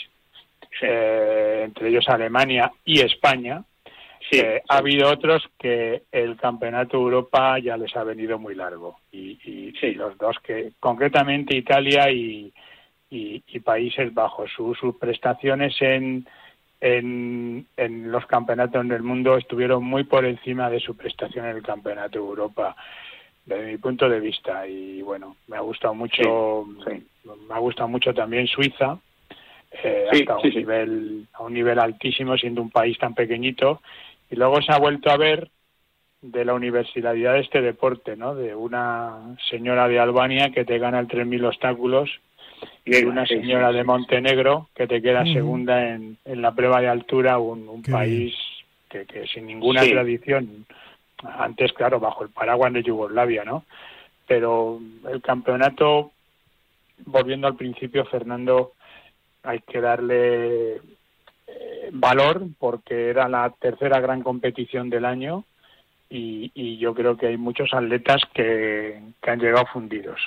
eh, 0.82 1.64
entre 1.66 1.90
ellos 1.90 2.08
Alemania 2.08 2.72
y 2.86 3.02
España, 3.02 3.66
eh, 4.40 4.62
ha 4.68 4.78
habido 4.78 5.10
otros 5.10 5.44
que 5.58 6.04
el 6.12 6.38
campeonato 6.38 6.98
de 6.98 7.04
Europa 7.04 7.60
ya 7.60 7.78
les 7.78 7.96
ha 7.96 8.04
venido 8.04 8.40
muy 8.40 8.56
largo. 8.56 9.00
Y, 9.12 9.40
y, 9.46 9.94
los 9.96 10.18
dos 10.18 10.38
que, 10.44 10.72
concretamente 10.80 11.58
Italia 11.58 12.10
y, 12.10 12.54
y 13.10 13.60
Países 13.60 14.14
Bajos, 14.14 14.50
sus 14.56 14.96
prestaciones 14.98 15.76
en 15.82 16.26
en, 16.84 17.66
en 17.78 18.12
los 18.12 18.26
campeonatos 18.26 18.86
del 18.90 19.04
mundo 19.04 19.38
estuvieron 19.38 19.86
muy 19.86 20.04
por 20.04 20.26
encima 20.26 20.70
de 20.70 20.82
su 20.82 20.98
prestación 20.98 21.46
en 21.46 21.56
el 21.56 21.64
campeonato 21.64 22.20
de 22.20 22.26
Europa 22.26 22.76
desde 23.46 23.72
mi 23.72 23.78
punto 23.78 24.10
de 24.10 24.20
vista. 24.20 24.68
Y 24.68 25.02
bueno 25.02 25.38
me 25.48 25.56
ha 25.56 25.62
gustado 25.62 25.96
mucho 25.96 26.66
me 26.86 27.56
ha 27.56 27.60
gustado 27.60 27.88
mucho 27.88 28.14
también 28.14 28.48
Suiza 28.48 29.00
eh, 29.82 30.08
hasta 30.12 30.38
un 30.38 30.50
nivel 30.50 31.28
a 31.32 31.44
un 31.44 31.54
nivel 31.54 31.80
altísimo 31.80 32.36
siendo 32.36 32.62
un 32.62 32.70
país 32.70 32.98
tan 32.98 33.14
pequeñito 33.14 33.82
y 34.34 34.36
luego 34.36 34.64
se 34.64 34.74
ha 34.74 34.80
vuelto 34.80 35.12
a 35.12 35.18
ver 35.18 35.52
de 36.24 36.44
la 36.44 36.56
universalidad 36.56 37.34
de 37.34 37.42
este 37.42 37.62
deporte 37.62 38.16
no 38.16 38.34
de 38.34 38.56
una 38.56 39.36
señora 39.48 39.88
de 39.88 40.00
Albania 40.00 40.50
que 40.50 40.66
te 40.66 40.80
gana 40.80 41.00
el 41.00 41.08
3000 41.08 41.46
obstáculos 41.46 42.10
y 42.84 43.04
una 43.04 43.28
señora 43.28 43.72
de 43.72 43.84
Montenegro 43.84 44.70
que 44.74 44.88
te 44.88 45.04
queda 45.04 45.24
segunda 45.26 45.88
en, 45.88 46.18
en 46.26 46.42
la 46.42 46.52
prueba 46.56 46.82
de 46.82 46.88
altura, 46.88 47.38
un, 47.38 47.84
país 47.84 48.34
que, 48.90 49.06
que, 49.06 49.28
sin 49.28 49.46
ninguna 49.46 49.84
tradición, 49.84 50.66
antes 51.22 51.72
claro, 51.74 52.00
bajo 52.00 52.24
el 52.24 52.30
paraguas 52.30 52.74
de 52.74 52.84
Yugoslavia, 52.84 53.44
¿no? 53.44 53.66
Pero 54.28 54.80
el 55.12 55.22
campeonato, 55.22 56.12
volviendo 57.06 57.48
al 57.48 57.56
principio, 57.56 58.06
Fernando, 58.06 58.72
hay 59.44 59.60
que 59.60 59.82
darle 59.82 60.80
eh, 61.60 61.90
valor 61.92 62.44
porque 62.60 63.10
era 63.10 63.28
la 63.28 63.50
tercera 63.60 64.00
gran 64.00 64.22
competición 64.22 64.90
del 64.90 65.06
año 65.06 65.46
y, 66.10 66.52
y 66.54 66.78
yo 66.78 66.94
creo 66.94 67.18
que 67.18 67.28
hay 67.28 67.38
muchos 67.38 67.74
atletas 67.74 68.22
que, 68.34 69.02
que 69.22 69.32
han 69.32 69.40
llegado 69.40 69.66
fundidos. 69.74 70.20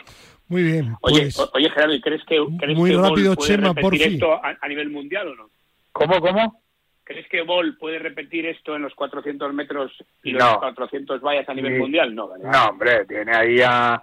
Muy 0.48 0.62
bien. 0.62 0.94
Oye, 1.00 1.22
pues, 1.22 1.50
oye 1.54 1.70
Gerardo, 1.70 1.94
¿crees 2.00 2.24
que, 2.24 2.44
crees 2.58 2.78
muy 2.78 2.90
que 2.90 2.96
rápido, 2.96 3.34
puede 3.34 3.56
Chema, 3.56 3.72
repetir 3.72 4.14
esto 4.14 4.40
a, 4.42 4.68
nivel 4.68 4.90
mundial 4.90 5.28
o 5.28 5.34
no? 5.34 5.50
¿Cómo, 5.92 6.20
cómo? 6.20 6.60
¿Crees 7.02 7.28
que 7.28 7.42
Bol 7.42 7.76
puede 7.78 7.98
repetir 7.98 8.46
esto 8.46 8.74
en 8.74 8.82
los 8.82 8.94
400 8.94 9.52
metros 9.54 9.92
y 10.22 10.32
los 10.32 10.58
400 10.58 11.20
vallas 11.20 11.48
a 11.48 11.54
nivel 11.54 11.78
mundial? 11.78 12.14
No, 12.14 12.30
No, 12.36 12.64
hombre, 12.66 13.04
tiene 13.06 13.34
ahí 13.34 13.60
a, 13.60 14.02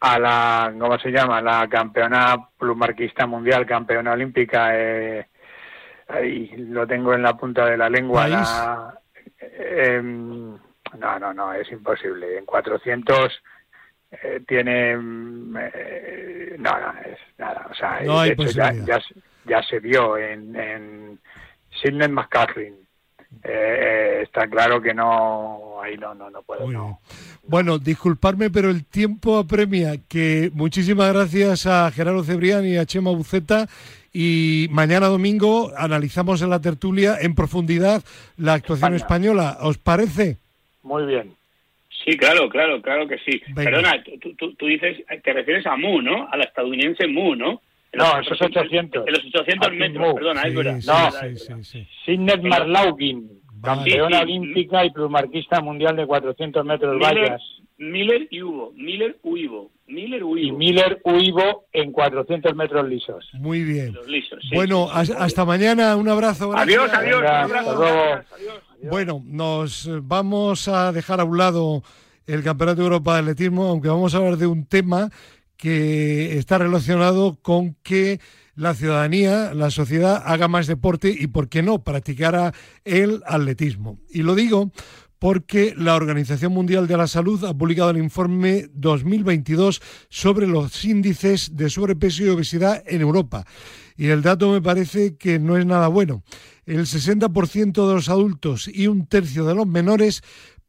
a 0.00 0.18
la, 0.18 0.74
¿cómo 0.78 0.98
se 0.98 1.10
llama? 1.10 1.40
La 1.40 1.68
campeona 1.68 2.36
plumarquista 2.58 3.26
mundial, 3.26 3.66
campeona 3.66 4.12
olímpica, 4.12 4.76
eh, 4.76 5.26
ahí 6.10 6.50
lo 6.56 6.86
tengo 6.86 7.14
en 7.14 7.22
la 7.22 7.36
punta 7.36 7.66
de 7.66 7.76
la 7.76 7.88
lengua. 7.88 8.28
La, 8.28 8.94
em, 9.40 10.52
no, 10.98 11.18
no, 11.18 11.32
no, 11.32 11.52
es 11.52 11.70
imposible. 11.70 12.38
En 12.38 12.44
400 12.44 13.42
eh, 14.10 14.40
tiene... 14.46 14.96
Mm, 14.96 15.56
eh, 15.56 16.56
no, 16.58 16.70
no, 16.70 16.92
es 17.00 17.18
nada. 17.38 17.66
O 17.70 17.74
sea, 17.74 18.02
ya, 18.02 19.00
ya, 19.44 19.62
se 19.62 19.80
vio 19.80 20.16
en, 20.18 20.56
en 20.56 21.20
Sidney 21.70 22.08
McCaffrey. 22.08 22.74
Eh, 23.44 24.20
está 24.22 24.48
claro 24.48 24.82
que 24.82 24.92
no, 24.92 25.80
ahí 25.80 25.96
no, 25.96 26.14
no, 26.14 26.30
no 26.30 26.42
puedo. 26.42 26.98
Bueno, 27.44 27.78
disculparme, 27.78 28.50
pero 28.50 28.70
el 28.70 28.84
tiempo 28.84 29.38
apremia. 29.38 29.92
Que 30.08 30.50
muchísimas 30.52 31.12
gracias 31.12 31.66
a 31.66 31.90
Gerardo 31.92 32.24
Cebrián 32.24 32.66
y 32.66 32.76
a 32.76 32.86
Chema 32.86 33.12
Buceta. 33.12 33.68
Y 34.12 34.66
mañana 34.70 35.06
domingo 35.06 35.72
analizamos 35.76 36.42
en 36.42 36.50
la 36.50 36.60
tertulia 36.60 37.16
en 37.20 37.34
profundidad 37.34 38.02
la 38.36 38.54
actuación 38.54 38.94
española. 38.94 39.58
¿Os 39.60 39.78
parece? 39.78 40.38
Muy 40.82 41.06
bien. 41.06 41.34
Sí, 42.04 42.16
claro, 42.16 42.48
claro, 42.48 42.80
claro 42.80 43.06
que 43.06 43.18
sí. 43.18 43.40
Perdona, 43.54 44.02
tú, 44.20 44.54
tú, 44.54 44.66
dices, 44.66 44.98
te 45.22 45.32
refieres 45.32 45.66
a 45.66 45.76
Mu, 45.76 46.00
¿no? 46.00 46.28
A 46.30 46.36
la 46.36 46.44
estadounidense 46.44 47.06
Mu, 47.06 47.36
¿no? 47.36 47.60
no, 47.92 48.20
esos 48.20 48.40
800. 48.40 49.06
En 49.06 49.12
los 49.12 49.24
800 49.26 49.72
metros, 49.72 50.14
perdona, 50.14 50.42
es 50.42 50.54
verdad. 50.54 50.80
no, 50.86 51.10
sí, 51.36 51.64
sí, 51.64 51.86
Sidney 52.04 52.40
Marlaugin, 52.42 53.39
campeona 53.62 54.20
olímpica 54.20 54.84
y 54.84 54.90
plumarquista 54.90 55.60
mundial 55.60 55.96
de 55.96 56.06
400 56.06 56.64
metros 56.64 56.98
vallas. 57.00 57.40
Miller 57.78 58.28
y 58.30 58.42
Hugo, 58.42 58.72
Miller 58.76 59.18
Uivo, 59.22 59.70
Miller 59.86 60.22
Uivo. 60.22 60.46
Y 60.46 60.52
Miller 60.52 61.00
Uivo 61.02 61.64
en 61.72 61.92
400 61.92 62.54
metros 62.54 62.86
lisos. 62.86 63.26
Muy 63.32 63.64
bien. 63.64 63.96
bueno, 64.54 64.88
hasta 64.90 65.44
mañana, 65.46 65.96
un 65.96 66.08
abrazo. 66.08 66.54
Adiós, 66.54 66.90
adiós, 66.92 67.20
un 67.20 67.26
abrazo. 67.26 67.84
Bueno, 68.82 69.22
nos 69.24 69.88
vamos 70.02 70.68
a 70.68 70.92
dejar 70.92 71.20
a 71.20 71.24
un 71.24 71.38
lado 71.38 71.82
el 72.26 72.42
Campeonato 72.42 72.82
de 72.82 72.84
Europa 72.84 73.14
de 73.14 73.20
Atletismo, 73.20 73.68
aunque 73.68 73.88
vamos 73.88 74.14
a 74.14 74.18
hablar 74.18 74.36
de 74.36 74.46
un 74.46 74.66
tema 74.66 75.10
que 75.56 76.38
está 76.38 76.58
relacionado 76.58 77.38
con 77.42 77.76
que 77.82 78.20
la 78.60 78.74
ciudadanía, 78.74 79.54
la 79.54 79.70
sociedad 79.70 80.22
haga 80.22 80.46
más 80.46 80.66
deporte 80.66 81.16
y, 81.18 81.28
¿por 81.28 81.48
qué 81.48 81.62
no?, 81.62 81.82
practicara 81.82 82.52
el 82.84 83.22
atletismo. 83.26 83.98
Y 84.10 84.22
lo 84.22 84.34
digo 84.34 84.70
porque 85.18 85.74
la 85.76 85.94
Organización 85.94 86.52
Mundial 86.52 86.86
de 86.86 86.98
la 86.98 87.06
Salud 87.06 87.42
ha 87.44 87.56
publicado 87.56 87.88
el 87.88 87.96
informe 87.96 88.68
2022 88.74 89.80
sobre 90.10 90.46
los 90.46 90.84
índices 90.84 91.56
de 91.56 91.70
sobrepeso 91.70 92.22
y 92.22 92.28
obesidad 92.28 92.82
en 92.86 93.00
Europa. 93.00 93.46
Y 93.96 94.08
el 94.08 94.20
dato 94.20 94.50
me 94.52 94.60
parece 94.60 95.16
que 95.16 95.38
no 95.38 95.56
es 95.56 95.64
nada 95.64 95.88
bueno. 95.88 96.22
El 96.66 96.80
60% 96.80 97.88
de 97.88 97.94
los 97.94 98.10
adultos 98.10 98.68
y 98.68 98.88
un 98.88 99.06
tercio 99.06 99.46
de 99.46 99.54
los 99.54 99.66
menores 99.66 100.20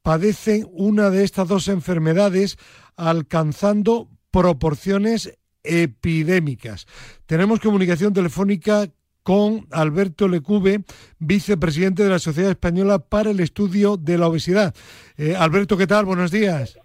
padecen 0.02 0.66
una 0.72 1.10
de 1.10 1.26
estas 1.26 1.50
dos 1.50 1.68
enfermedades, 1.68 2.58
alcanzando 2.96 4.10
proporciones 4.32 5.38
epidémicas. 5.64 6.88
Tenemos 7.26 7.60
comunicación 7.60 8.14
telefónica 8.14 8.88
con 9.24 9.68
Alberto 9.72 10.28
Lecube, 10.28 10.84
vicepresidente 11.20 12.04
de 12.04 12.10
la 12.10 12.20
Sociedad 12.20 12.52
Española 12.52 13.00
para 13.00 13.32
el 13.32 13.40
Estudio 13.40 13.98
de 13.98 14.18
la 14.18 14.28
Obesidad. 14.28 14.74
Eh, 15.18 15.36
Alberto, 15.38 15.78
¿qué 15.78 15.88
tal? 15.88 16.06
Buenos 16.06 16.32
días. 16.32 16.80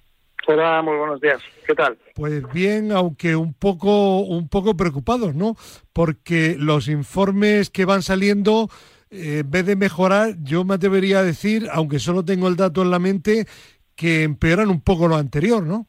Hola, 0.48 0.80
muy 0.82 0.96
buenos 0.96 1.20
días. 1.20 1.40
¿Qué 1.66 1.74
tal? 1.74 1.98
Pues 2.14 2.42
bien, 2.52 2.92
aunque 2.92 3.34
un 3.34 3.52
poco, 3.52 4.20
un 4.20 4.48
poco 4.48 4.76
preocupados, 4.76 5.34
¿no? 5.34 5.56
Porque 5.92 6.56
los 6.58 6.88
informes 6.88 7.68
que 7.70 7.84
van 7.84 8.02
saliendo, 8.02 8.68
eh, 9.10 9.38
en 9.40 9.50
vez 9.50 9.66
de 9.66 9.74
mejorar, 9.74 10.36
yo 10.42 10.64
me 10.64 10.74
atrevería 10.74 11.18
a 11.18 11.24
decir, 11.24 11.68
aunque 11.72 11.98
solo 11.98 12.24
tengo 12.24 12.46
el 12.46 12.54
dato 12.54 12.82
en 12.82 12.92
la 12.92 13.00
mente, 13.00 13.46
que 13.96 14.22
empeoran 14.22 14.68
un 14.68 14.82
poco 14.82 15.08
lo 15.08 15.16
anterior, 15.16 15.64
¿no? 15.64 15.88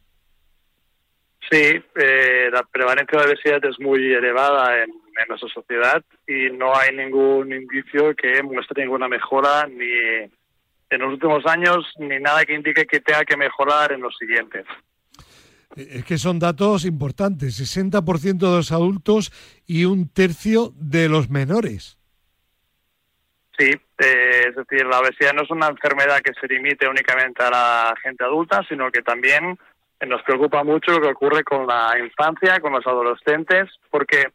Sí, 1.50 1.82
eh, 1.96 2.50
la 2.52 2.64
prevalencia 2.64 3.20
de 3.20 3.26
obesidad 3.28 3.64
es 3.66 3.80
muy 3.80 4.14
elevada 4.14 4.84
en, 4.84 4.92
nuestra 5.28 5.50
sociedad 5.50 6.04
y 6.28 6.52
no 6.52 6.76
hay 6.76 6.96
ningún 6.96 7.52
indicio 7.52 8.16
que 8.16 8.44
muestre 8.44 8.84
ninguna 8.84 9.08
mejora 9.08 9.66
ni 9.66 9.90
en 10.90 11.02
los 11.02 11.14
últimos 11.14 11.44
años 11.48 11.92
ni 11.98 12.20
nada 12.20 12.46
que 12.46 12.54
indique 12.54 12.86
que 12.86 13.00
tenga 13.00 13.26
que 13.26 13.36
mejorar 13.36 13.94
en 13.94 14.02
los 14.02 14.16
siguientes. 14.16 14.66
Es 15.76 16.06
que 16.06 16.20
son 16.20 16.38
datos 16.38 16.86
importantes, 16.86 17.60
60% 17.60 18.38
de 18.38 18.58
los 18.58 18.72
adultos 18.72 19.32
y 19.66 19.86
un 19.86 20.08
tercio 20.08 20.72
de 20.76 21.10
los 21.10 21.32
menores. 21.32 21.98
Sí, 23.58 23.72
eh, 23.98 24.46
es 24.50 24.56
decir, 24.56 24.86
la 24.86 25.00
obesidad 25.00 25.34
no 25.34 25.42
es 25.42 25.50
una 25.50 25.68
enfermedad 25.68 26.22
que 26.22 26.34
se 26.40 26.48
limite 26.48 26.88
únicamente 26.88 27.44
a 27.44 27.50
la 27.50 27.96
gente 28.04 28.24
adulta, 28.24 28.64
sino 28.70 28.92
que 28.92 29.02
también 29.02 29.58
nos 30.06 30.22
preocupa 30.24 30.64
mucho 30.64 30.92
lo 30.92 31.02
que 31.02 31.14
ocurre 31.14 31.44
con 31.44 31.66
la 31.66 31.98
infancia, 31.98 32.60
con 32.60 32.74
los 32.74 32.86
adolescentes, 32.86 33.70
porque 33.90 34.28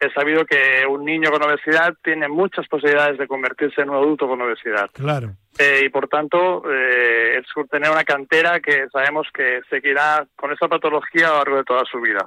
he 0.00 0.12
sabido 0.12 0.44
que 0.44 0.86
un 0.88 1.04
niño 1.04 1.30
con 1.30 1.42
obesidad 1.42 1.94
tiene 2.02 2.28
muchas 2.28 2.66
posibilidades 2.68 3.18
de 3.18 3.28
convertirse 3.28 3.82
en 3.82 3.90
un 3.90 3.96
adulto 3.96 4.26
con 4.26 4.40
obesidad. 4.40 4.90
Claro. 4.92 5.36
Eh, 5.58 5.82
y 5.86 5.88
por 5.88 6.08
tanto, 6.08 6.64
eh, 6.70 7.38
es 7.38 7.46
tener 7.70 7.90
una 7.90 8.04
cantera 8.04 8.60
que 8.60 8.86
sabemos 8.92 9.28
que 9.32 9.60
seguirá 9.70 10.26
con 10.36 10.52
esa 10.52 10.68
patología 10.68 11.28
a 11.28 11.30
lo 11.30 11.36
largo 11.38 11.56
de 11.58 11.64
toda 11.64 11.84
su 11.90 12.00
vida. 12.00 12.26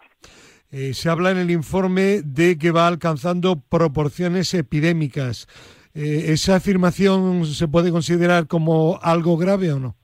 Eh, 0.72 0.94
se 0.94 1.10
habla 1.10 1.32
en 1.32 1.38
el 1.38 1.52
informe 1.52 2.22
de 2.24 2.58
que 2.58 2.72
va 2.72 2.88
alcanzando 2.88 3.62
proporciones 3.70 4.54
epidémicas. 4.54 5.48
¿Esa 5.94 6.58
afirmación 6.58 7.44
se 7.46 7.68
puede 7.68 7.90
considerar 7.90 8.46
como 8.46 9.00
algo 9.02 9.36
grave 9.36 9.74
o 9.74 9.80
no? 9.80 9.96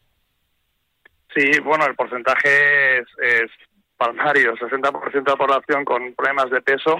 Sí, 1.36 1.59
bueno, 1.61 1.86
el 1.86 1.95
porcentaje 1.95 2.99
es, 2.99 3.07
es 3.21 3.51
palmario. 3.97 4.55
60% 4.55 5.11
de 5.11 5.31
la 5.31 5.36
población 5.36 5.86
con 5.86 6.13
problemas 6.13 6.49
de 6.49 6.61
peso 6.61 6.99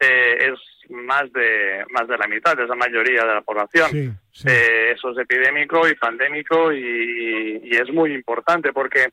eh, 0.00 0.52
es 0.52 0.90
más 0.90 1.32
de 1.32 1.84
más 1.90 2.06
de 2.08 2.18
la 2.18 2.26
mitad, 2.26 2.58
es 2.58 2.68
la 2.68 2.74
mayoría 2.74 3.24
de 3.24 3.34
la 3.34 3.42
población. 3.42 4.18
Eh, 4.46 4.92
eso 4.94 5.10
es 5.10 5.18
epidémico 5.18 5.88
y 5.88 5.94
pandémico 5.94 6.72
y, 6.72 7.60
y 7.64 7.76
es 7.76 7.90
muy 7.92 8.12
importante 8.12 8.72
porque 8.72 9.12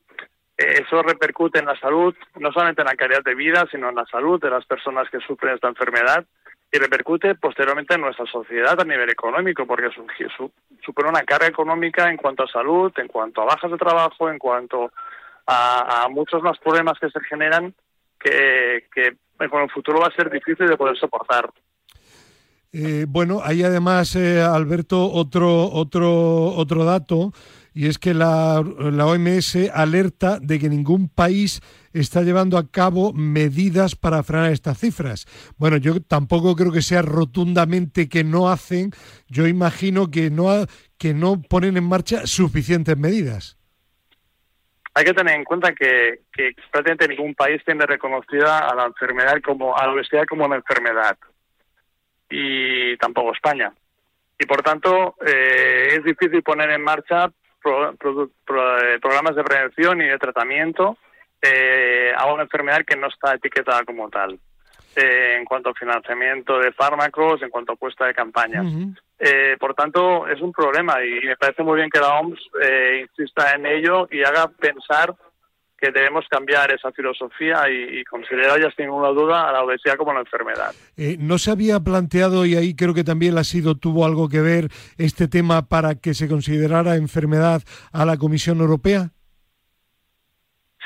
eso 0.56 1.02
repercute 1.02 1.58
en 1.58 1.66
la 1.66 1.78
salud, 1.78 2.14
no 2.38 2.52
solamente 2.52 2.82
en 2.82 2.88
la 2.88 2.94
calidad 2.94 3.24
de 3.24 3.34
vida, 3.34 3.66
sino 3.70 3.88
en 3.88 3.96
la 3.96 4.06
salud 4.06 4.40
de 4.40 4.50
las 4.50 4.64
personas 4.66 5.08
que 5.10 5.18
sufren 5.20 5.54
esta 5.54 5.68
enfermedad 5.68 6.24
y 6.72 6.78
repercute 6.78 7.34
posteriormente 7.34 7.94
en 7.94 8.00
nuestra 8.00 8.24
sociedad 8.24 8.80
a 8.80 8.84
nivel 8.84 9.10
económico, 9.10 9.66
porque 9.66 9.90
supone 10.84 11.08
una 11.10 11.22
carga 11.22 11.46
económica 11.46 12.08
en 12.08 12.16
cuanto 12.16 12.44
a 12.44 12.48
salud, 12.48 12.90
en 12.96 13.08
cuanto 13.08 13.42
a 13.42 13.44
bajas 13.44 13.70
de 13.70 13.76
trabajo, 13.76 14.30
en 14.30 14.38
cuanto 14.38 14.90
a, 15.46 16.08
muchos 16.10 16.42
más 16.42 16.58
problemas 16.58 16.98
que 16.98 17.10
se 17.10 17.20
generan 17.28 17.74
que, 18.18 18.86
que 18.94 19.16
con 19.50 19.62
el 19.62 19.70
futuro 19.70 20.00
va 20.00 20.06
a 20.06 20.16
ser 20.16 20.30
difícil 20.30 20.66
de 20.66 20.76
poder 20.76 20.96
soportar. 20.96 21.50
Eh, 22.72 23.04
bueno, 23.06 23.42
hay 23.44 23.62
además, 23.62 24.16
eh, 24.16 24.40
Alberto, 24.40 25.12
otro, 25.12 25.68
otro, 25.70 26.54
otro 26.54 26.84
dato 26.84 27.32
y 27.74 27.86
es 27.86 27.98
que 27.98 28.14
la, 28.14 28.64
la, 28.78 29.06
OMS 29.06 29.56
alerta 29.74 30.38
de 30.40 30.58
que 30.58 30.70
ningún 30.70 31.10
país 31.10 31.60
está 31.92 32.22
llevando 32.22 32.58
a 32.58 32.70
cabo 32.70 33.12
medidas 33.12 33.96
para 33.96 34.22
frenar 34.22 34.52
estas 34.52 34.78
cifras. 34.78 35.26
Bueno, 35.58 35.76
yo 35.76 36.00
tampoco 36.02 36.56
creo 36.56 36.72
que 36.72 36.82
sea 36.82 37.02
rotundamente 37.02 38.08
que 38.08 38.24
no 38.24 38.48
hacen, 38.48 38.92
yo 39.28 39.46
imagino 39.46 40.10
que 40.10 40.30
no, 40.30 40.66
que 40.98 41.14
no 41.14 41.42
ponen 41.42 41.76
en 41.76 41.84
marcha 41.84 42.26
suficientes 42.26 42.96
medidas. 42.96 43.58
Hay 44.94 45.04
que 45.04 45.14
tener 45.14 45.36
en 45.36 45.44
cuenta 45.44 45.72
que, 45.72 46.20
prácticamente 46.70 47.08
ningún 47.08 47.34
país 47.34 47.62
tiene 47.64 47.86
reconocida 47.86 48.58
a 48.68 48.74
la 48.74 48.86
enfermedad 48.86 49.40
como 49.42 49.76
a 49.76 49.86
la 49.86 49.92
obesidad 49.92 50.24
como 50.26 50.44
una 50.44 50.56
enfermedad 50.56 51.16
y 52.28 52.96
tampoco 52.98 53.32
España. 53.32 53.72
Y 54.38 54.46
por 54.46 54.62
tanto, 54.62 55.16
eh, 55.24 55.94
es 55.96 56.04
difícil 56.04 56.42
poner 56.42 56.70
en 56.70 56.82
marcha 56.82 57.26
eh, 57.26 58.98
programas 59.00 59.36
de 59.36 59.44
prevención 59.44 60.02
y 60.02 60.08
de 60.08 60.18
tratamiento 60.18 60.98
eh, 61.42 62.12
a 62.16 62.32
una 62.32 62.44
enfermedad 62.44 62.84
que 62.86 62.96
no 62.96 63.08
está 63.08 63.34
etiquetada 63.34 63.84
como 63.84 64.08
tal. 64.08 64.38
Eh, 64.94 65.36
en 65.38 65.44
cuanto 65.44 65.70
a 65.70 65.74
financiamiento 65.74 66.58
de 66.58 66.70
fármacos, 66.72 67.42
en 67.42 67.50
cuanto 67.50 67.72
a 67.72 67.76
puesta 67.76 68.06
de 68.06 68.14
campañas. 68.14 68.66
por 69.58 69.74
tanto, 69.74 70.28
es 70.28 70.40
un 70.40 70.52
problema 70.52 71.02
y 71.02 71.26
me 71.26 71.36
parece 71.36 71.62
muy 71.62 71.76
bien 71.76 71.90
que 71.90 72.00
la 72.00 72.20
OMS 72.20 72.38
insista 73.00 73.54
en 73.54 73.66
ello 73.66 74.06
y 74.10 74.22
haga 74.22 74.48
pensar 74.48 75.14
que 75.82 75.90
debemos 75.90 76.24
cambiar 76.30 76.72
esa 76.72 76.92
filosofía 76.92 77.64
y, 77.68 78.04
considerar 78.04 78.60
ya 78.60 78.70
sin 78.76 78.86
ninguna 78.86 79.08
duda 79.08 79.48
a 79.48 79.52
la 79.52 79.64
obesidad 79.64 79.96
como 79.96 80.12
una 80.12 80.20
enfermedad. 80.20 80.72
Eh, 80.96 81.16
¿No 81.18 81.38
se 81.38 81.50
había 81.50 81.80
planteado, 81.80 82.46
y 82.46 82.54
ahí 82.54 82.76
creo 82.76 82.94
que 82.94 83.02
también 83.02 83.36
ha 83.36 83.42
sido, 83.42 83.74
tuvo 83.74 84.06
algo 84.06 84.28
que 84.28 84.40
ver 84.40 84.68
este 84.96 85.26
tema 85.26 85.62
para 85.62 85.96
que 85.96 86.14
se 86.14 86.28
considerara 86.28 86.94
enfermedad 86.94 87.62
a 87.92 88.04
la 88.04 88.16
Comisión 88.16 88.60
Europea? 88.60 89.10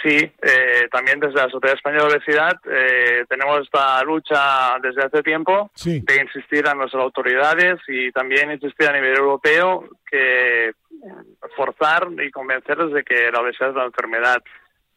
Sí, 0.03 0.17
eh, 0.17 0.89
también 0.93 1.19
desde 1.21 1.37
la 1.37 1.49
Sociedad 1.49 1.77
Española 1.77 2.05
de 2.05 2.15
Obesidad 2.15 2.61
eh, 2.71 3.25
tenemos 3.29 3.61
esta 3.63 4.03
lucha 4.05 4.79
desde 4.83 5.05
hace 5.05 5.23
tiempo 5.23 5.71
de 5.85 6.23
insistir 6.23 6.69
a 6.69 6.75
nuestras 6.75 7.03
autoridades 7.03 7.81
y 7.89 8.13
también 8.13 8.53
insistir 8.53 8.89
a 8.89 8.93
nivel 8.93 9.17
europeo 9.17 9.89
que 10.11 10.73
forzar 11.57 12.09
y 12.23 12.31
convencerles 12.31 12.93
de 12.93 13.05
que 13.05 13.31
la 13.33 13.41
obesidad 13.41 13.71
es 13.71 13.77
una 13.77 13.85
enfermedad. 13.87 14.43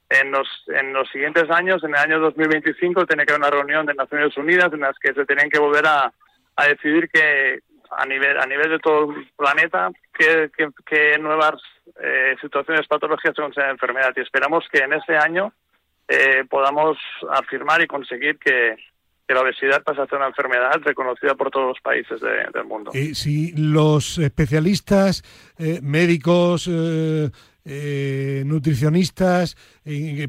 En 0.10 0.32
los, 0.32 0.48
en 0.68 0.92
los 0.92 1.08
siguientes 1.12 1.50
años, 1.52 1.84
en 1.84 1.92
el 1.92 1.96
año 1.96 2.20
2025, 2.20 3.06
tiene 3.06 3.26
que 3.26 3.32
haber 3.32 3.42
una 3.42 3.52
reunión 3.52 3.86
de 3.86 3.94
Naciones 3.94 4.36
Unidas 4.38 4.74
en 4.74 4.80
las 4.80 4.98
que 5.00 5.14
se 5.14 5.26
tienen 5.26 5.52
que 5.52 5.60
volver 5.60 5.86
a, 5.86 6.12
a 6.56 6.68
decidir 6.68 7.10
que 7.10 7.60
a 7.92 8.06
nivel 8.06 8.38
a 8.40 8.46
nivel 8.46 8.70
de 8.70 8.80
todo 8.80 9.12
el 9.12 9.28
planeta 9.36 9.92
qué, 10.18 10.50
qué, 10.86 11.18
nuevas 11.18 11.62
eh, 12.02 12.36
situaciones 12.42 12.88
patológicas 12.88 13.36
son 13.36 13.52
esa 13.52 13.70
enfermedad 13.70 14.14
y 14.16 14.22
esperamos 14.22 14.66
que 14.72 14.80
en 14.80 14.94
este 14.94 15.18
año 15.18 15.54
eh, 16.08 16.44
podamos 16.50 16.98
afirmar 17.32 17.82
y 17.82 17.88
conseguir 17.88 18.38
que, 18.38 18.76
la 19.28 19.42
obesidad 19.42 19.84
pase 19.84 20.02
a 20.02 20.08
ser 20.08 20.18
una 20.18 20.26
enfermedad 20.30 20.82
reconocida 20.82 21.36
por 21.36 21.52
todos 21.52 21.68
los 21.68 21.80
países 21.84 22.20
del 22.20 22.66
mundo. 22.66 22.90
Y 22.96 23.14
si 23.14 23.52
los 23.56 24.18
especialistas, 24.18 25.22
eh, 25.60 25.82
médicos, 25.84 26.68
nutricionistas, 28.44 29.56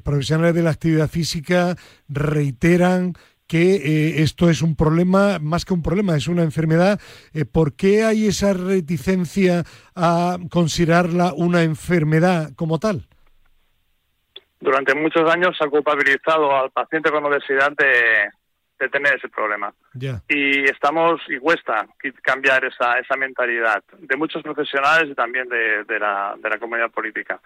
profesionales 0.05 0.55
de 0.55 0.63
la 0.63 0.73
actividad 0.73 1.09
física 1.09 1.77
reiteran 2.11 3.15
que 3.51 3.75
eh, 3.75 4.23
esto 4.23 4.49
es 4.49 4.63
un 4.63 4.77
problema, 4.77 5.41
más 5.41 5.65
que 5.65 5.75
un 5.75 5.83
problema, 5.83 6.15
es 6.15 6.29
una 6.29 6.45
enfermedad. 6.45 7.01
Eh, 7.35 7.45
¿Por 7.45 7.75
qué 7.75 8.05
hay 8.05 8.29
esa 8.29 8.53
reticencia 8.53 9.65
a 9.97 10.39
considerarla 10.53 11.33
una 11.35 11.65
enfermedad 11.65 12.51
como 12.55 12.79
tal? 12.79 13.09
Durante 14.61 14.95
muchos 14.95 15.29
años 15.29 15.57
se 15.59 15.65
ha 15.65 15.69
culpabilizado 15.69 16.55
al 16.55 16.71
paciente 16.71 17.11
con 17.11 17.25
obesidad 17.25 17.73
de, 17.73 18.89
tener 18.89 19.17
ese 19.17 19.29
problema. 19.29 19.75
Y 20.29 20.65
estamos, 20.71 21.21
y 21.29 21.39
cuesta 21.39 21.89
cambiar 22.23 22.65
esa, 22.65 23.01
esa 23.01 23.17
mentalidad 23.17 23.83
de 23.99 24.17
muchos 24.17 24.45
profesionales 24.45 25.11
y 25.11 25.15
también 25.15 25.49
de, 25.49 25.83
de, 25.85 25.99
la, 25.99 26.37
de 26.41 26.51
la 26.51 26.59
comunidad 26.59 26.91
política. 26.91 27.41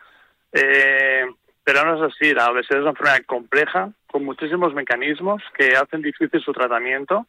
Eh, 0.52 1.24
pero 1.64 1.84
no 1.84 1.96
es 1.96 2.12
así, 2.12 2.32
la 2.34 2.50
obesidad 2.50 2.78
es 2.78 2.82
una 2.82 2.90
enfermedad 2.90 3.24
compleja, 3.26 3.90
con 4.06 4.24
muchísimos 4.24 4.74
mecanismos 4.74 5.42
que 5.56 5.74
hacen 5.76 6.02
difícil 6.02 6.40
su 6.42 6.52
tratamiento, 6.52 7.26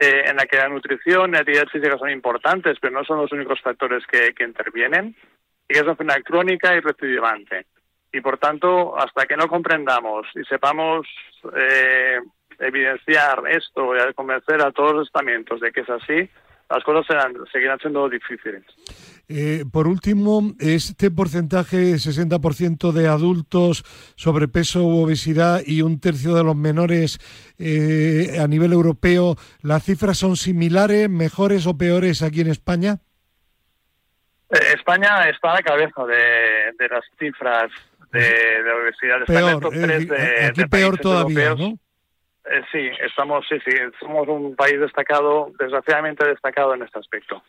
eh, 0.00 0.24
en 0.26 0.36
la 0.36 0.46
que 0.46 0.56
la 0.56 0.68
nutrición 0.68 1.30
y 1.30 1.32
la 1.32 1.38
actividad 1.38 1.68
física 1.68 1.96
son 1.96 2.10
importantes, 2.10 2.76
pero 2.80 2.92
no 2.92 3.04
son 3.04 3.18
los 3.18 3.32
únicos 3.32 3.60
factores 3.60 4.04
que, 4.06 4.34
intervienen, 4.44 5.16
y 5.68 5.72
que 5.72 5.78
es 5.78 5.82
una 5.82 5.92
enfermedad 5.92 6.22
crónica 6.24 6.74
y 6.74 6.80
recidivante. 6.80 7.66
Y 8.12 8.20
por 8.20 8.38
tanto, 8.38 8.98
hasta 8.98 9.26
que 9.26 9.36
no 9.36 9.48
comprendamos 9.48 10.26
y 10.34 10.42
sepamos 10.44 11.06
eh, 11.56 12.18
evidenciar 12.58 13.42
esto 13.48 13.94
y 13.94 14.14
convencer 14.14 14.60
a 14.60 14.72
todos 14.72 14.92
los 14.92 15.06
estamentos 15.06 15.60
de 15.60 15.70
que 15.70 15.80
es 15.80 15.90
así, 15.90 16.28
las 16.68 16.84
cosas 16.84 17.06
seguirán 17.52 17.78
siendo 17.78 18.08
difíciles. 18.08 18.64
Eh, 19.30 19.64
por 19.70 19.86
último, 19.88 20.54
este 20.58 21.10
porcentaje, 21.10 21.96
60% 21.96 22.92
de 22.92 23.08
adultos 23.08 23.84
sobrepeso 24.16 24.84
u 24.84 25.04
obesidad 25.04 25.60
y 25.66 25.82
un 25.82 26.00
tercio 26.00 26.34
de 26.34 26.42
los 26.42 26.56
menores 26.56 27.18
eh, 27.58 28.38
a 28.40 28.46
nivel 28.46 28.72
europeo, 28.72 29.36
¿las 29.60 29.84
cifras 29.84 30.16
son 30.16 30.36
similares, 30.36 31.10
mejores 31.10 31.66
o 31.66 31.76
peores 31.76 32.22
aquí 32.22 32.40
en 32.40 32.48
España? 32.48 33.00
Eh, 34.48 34.72
España 34.74 35.28
está 35.28 35.50
a 35.50 35.54
la 35.56 35.62
cabeza 35.62 36.06
de, 36.06 36.88
las 36.88 37.04
cifras 37.18 37.70
de, 38.10 38.64
obesidad. 38.82 39.26
Peor, 39.26 40.48
aquí 40.48 40.64
peor 40.70 40.98
todavía, 40.98 41.54
¿no? 41.54 41.78
sí, 42.72 42.90
estamos, 43.04 43.44
sí, 43.46 43.56
sí, 43.62 43.72
somos 44.00 44.26
un 44.26 44.56
país 44.56 44.80
destacado, 44.80 45.52
desgraciadamente 45.58 46.26
destacado 46.26 46.72
en 46.72 46.82
este 46.82 46.98
aspecto. 46.98 47.42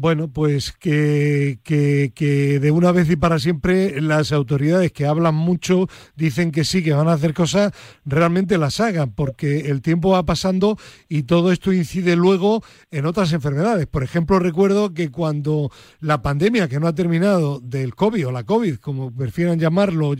Bueno, 0.00 0.32
pues 0.32 0.72
que, 0.72 1.58
que, 1.62 2.58
de 2.58 2.70
una 2.70 2.90
vez 2.90 3.10
y 3.10 3.16
para 3.16 3.38
siempre 3.38 4.00
las 4.00 4.32
autoridades 4.32 4.92
que 4.92 5.04
hablan 5.04 5.34
mucho 5.34 5.88
dicen 6.16 6.52
que 6.52 6.64
sí, 6.64 6.82
que 6.82 6.94
van 6.94 7.08
a 7.08 7.12
hacer 7.12 7.34
cosas, 7.34 7.74
realmente 8.06 8.56
las 8.56 8.80
hagan, 8.80 9.12
porque 9.12 9.68
el 9.68 9.82
tiempo 9.82 10.12
va 10.12 10.24
pasando 10.24 10.78
y 11.10 11.24
todo 11.24 11.52
esto 11.52 11.70
incide 11.70 12.16
luego 12.16 12.64
en 12.90 13.04
otras 13.04 13.34
enfermedades. 13.34 13.86
Por 13.88 14.02
ejemplo, 14.02 14.38
recuerdo 14.38 14.94
que 14.94 15.10
cuando 15.10 15.70
la 16.00 16.22
pandemia, 16.22 16.66
que 16.66 16.80
no 16.80 16.86
ha 16.86 16.94
terminado, 16.94 17.60
del 17.60 17.94
COVID 17.94 18.28
o 18.28 18.32
la 18.32 18.44
COVID, 18.44 18.76
como 18.76 19.14
prefieran 19.14 19.58
llamarlo, 19.58 20.14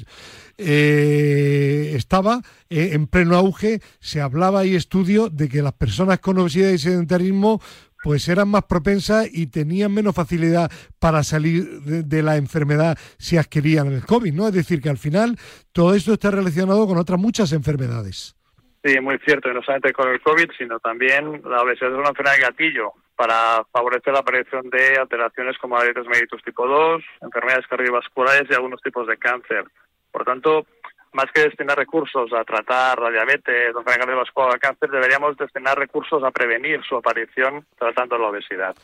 eh, 0.58 1.92
estaba 1.96 2.42
eh, 2.68 2.90
en 2.92 3.06
pleno 3.06 3.34
auge, 3.34 3.80
se 3.98 4.20
hablaba 4.20 4.66
y 4.66 4.74
estudio 4.74 5.30
de 5.30 5.48
que 5.48 5.62
las 5.62 5.72
personas 5.72 6.18
con 6.18 6.36
obesidad 6.36 6.68
y 6.68 6.76
sedentarismo 6.76 7.62
pues 8.02 8.28
eran 8.28 8.48
más 8.48 8.64
propensas 8.64 9.28
y 9.32 9.48
tenían 9.48 9.92
menos 9.92 10.14
facilidad 10.14 10.70
para 10.98 11.22
salir 11.22 11.64
de, 11.82 12.22
la 12.22 12.36
enfermedad 12.36 12.98
si 13.18 13.36
adquirían 13.36 13.92
el 13.92 14.04
COVID, 14.04 14.32
¿no? 14.32 14.48
Es 14.48 14.54
decir, 14.54 14.80
que 14.80 14.88
al 14.88 14.98
final 14.98 15.36
todo 15.72 15.94
esto 15.94 16.12
está 16.12 16.30
relacionado 16.30 16.86
con 16.86 16.98
otras 16.98 17.18
muchas 17.18 17.52
enfermedades. 17.52 18.36
Sí, 18.82 18.98
muy 19.00 19.18
cierto, 19.18 19.50
y 19.50 19.54
no 19.54 19.62
solamente 19.62 19.92
con 19.92 20.08
el 20.08 20.20
COVID, 20.22 20.50
sino 20.56 20.80
también 20.80 21.42
la 21.44 21.62
obesidad 21.62 21.92
es 21.92 21.98
una 21.98 22.08
enfermedad 22.08 22.36
de 22.36 22.42
gatillo 22.42 22.92
para 23.14 23.62
favorecer 23.70 24.14
la 24.14 24.20
aparición 24.20 24.70
de 24.70 24.96
alteraciones 24.96 25.58
como 25.58 25.76
diabetes 25.76 26.06
mellitus 26.06 26.42
tipo 26.42 26.66
2, 26.66 27.02
enfermedades 27.20 27.66
cardiovasculares 27.66 28.44
y 28.48 28.54
algunos 28.54 28.80
tipos 28.80 29.06
de 29.06 29.18
cáncer. 29.18 29.64
Por 30.10 30.24
tanto, 30.24 30.66
más 31.12 31.26
que 31.34 31.42
destinar 31.42 31.76
recursos 31.76 32.32
a 32.32 32.44
tratar 32.44 33.00
la 33.00 33.10
diabetes, 33.10 33.74
cardiovascular, 33.84 34.54
el 34.54 34.60
cáncer, 34.60 34.90
deberíamos 34.90 35.36
destinar 35.36 35.78
recursos 35.78 36.22
a 36.22 36.30
prevenir 36.30 36.80
su 36.88 36.96
aparición 36.96 37.66
tratando 37.78 38.18
la 38.18 38.28
obesidad. 38.28 38.74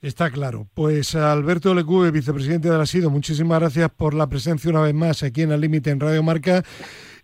Está 0.00 0.30
claro. 0.30 0.66
Pues 0.74 1.14
Alberto 1.14 1.72
Lecube, 1.74 2.10
vicepresidente 2.10 2.68
de 2.68 2.76
la 2.76 2.86
SIDO, 2.86 3.08
muchísimas 3.08 3.60
gracias 3.60 3.88
por 3.90 4.14
la 4.14 4.26
presencia 4.26 4.68
una 4.68 4.82
vez 4.82 4.94
más 4.94 5.22
aquí 5.22 5.42
en 5.42 5.52
el 5.52 5.60
límite 5.60 5.90
en 5.90 6.00
Radio 6.00 6.24
Marca 6.24 6.64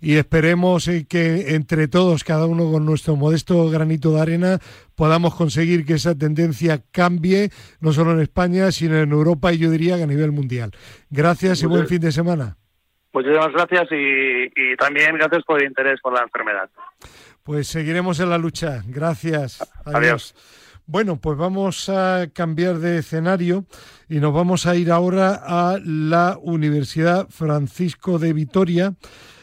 y 0.01 0.15
esperemos 0.15 0.87
eh, 0.87 1.05
que 1.09 1.57
entre 1.57 1.89
todos, 1.89 2.23
cada 2.23 2.47
uno 2.47 2.71
con 2.71 2.87
nuestro 2.87 3.17
modesto 3.17 3.69
granito 3.69 4.13
de 4.13 4.21
arena, 4.21 4.59
podamos 4.95 5.35
conseguir 5.35 5.85
que 5.85 5.95
esa 5.95 6.15
tendencia 6.15 6.81
cambie, 6.93 7.51
no 7.81 7.93
solo 7.93 8.13
en 8.13 8.21
España, 8.21 8.71
sino 8.71 8.97
en 8.97 9.11
Europa 9.11 9.53
y 9.53 9.59
yo 9.59 9.73
diría 9.73 9.97
que 9.97 10.05
a 10.05 10.07
nivel 10.07 10.31
mundial. 10.31 10.71
Gracias 11.11 11.63
y 11.63 11.67
buen 11.67 11.89
fin 11.89 12.01
de 12.01 12.13
semana. 12.13 12.57
Muchísimas 13.13 13.53
gracias 13.53 13.89
y, 13.91 14.77
también 14.77 15.17
gracias 15.17 15.43
por 15.45 15.61
el 15.61 15.69
interés 15.69 16.01
por 16.01 16.13
la 16.13 16.23
enfermedad. 16.23 16.69
Pues 17.43 17.67
seguiremos 17.69 18.21
en 18.21 18.31
la 18.31 18.39
lucha. 18.39 18.83
Gracias. 18.87 19.67
Adiós. 19.87 20.35
Bueno, 20.91 21.21
pues 21.21 21.37
vamos 21.37 21.91
a 21.91 22.29
cambiar 22.33 22.79
de 22.79 22.99
escenario 22.99 23.67
y 24.09 24.21
nos 24.21 24.33
vamos 24.33 24.65
a 24.65 24.75
ir 24.75 24.91
ahora 24.91 25.39
a 25.45 25.79
la 25.85 26.39
Universidad 26.41 27.29
Francisco 27.29 28.19
de 28.19 28.33
Vitoria, 28.33 28.95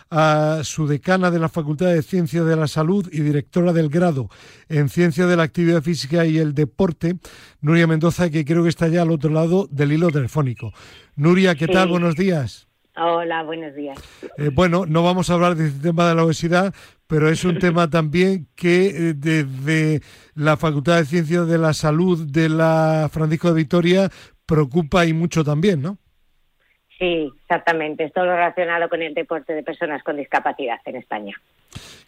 a 0.10 0.62
su 0.64 0.88
decana 0.88 1.30
de 1.30 1.38
la 1.38 1.50
Facultad 1.50 1.94
de 1.94 2.02
Ciencias 2.02 2.46
de 2.46 2.56
la 2.56 2.68
Salud 2.68 3.08
y 3.12 3.22
directora 3.22 3.74
del 3.74 3.90
grado 3.90 4.30
en 4.70 4.90
Ciencias 4.90 5.30
de 5.30 5.36
la 5.36 5.44
Actividad 5.44 5.84
Física 5.84 6.26
y 6.26 6.40
el 6.40 6.56
Deporte, 6.56 7.18
Nuria 7.62 7.86
Mendoza, 7.86 8.32
que 8.32 8.44
creo 8.44 8.64
que 8.64 8.70
está 8.70 8.88
ya 8.88 9.04
al 9.04 9.12
otro 9.12 9.30
lado 9.30 9.68
del 9.70 9.92
hilo 9.92 10.10
telefónico. 10.10 10.72
Nuria, 11.16 11.54
¿qué 11.54 11.68
tal? 11.68 11.90
Buenos 11.90 12.16
días. 12.16 12.68
Hola, 12.98 13.44
buenos 13.44 13.76
días. 13.76 13.98
Eh, 14.38 14.50
bueno, 14.54 14.86
no 14.86 15.04
vamos 15.04 15.30
a 15.30 15.34
hablar 15.34 15.56
del 15.56 15.82
tema 15.82 16.08
de 16.08 16.16
la 16.16 16.24
obesidad, 16.24 16.74
pero 17.08 17.30
es 17.30 17.44
un 17.44 17.60
tema 17.60 17.90
también 17.90 18.48
que 18.56 18.88
eh, 18.88 19.14
desde 19.14 20.02
la 20.34 20.56
Facultad 20.56 20.98
de 20.98 21.06
Ciencias 21.06 21.48
de 21.48 21.58
la 21.58 21.74
Salud 21.74 22.26
de 22.26 22.48
la 22.48 23.10
Francisco 23.12 23.50
de 23.50 23.56
Vitoria 23.56 24.10
preocupa 24.46 25.06
y 25.06 25.14
mucho 25.14 25.44
también, 25.44 25.82
¿no? 25.82 25.98
Sí, 26.98 27.30
exactamente. 27.42 28.06
Es 28.06 28.14
todo 28.14 28.26
relacionado 28.26 28.88
con 28.88 29.02
el 29.02 29.14
deporte 29.14 29.54
de 29.54 29.64
personas 29.64 30.02
con 30.02 30.16
discapacidad 30.16 30.80
en 30.86 30.96
España. 30.96 31.36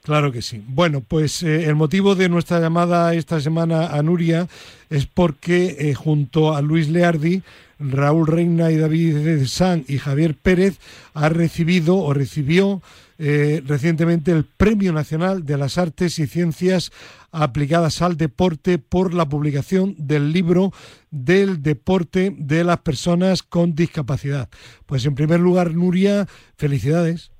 Claro 0.03 0.31
que 0.31 0.41
sí. 0.41 0.63
Bueno, 0.65 1.01
pues 1.05 1.43
eh, 1.43 1.65
el 1.65 1.75
motivo 1.75 2.15
de 2.15 2.29
nuestra 2.29 2.61
llamada 2.61 3.13
esta 3.13 3.41
semana 3.41 3.87
a 3.87 4.01
Nuria 4.01 4.47
es 4.89 5.05
porque 5.05 5.93
junto 5.95 6.55
a 6.55 6.61
Luis 6.61 6.87
Leardi 6.87 7.43
Raúl 7.79 8.27
Reina 8.27 8.71
y 8.71 8.77
David 8.77 9.45
San 9.45 9.85
y 9.87 9.97
Javier 9.97 10.35
Pérez 10.35 10.79
ha 11.13 11.29
recibido 11.29 11.97
o 11.97 12.13
recibió 12.13 12.81
eh, 13.19 13.63
recientemente 13.65 14.31
el 14.31 14.45
Premio 14.45 14.93
Nacional 14.93 15.45
de 15.45 15.57
las 15.57 15.77
Artes 15.77 16.19
y 16.19 16.27
Ciencias 16.27 16.91
aplicadas 17.31 18.01
al 18.01 18.15
deporte 18.15 18.77
por 18.77 19.13
la 19.13 19.27
publicación 19.27 19.95
del 19.97 20.31
libro 20.31 20.71
del 21.09 21.63
deporte 21.63 22.35
de 22.37 22.63
las 22.63 22.79
personas 22.79 23.43
con 23.43 23.75
discapacidad. 23.75 24.49
Pues 24.85 25.05
en 25.05 25.15
primer 25.15 25.39
lugar, 25.39 25.73
Nuria, 25.73 26.27
felicidades. 26.57 27.31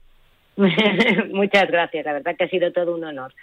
Muchas 1.33 1.67
gracias, 1.67 2.05
la 2.05 2.13
verdad 2.13 2.35
que 2.35 2.45
ha 2.45 2.49
sido 2.49 2.71
todo 2.73 2.95
un 2.95 3.03
honor 3.03 3.33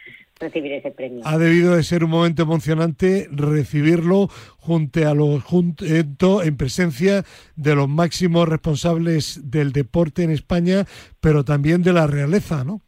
recibir 0.41 0.73
ese 0.73 0.91
premio. 0.91 1.21
Ha 1.25 1.39
debido 1.39 1.77
de 1.77 1.85
ser 1.85 2.03
un 2.03 2.11
momento 2.11 2.43
emocionante 2.43 3.29
recibirlo 3.31 4.29
junto 4.59 5.09
a 5.09 5.15
los 5.15 5.43
junto 5.45 6.43
en 6.43 6.57
presencia 6.57 7.23
de 7.55 7.75
los 7.77 7.89
máximos 7.89 8.49
responsables 8.49 9.49
del 9.51 9.73
deporte 9.73 10.25
en 10.25 10.31
España, 10.31 10.85
pero 11.21 11.45
también 11.45 11.83
de 11.83 11.93
la 11.93 12.09
realeza, 12.09 12.65
¿no? 12.65 12.81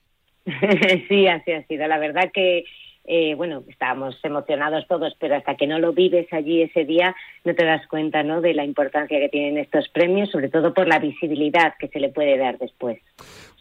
sí, 1.09 1.29
así 1.29 1.53
ha 1.53 1.65
sido. 1.67 1.87
La 1.87 1.99
verdad 1.99 2.31
que 2.35 2.65
eh, 3.09 3.37
bueno, 3.37 3.63
estábamos 3.69 4.19
emocionados 4.25 4.87
todos, 4.89 5.17
pero 5.21 5.37
hasta 5.37 5.55
que 5.55 5.69
no 5.69 5.79
lo 5.79 5.93
vives 5.93 6.27
allí 6.33 6.63
ese 6.63 6.85
día 6.85 7.15
no 7.45 7.55
te 7.55 7.65
das 7.65 7.87
cuenta 7.87 8.25
¿no? 8.25 8.41
de 8.41 8.53
la 8.53 8.65
importancia 8.65 9.21
que 9.21 9.29
tienen 9.29 9.59
estos 9.59 9.89
premios, 9.91 10.31
sobre 10.31 10.49
todo 10.49 10.75
por 10.75 10.89
la 10.89 10.99
visibilidad 10.99 11.75
que 11.79 11.87
se 11.89 12.01
le 12.01 12.09
puede 12.09 12.37
dar 12.37 12.59
después. 12.59 12.99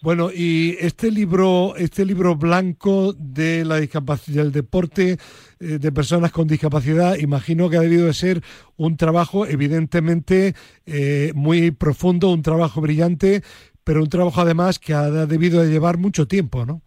Bueno, 0.02 0.30
y 0.32 0.78
este 0.80 1.10
libro, 1.10 1.76
este 1.78 2.06
libro 2.06 2.36
blanco 2.36 3.14
de 3.14 3.66
la 3.66 3.78
discapacidad, 3.78 4.44
del 4.44 4.52
deporte 4.52 5.18
eh, 5.60 5.66
de 5.80 5.92
personas 5.92 6.32
con 6.32 6.48
discapacidad, 6.48 7.18
imagino 7.18 7.70
que 7.70 7.78
ha 7.78 7.82
debido 7.82 8.06
de 8.06 8.14
ser 8.14 8.42
un 8.78 8.98
trabajo 8.98 9.48
evidentemente 9.48 10.54
eh, 10.86 11.32
muy 11.34 11.72
profundo, 11.72 12.32
un 12.32 12.44
trabajo 12.44 12.82
brillante, 12.82 13.42
pero 13.84 14.02
un 14.02 14.10
trabajo 14.10 14.42
además 14.42 14.80
que 14.80 14.94
ha 14.94 15.10
debido 15.10 15.64
de 15.64 15.72
llevar 15.72 15.98
mucho 15.98 16.28
tiempo, 16.28 16.66
¿no? 16.66 16.82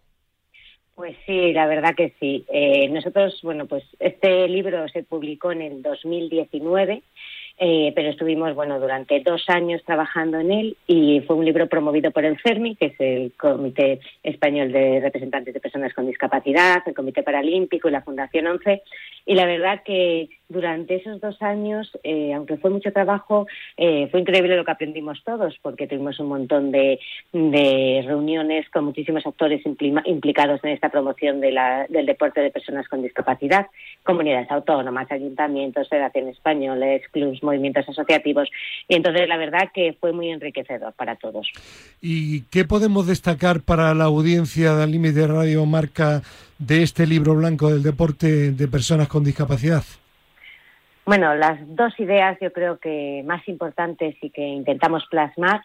Pues 0.95 1.15
sí, 1.25 1.53
la 1.53 1.65
verdad 1.65 1.95
que 1.95 2.13
sí. 2.19 2.45
Eh, 2.51 2.89
nosotros, 2.89 3.39
bueno, 3.41 3.67
pues 3.67 3.83
este 3.99 4.47
libro 4.49 4.85
se 4.89 5.03
publicó 5.03 5.51
en 5.51 5.61
el 5.61 5.81
2019 5.81 7.03
eh, 7.61 7.91
pero 7.93 8.09
estuvimos 8.09 8.55
bueno 8.55 8.79
durante 8.79 9.19
dos 9.19 9.43
años 9.49 9.83
trabajando 9.85 10.39
en 10.39 10.51
él 10.51 10.77
y 10.87 11.19
fue 11.27 11.35
un 11.35 11.43
libro 11.43 11.67
promovido 11.67 12.11
por 12.11 12.23
el 12.23 12.39
CERMI, 12.41 12.77
que 12.77 12.85
es 12.85 12.99
el 12.99 13.33
Comité 13.33 13.99
Español 14.23 14.71
de 14.71 15.01
Representantes 15.01 15.53
de 15.53 15.59
Personas 15.59 15.93
con 15.93 16.07
Discapacidad, 16.07 16.81
el 16.85 16.93
Comité 16.93 17.21
Paralímpico 17.21 17.89
y 17.89 17.91
la 17.91 18.01
Fundación 18.01 18.47
ONCE. 18.47 18.81
Y 19.25 19.35
la 19.35 19.45
verdad 19.45 19.83
que 19.83 20.29
durante 20.49 20.95
esos 20.95 21.21
dos 21.21 21.39
años, 21.41 21.91
eh, 22.03 22.33
aunque 22.33 22.57
fue 22.57 22.71
mucho 22.71 22.91
trabajo, 22.91 23.47
eh, 23.77 24.07
fue 24.09 24.19
increíble 24.21 24.57
lo 24.57 24.65
que 24.65 24.71
aprendimos 24.71 25.23
todos, 25.23 25.55
porque 25.61 25.87
tuvimos 25.87 26.19
un 26.19 26.27
montón 26.27 26.71
de, 26.71 26.99
reuniones 27.31 28.67
con 28.69 28.85
muchísimos 28.85 29.25
actores 29.25 29.61
implicados 29.65 30.59
en 30.63 30.71
esta 30.71 30.89
promoción 30.89 31.39
de 31.39 31.51
la, 31.51 31.85
del 31.87 32.05
deporte 32.07 32.41
de 32.41 32.49
personas 32.49 32.87
con 32.87 33.03
discapacidad, 33.03 33.67
comunidades 34.03 34.49
autónomas, 34.49 35.11
ayuntamientos, 35.11 35.87
federaciones 35.87 36.35
españoles, 36.37 37.03
clubs, 37.11 37.43
movimientos 37.43 37.87
asociativos. 37.87 38.49
Y 38.87 38.95
entonces 38.95 39.27
la 39.27 39.37
verdad 39.37 39.69
que 39.73 39.95
fue 39.99 40.11
muy 40.13 40.29
enriquecedor 40.29 40.93
para 40.93 41.15
todos. 41.15 41.51
¿Y 42.01 42.41
qué 42.45 42.65
podemos 42.65 43.05
destacar 43.05 43.61
para 43.61 43.93
la 43.93 44.05
audiencia 44.05 44.73
del 44.75 44.91
Límite 44.91 45.27
Radio 45.27 45.65
Marca 45.65 46.21
de 46.57 46.81
este 46.81 47.05
libro 47.05 47.35
blanco 47.35 47.69
del 47.69 47.83
deporte 47.83 48.51
de 48.51 48.67
personas 48.67 49.07
con 49.07 49.23
discapacidad? 49.23 49.83
Bueno, 51.09 51.33
las 51.33 51.57
dos 51.75 51.99
ideas 51.99 52.37
yo 52.39 52.53
creo 52.53 52.77
que 52.77 53.23
más 53.25 53.47
importantes 53.47 54.15
y 54.21 54.29
que 54.29 54.45
intentamos 54.45 55.07
plasmar 55.09 55.59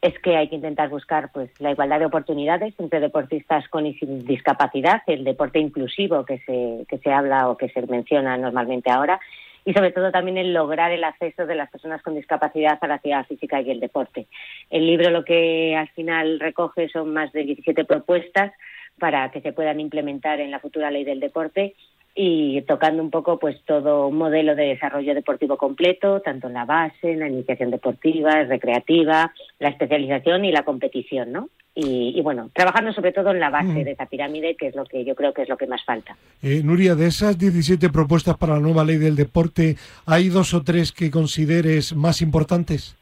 es 0.00 0.18
que 0.20 0.38
hay 0.38 0.48
que 0.48 0.54
intentar 0.54 0.88
buscar 0.88 1.30
pues 1.32 1.50
la 1.60 1.70
igualdad 1.70 1.98
de 1.98 2.06
oportunidades 2.06 2.72
entre 2.78 3.00
deportistas 3.00 3.68
con 3.68 3.84
discapacidad, 3.84 5.02
el 5.06 5.24
deporte 5.24 5.58
inclusivo 5.58 6.24
que 6.24 6.38
se, 6.38 6.86
que 6.88 6.96
se 6.96 7.12
habla 7.12 7.50
o 7.50 7.58
que 7.58 7.68
se 7.68 7.82
menciona 7.82 8.38
normalmente 8.38 8.90
ahora, 8.90 9.20
y 9.66 9.74
sobre 9.74 9.92
todo 9.92 10.10
también 10.10 10.38
el 10.38 10.54
lograr 10.54 10.90
el 10.92 11.04
acceso 11.04 11.44
de 11.44 11.56
las 11.56 11.70
personas 11.70 12.00
con 12.00 12.14
discapacidad 12.14 12.78
a 12.80 12.86
la 12.86 12.94
actividad 12.94 13.26
física 13.26 13.60
y 13.60 13.70
el 13.70 13.80
deporte. 13.80 14.28
El 14.70 14.86
libro 14.86 15.10
lo 15.10 15.26
que 15.26 15.76
al 15.76 15.88
final 15.88 16.40
recoge 16.40 16.88
son 16.88 17.12
más 17.12 17.30
de 17.32 17.44
17 17.44 17.84
propuestas 17.84 18.50
para 18.98 19.30
que 19.30 19.42
se 19.42 19.52
puedan 19.52 19.78
implementar 19.78 20.40
en 20.40 20.50
la 20.50 20.60
futura 20.60 20.90
ley 20.90 21.04
del 21.04 21.20
deporte 21.20 21.74
y 22.18 22.62
tocando 22.62 23.02
un 23.02 23.10
poco 23.10 23.38
pues 23.38 23.60
todo 23.66 24.08
un 24.08 24.16
modelo 24.16 24.54
de 24.54 24.68
desarrollo 24.68 25.14
deportivo 25.14 25.58
completo, 25.58 26.20
tanto 26.22 26.46
en 26.46 26.54
la 26.54 26.64
base, 26.64 27.12
en 27.12 27.20
la 27.20 27.28
iniciación 27.28 27.70
deportiva, 27.70 28.42
recreativa, 28.44 29.34
la 29.58 29.68
especialización 29.68 30.46
y 30.46 30.50
la 30.50 30.64
competición, 30.64 31.30
¿no? 31.30 31.50
Y, 31.78 32.18
bueno, 32.22 32.48
trabajando 32.54 32.90
sobre 32.94 33.12
todo 33.12 33.32
en 33.32 33.38
la 33.38 33.50
base 33.50 33.68
mm. 33.68 33.84
de 33.84 33.90
esa 33.90 34.06
pirámide, 34.06 34.56
que 34.56 34.68
es 34.68 34.74
lo 34.74 34.86
que 34.86 35.04
yo 35.04 35.14
creo 35.14 35.34
que 35.34 35.42
es 35.42 35.48
lo 35.50 35.58
que 35.58 35.66
más 35.66 35.84
falta. 35.84 36.16
Eh, 36.42 36.62
Nuria, 36.64 36.94
de 36.94 37.06
esas 37.06 37.38
17 37.38 37.90
propuestas 37.90 38.38
para 38.38 38.54
la 38.54 38.60
nueva 38.60 38.82
ley 38.82 38.96
del 38.96 39.14
deporte, 39.14 39.76
¿hay 40.06 40.30
dos 40.30 40.54
o 40.54 40.62
tres 40.62 40.90
que 40.90 41.10
consideres 41.10 41.94
más 41.94 42.22
importantes? 42.22 42.96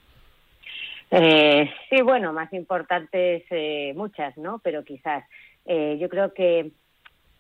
Eh, 1.13 1.71
sí, 1.89 2.03
bueno, 2.03 2.33
más 2.33 2.53
importantes 2.53 3.45
eh, 3.51 3.93
muchas, 3.95 4.37
¿no? 4.37 4.59
Pero 4.59 4.83
quizás 4.83 5.23
eh, 5.65 5.97
yo 6.01 6.09
creo 6.09 6.35
que 6.35 6.73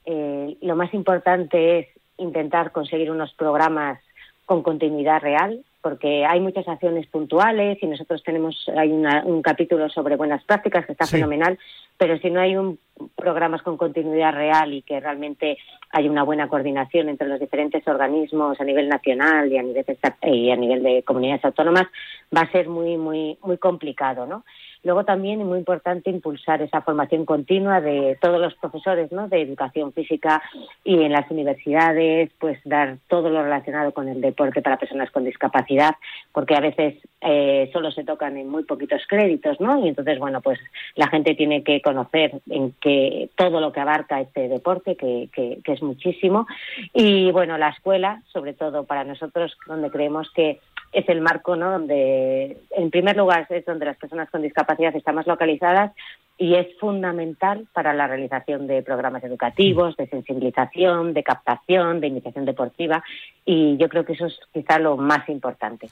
eh, 0.04 0.56
lo 0.60 0.76
más 0.76 0.92
importante 0.94 1.78
es 1.78 1.88
intentar 2.18 2.72
conseguir 2.72 3.10
unos 3.10 3.32
programas 3.34 4.00
con 4.46 4.62
continuidad 4.62 5.20
real, 5.22 5.64
porque 5.80 6.24
hay 6.24 6.40
muchas 6.40 6.66
acciones 6.68 7.06
puntuales 7.06 7.78
y 7.82 7.86
nosotros 7.86 8.22
tenemos 8.22 8.70
hay 8.74 8.90
un 8.90 9.42
capítulo 9.42 9.88
sobre 9.88 10.16
buenas 10.16 10.42
prácticas 10.44 10.86
que 10.86 10.92
está 10.92 11.06
fenomenal, 11.06 11.58
pero 11.98 12.18
si 12.18 12.30
no 12.30 12.40
hay 12.40 12.56
un 12.56 12.78
programas 13.14 13.62
con 13.62 13.76
continuidad 13.76 14.32
real 14.32 14.72
y 14.72 14.82
que 14.82 15.00
realmente 15.00 15.58
hay 15.90 16.08
una 16.08 16.22
buena 16.22 16.48
coordinación 16.48 17.08
entre 17.08 17.28
los 17.28 17.40
diferentes 17.40 17.86
organismos 17.86 18.60
a 18.60 18.64
nivel 18.64 18.88
nacional 18.88 19.52
y 19.52 19.58
a 19.58 19.62
nivel 19.62 19.84
y 20.22 20.50
a 20.50 20.56
nivel 20.56 20.82
de 20.82 21.02
comunidades 21.02 21.44
autónomas 21.44 21.86
va 22.34 22.42
a 22.42 22.52
ser 22.52 22.68
muy 22.68 22.96
muy 22.96 23.38
muy 23.42 23.58
complicado, 23.58 24.26
¿no? 24.26 24.44
Luego 24.84 25.04
también 25.04 25.40
es 25.40 25.46
muy 25.46 25.58
importante 25.58 26.10
impulsar 26.10 26.62
esa 26.62 26.82
formación 26.82 27.24
continua 27.24 27.80
de 27.80 28.18
todos 28.20 28.40
los 28.40 28.54
profesores 28.54 29.10
¿no? 29.12 29.28
de 29.28 29.40
educación 29.40 29.92
física 29.92 30.42
y 30.84 31.02
en 31.02 31.12
las 31.12 31.30
universidades, 31.30 32.30
pues 32.38 32.58
dar 32.64 32.98
todo 33.08 33.30
lo 33.30 33.42
relacionado 33.42 33.92
con 33.92 34.08
el 34.08 34.20
deporte 34.20 34.62
para 34.62 34.76
personas 34.76 35.10
con 35.10 35.24
discapacidad, 35.24 35.94
porque 36.32 36.54
a 36.54 36.60
veces 36.60 36.96
eh, 37.22 37.70
solo 37.72 37.90
se 37.90 38.04
tocan 38.04 38.36
en 38.36 38.48
muy 38.48 38.64
poquitos 38.64 39.02
créditos, 39.08 39.58
¿no? 39.58 39.84
Y 39.84 39.88
entonces, 39.88 40.18
bueno, 40.18 40.42
pues 40.42 40.60
la 40.94 41.08
gente 41.08 41.34
tiene 41.34 41.64
que 41.64 41.80
conocer 41.80 42.32
en 42.50 42.72
que 42.80 43.30
todo 43.36 43.60
lo 43.60 43.72
que 43.72 43.80
abarca 43.80 44.20
este 44.20 44.48
deporte, 44.48 44.96
que, 44.96 45.30
que, 45.32 45.60
que 45.64 45.72
es 45.72 45.82
muchísimo. 45.82 46.46
Y 46.92 47.32
bueno, 47.32 47.56
la 47.56 47.70
escuela, 47.70 48.22
sobre 48.32 48.52
todo 48.52 48.84
para 48.84 49.04
nosotros, 49.04 49.56
donde 49.66 49.90
creemos 49.90 50.30
que 50.32 50.60
es 50.94 51.08
el 51.08 51.20
marco 51.20 51.56
¿no? 51.56 51.72
donde, 51.72 52.58
en 52.70 52.90
primer 52.90 53.16
lugar, 53.16 53.46
es 53.50 53.64
donde 53.64 53.86
las 53.86 53.96
personas 53.96 54.30
con 54.30 54.42
discapacidad 54.42 54.94
están 54.94 55.16
más 55.16 55.26
localizadas 55.26 55.92
y 56.38 56.54
es 56.54 56.66
fundamental 56.78 57.66
para 57.72 57.92
la 57.92 58.06
realización 58.06 58.66
de 58.66 58.82
programas 58.82 59.22
educativos, 59.24 59.96
de 59.96 60.08
sensibilización, 60.08 61.12
de 61.12 61.22
captación, 61.22 62.00
de 62.00 62.08
iniciación 62.08 62.44
deportiva 62.44 63.04
y 63.44 63.76
yo 63.76 63.88
creo 63.88 64.04
que 64.04 64.14
eso 64.14 64.26
es 64.26 64.38
quizá 64.52 64.78
lo 64.78 64.96
más 64.96 65.28
importante. 65.28 65.88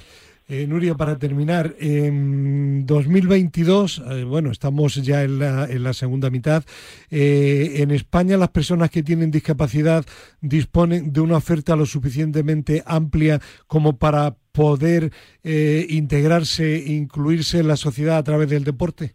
Eh, 0.48 0.66
Nuria, 0.66 0.96
para 0.96 1.18
terminar, 1.18 1.76
en 1.78 2.84
2022, 2.84 4.02
eh, 4.04 4.24
bueno, 4.24 4.50
estamos 4.50 4.96
ya 4.96 5.22
en 5.22 5.38
la, 5.38 5.66
en 5.66 5.82
la 5.82 5.92
segunda 5.92 6.30
mitad, 6.30 6.64
eh, 7.10 7.74
en 7.76 7.90
España 7.92 8.36
las 8.36 8.50
personas 8.50 8.90
que 8.90 9.02
tienen 9.02 9.30
discapacidad 9.30 10.04
disponen 10.40 11.12
de 11.12 11.20
una 11.20 11.36
oferta 11.36 11.76
lo 11.76 11.86
suficientemente 11.86 12.82
amplia 12.86 13.40
como 13.66 13.96
para 13.96 14.36
poder 14.52 15.12
eh, 15.42 15.86
integrarse, 15.88 16.84
incluirse 16.86 17.60
en 17.60 17.68
la 17.68 17.76
sociedad 17.76 18.18
a 18.18 18.22
través 18.22 18.48
del 18.48 18.64
deporte? 18.64 19.14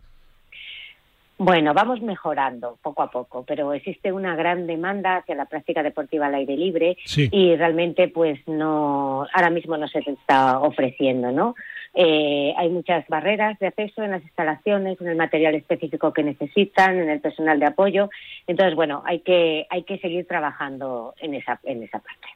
Bueno, 1.40 1.76
vamos 1.76 2.02
mejorando 2.02 2.80
poco 2.82 3.04
a 3.04 3.12
poco, 3.12 3.44
pero 3.46 3.72
existe 3.74 4.12
una 4.12 4.36
gran 4.36 4.66
demanda 4.66 5.18
hacia 5.18 5.36
la 5.36 5.46
práctica 5.46 5.84
deportiva 5.84 6.26
al 6.26 6.34
aire 6.34 6.58
libre 6.58 6.98
y 7.16 7.56
realmente 7.56 8.08
pues 8.08 8.40
no, 8.48 9.28
ahora 9.32 9.52
mismo 9.52 9.78
no 9.78 9.88
se 9.88 10.00
está 10.00 10.60
ofreciendo, 10.60 11.32
¿no? 11.32 11.56
Eh, 11.94 12.54
hay 12.58 12.70
muchas 12.70 13.08
barreras 13.08 13.58
de 13.60 13.68
acceso 13.68 14.04
en 14.04 14.12
las 14.12 14.24
instalaciones, 14.24 15.00
en 15.00 15.08
el 15.08 15.16
material 15.16 15.56
específico 15.56 16.12
que 16.12 16.24
necesitan, 16.24 17.00
en 17.00 17.10
el 17.10 17.20
personal 17.20 17.60
de 17.60 17.68
apoyo. 17.68 18.10
Entonces, 18.46 18.76
bueno, 18.76 19.04
hay 19.06 19.20
que, 19.20 19.68
hay 19.70 19.84
que 19.84 20.00
seguir 20.00 20.28
trabajando 20.28 21.14
en 21.20 21.36
esa, 21.36 21.60
en 21.64 21.84
esa 21.84 22.00
parte. 22.00 22.28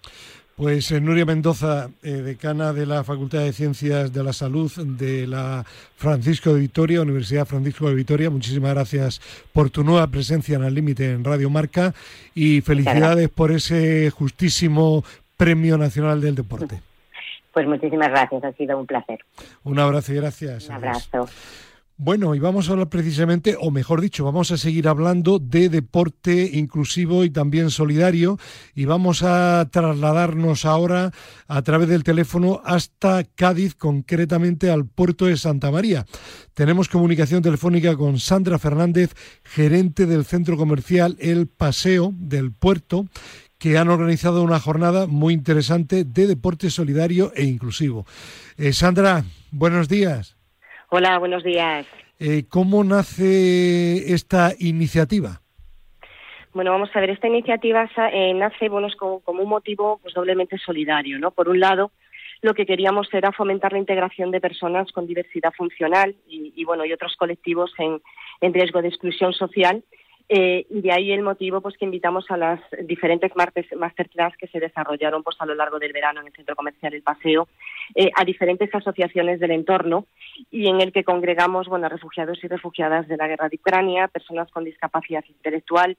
Pues 0.62 0.92
eh, 0.92 1.02
Nuria 1.02 1.26
Mendoza, 1.26 1.90
eh, 2.04 2.12
decana 2.12 2.72
de 2.72 2.86
la 2.86 3.04
Facultad 3.04 3.40
de 3.40 3.52
Ciencias 3.52 4.14
de 4.14 4.24
la 4.24 4.32
Salud 4.32 4.72
de 4.72 5.26
la 5.26 5.66
Francisco 5.96 6.54
de 6.54 6.60
Vitoria, 6.60 7.02
Universidad 7.02 7.48
Francisco 7.48 7.90
de 7.90 7.96
Vitoria, 7.96 8.30
muchísimas 8.30 8.76
gracias 8.76 9.22
por 9.54 9.72
tu 9.72 9.84
nueva 9.84 10.06
presencia 10.06 10.58
en 10.58 10.64
el 10.64 10.76
límite 10.76 11.14
en 11.14 11.24
Radio 11.24 11.50
Marca 11.50 11.96
y 12.36 12.62
felicidades 12.62 13.28
por 13.30 13.52
ese 13.52 14.12
justísimo 14.12 15.04
Premio 15.36 15.80
Nacional 15.80 16.22
del 16.22 16.36
Deporte. 16.36 16.80
Pues 17.56 17.66
muchísimas 17.66 18.10
gracias, 18.10 18.44
ha 18.44 18.52
sido 18.52 18.78
un 18.78 18.86
placer. 18.86 19.18
Un 19.64 19.80
abrazo 19.80 20.14
y 20.14 20.18
gracias. 20.18 20.70
Un 20.70 20.76
abrazo. 20.76 21.28
Bueno, 22.04 22.34
y 22.34 22.40
vamos 22.40 22.68
a 22.68 22.72
hablar 22.72 22.90
precisamente, 22.90 23.56
o 23.60 23.70
mejor 23.70 24.02
dicho, 24.02 24.26
vamos 24.26 24.50
a 24.50 24.58
seguir 24.58 24.88
hablando 24.88 25.38
de 25.38 25.70
deporte 25.70 26.50
inclusivo 26.52 27.24
y 27.24 27.30
también 27.30 27.70
solidario 27.70 28.40
y 28.74 28.86
vamos 28.86 29.22
a 29.22 29.70
trasladarnos 29.70 30.66
ahora 30.66 31.12
a 31.48 31.62
través 31.62 31.90
del 31.90 32.04
teléfono 32.04 32.60
hasta 32.66 33.24
Cádiz, 33.24 33.76
concretamente 33.76 34.72
al 34.72 34.88
puerto 34.88 35.28
de 35.28 35.38
Santa 35.38 35.70
María. 35.70 36.08
Tenemos 36.56 36.90
comunicación 36.90 37.44
telefónica 37.44 37.96
con 37.96 38.18
Sandra 38.20 38.58
Fernández, 38.58 39.14
gerente 39.44 40.08
del 40.08 40.26
centro 40.26 40.58
comercial 40.58 41.18
El 41.20 41.46
Paseo 41.46 42.16
del 42.18 42.52
Puerto, 42.52 43.06
que 43.60 43.78
han 43.78 43.90
organizado 43.90 44.42
una 44.42 44.60
jornada 44.60 45.06
muy 45.06 45.36
interesante 45.36 46.04
de 46.04 46.26
deporte 46.26 46.72
solidario 46.72 47.32
e 47.36 47.44
inclusivo. 47.44 48.08
Eh, 48.58 48.74
Sandra, 48.74 49.24
buenos 49.52 49.88
días. 49.88 50.41
Hola, 50.94 51.20
buenos 51.20 51.42
días. 51.42 51.88
Eh, 52.20 52.44
¿Cómo 52.50 52.84
nace 52.84 54.14
esta 54.14 54.52
iniciativa? 54.60 55.40
Bueno, 56.54 56.72
vamos 56.72 56.90
a 56.94 57.00
ver, 57.00 57.12
esta 57.12 57.30
iniciativa 57.30 57.90
eh, 58.12 58.34
nace 58.34 58.68
bueno, 58.68 58.90
como, 59.00 59.22
como, 59.22 59.42
un 59.42 59.48
motivo 59.48 60.02
pues, 60.02 60.14
doblemente 60.14 60.58
solidario. 60.58 61.18
¿no? 61.18 61.32
Por 61.32 61.48
un 61.48 61.62
lado, 61.62 61.92
lo 62.42 62.54
que 62.54 62.66
queríamos 62.66 63.08
era 63.14 63.32
fomentar 63.32 63.72
la 63.72 63.80
integración 63.80 64.32
de 64.32 64.42
personas 64.42 64.92
con 64.92 65.08
diversidad 65.08 65.54
funcional 65.56 66.14
y, 66.28 66.52
y 66.58 66.66
bueno, 66.66 66.84
y 66.84 66.92
otros 66.92 67.16
colectivos 67.16 67.72
en, 67.78 68.02
en 68.42 68.54
riesgo 68.54 68.82
de 68.82 68.90
exclusión 68.90 69.32
social 69.32 69.86
eh, 70.34 70.66
y 70.70 70.80
de 70.80 70.94
ahí 70.94 71.12
el 71.12 71.24
motivo 71.24 71.60
pues 71.60 71.76
que 71.76 71.84
invitamos 71.84 72.32
a 72.32 72.38
las 72.38 72.62
diferentes 72.84 73.34
masterclass 73.36 74.38
que 74.38 74.48
se 74.48 74.62
desarrollaron 74.62 75.24
pues 75.24 75.36
a 75.40 75.46
lo 75.46 75.56
largo 75.56 75.78
del 75.78 75.92
verano 75.92 76.22
en 76.22 76.28
el 76.28 76.34
Centro 76.34 76.56
Comercial 76.56 76.94
El 76.94 77.02
Paseo 77.02 77.50
eh, 77.96 78.10
a 78.16 78.24
diferentes 78.24 78.74
asociaciones 78.74 79.42
del 79.42 79.52
entorno 79.52 80.06
y 80.50 80.70
en 80.70 80.80
el 80.80 80.94
que 80.94 81.04
congregamos 81.04 81.68
bueno, 81.68 81.90
refugiados 81.90 82.42
y 82.46 82.48
refugiadas 82.48 83.10
de 83.10 83.18
la 83.18 83.28
guerra 83.28 83.50
de 83.50 83.58
Ucrania, 83.58 84.08
personas 84.08 84.50
con 84.52 84.64
discapacidad 84.64 85.26
intelectual 85.28 85.98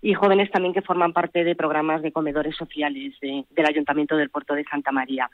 y 0.00 0.14
jóvenes 0.14 0.50
también 0.50 0.72
que 0.72 0.80
forman 0.80 1.12
parte 1.12 1.44
de 1.44 1.54
programas 1.54 2.00
de 2.00 2.10
comedores 2.10 2.56
sociales 2.56 3.12
del 3.20 3.66
Ayuntamiento 3.66 4.16
del 4.16 4.30
Puerto 4.30 4.54
de 4.54 4.64
Santa 4.64 4.92
María. 4.92 5.28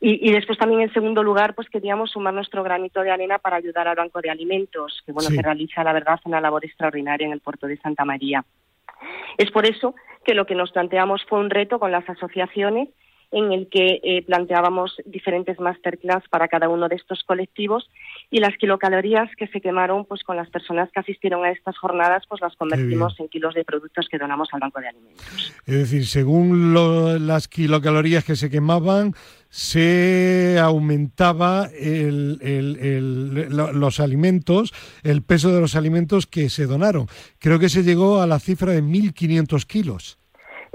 Y, 0.00 0.32
después 0.32 0.58
también, 0.58 0.82
en 0.82 0.92
segundo 0.92 1.22
lugar, 1.22 1.54
pues 1.54 1.70
queríamos 1.70 2.10
sumar 2.10 2.34
nuestro 2.34 2.62
granito 2.62 3.00
de 3.00 3.10
arena 3.10 3.38
para 3.38 3.56
ayudar 3.56 3.88
al 3.88 3.96
Banco 3.96 4.20
de 4.20 4.28
Alimentos, 4.28 5.02
que 5.06 5.12
bueno, 5.12 5.30
que 5.30 5.40
realiza, 5.40 5.82
la 5.82 5.94
verdad, 5.94 6.20
una 6.24 6.42
labor 6.42 6.62
extraordinaria 6.62 7.26
en 7.26 7.32
el 7.32 7.40
puerto 7.40 7.66
de 7.66 7.78
Santa 7.78 8.04
María. 8.04 8.44
Es 9.38 9.50
por 9.50 9.64
eso 9.64 9.94
que 10.22 10.34
lo 10.34 10.44
que 10.44 10.54
nos 10.54 10.72
planteamos 10.72 11.24
fue 11.24 11.38
un 11.38 11.48
reto 11.48 11.78
con 11.78 11.90
las 11.90 12.06
asociaciones 12.06 12.90
en 13.30 13.52
el 13.52 13.68
que 13.68 14.00
eh, 14.02 14.22
planteábamos 14.26 14.96
diferentes 15.04 15.58
masterclass 15.58 16.24
para 16.28 16.48
cada 16.48 16.68
uno 16.68 16.88
de 16.88 16.96
estos 16.96 17.22
colectivos 17.24 17.90
y 18.30 18.40
las 18.40 18.56
kilocalorías 18.56 19.30
que 19.36 19.46
se 19.48 19.60
quemaron 19.60 20.04
pues 20.04 20.22
con 20.22 20.36
las 20.36 20.48
personas 20.50 20.90
que 20.92 21.00
asistieron 21.00 21.44
a 21.44 21.50
estas 21.50 21.76
jornadas 21.78 22.24
pues 22.28 22.40
las 22.40 22.56
convertimos 22.56 23.18
en 23.20 23.28
kilos 23.28 23.54
de 23.54 23.64
productos 23.64 24.08
que 24.10 24.18
donamos 24.18 24.48
al 24.52 24.60
banco 24.60 24.80
de 24.80 24.88
alimentos. 24.88 25.54
Es 25.66 25.74
decir, 25.74 26.06
según 26.06 26.74
las 27.26 27.48
kilocalorías 27.48 28.24
que 28.24 28.36
se 28.36 28.50
quemaban 28.50 29.14
se 29.54 30.58
aumentaba 30.60 31.68
los 33.40 34.00
alimentos, 34.00 34.74
el 35.04 35.22
peso 35.22 35.52
de 35.52 35.60
los 35.60 35.76
alimentos 35.76 36.26
que 36.26 36.50
se 36.50 36.66
donaron. 36.66 37.06
Creo 37.38 37.60
que 37.60 37.68
se 37.68 37.84
llegó 37.84 38.20
a 38.20 38.26
la 38.26 38.40
cifra 38.40 38.72
de 38.72 38.82
1.500 38.82 39.64
kilos. 39.66 40.18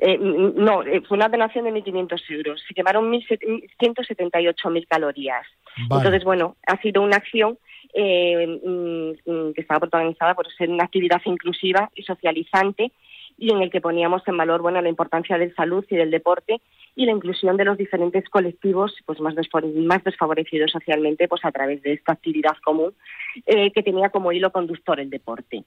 Eh, 0.02 0.18
no, 0.18 0.84
eh, 0.84 1.02
fue 1.02 1.18
una 1.18 1.28
donación 1.28 1.66
de 1.66 1.74
1.500 1.74 2.22
euros. 2.30 2.64
Se 2.68 2.74
quemaron 2.74 3.12
178.000 3.12 4.88
calorías. 4.88 5.46
Entonces, 5.78 6.24
bueno, 6.24 6.56
ha 6.66 6.82
sido 6.82 7.02
una 7.02 7.18
acción 7.18 7.58
eh, 7.94 8.60
mm, 8.64 9.12
mm, 9.30 9.54
que 9.54 9.62
estaba 9.62 9.82
protagonizada 9.82 10.36
por 10.36 10.50
ser 10.54 10.70
una 10.70 10.86
actividad 10.86 11.22
inclusiva 11.26 11.90
y 11.96 12.04
socializante 12.04 12.92
y 13.38 13.52
en 13.52 13.62
el 13.62 13.70
que 13.72 13.82
poníamos 13.82 14.22
en 14.28 14.38
valor 14.38 14.62
bueno 14.62 14.82
la 14.82 14.90
importancia 14.90 15.38
del 15.38 15.56
salud 15.56 15.86
y 15.90 15.96
del 15.96 16.12
deporte 16.12 16.62
y 16.96 17.06
la 17.06 17.14
inclusión 17.14 17.58
de 17.58 17.66
los 17.66 17.78
diferentes 17.78 18.28
colectivos 18.30 18.94
pues 19.06 19.20
más, 19.22 19.34
más 19.76 20.04
desfavorecidos 20.04 20.72
socialmente 20.72 21.28
pues 21.28 21.44
a 21.46 21.52
través 21.52 21.82
de 21.82 21.94
esta 21.94 22.12
actividad 22.12 22.58
común 22.64 22.94
que 23.46 23.82
tenía 23.82 24.10
como 24.10 24.34
hilo 24.34 24.52
conductor 24.52 25.00
el 25.00 25.10
deporte. 25.10 25.64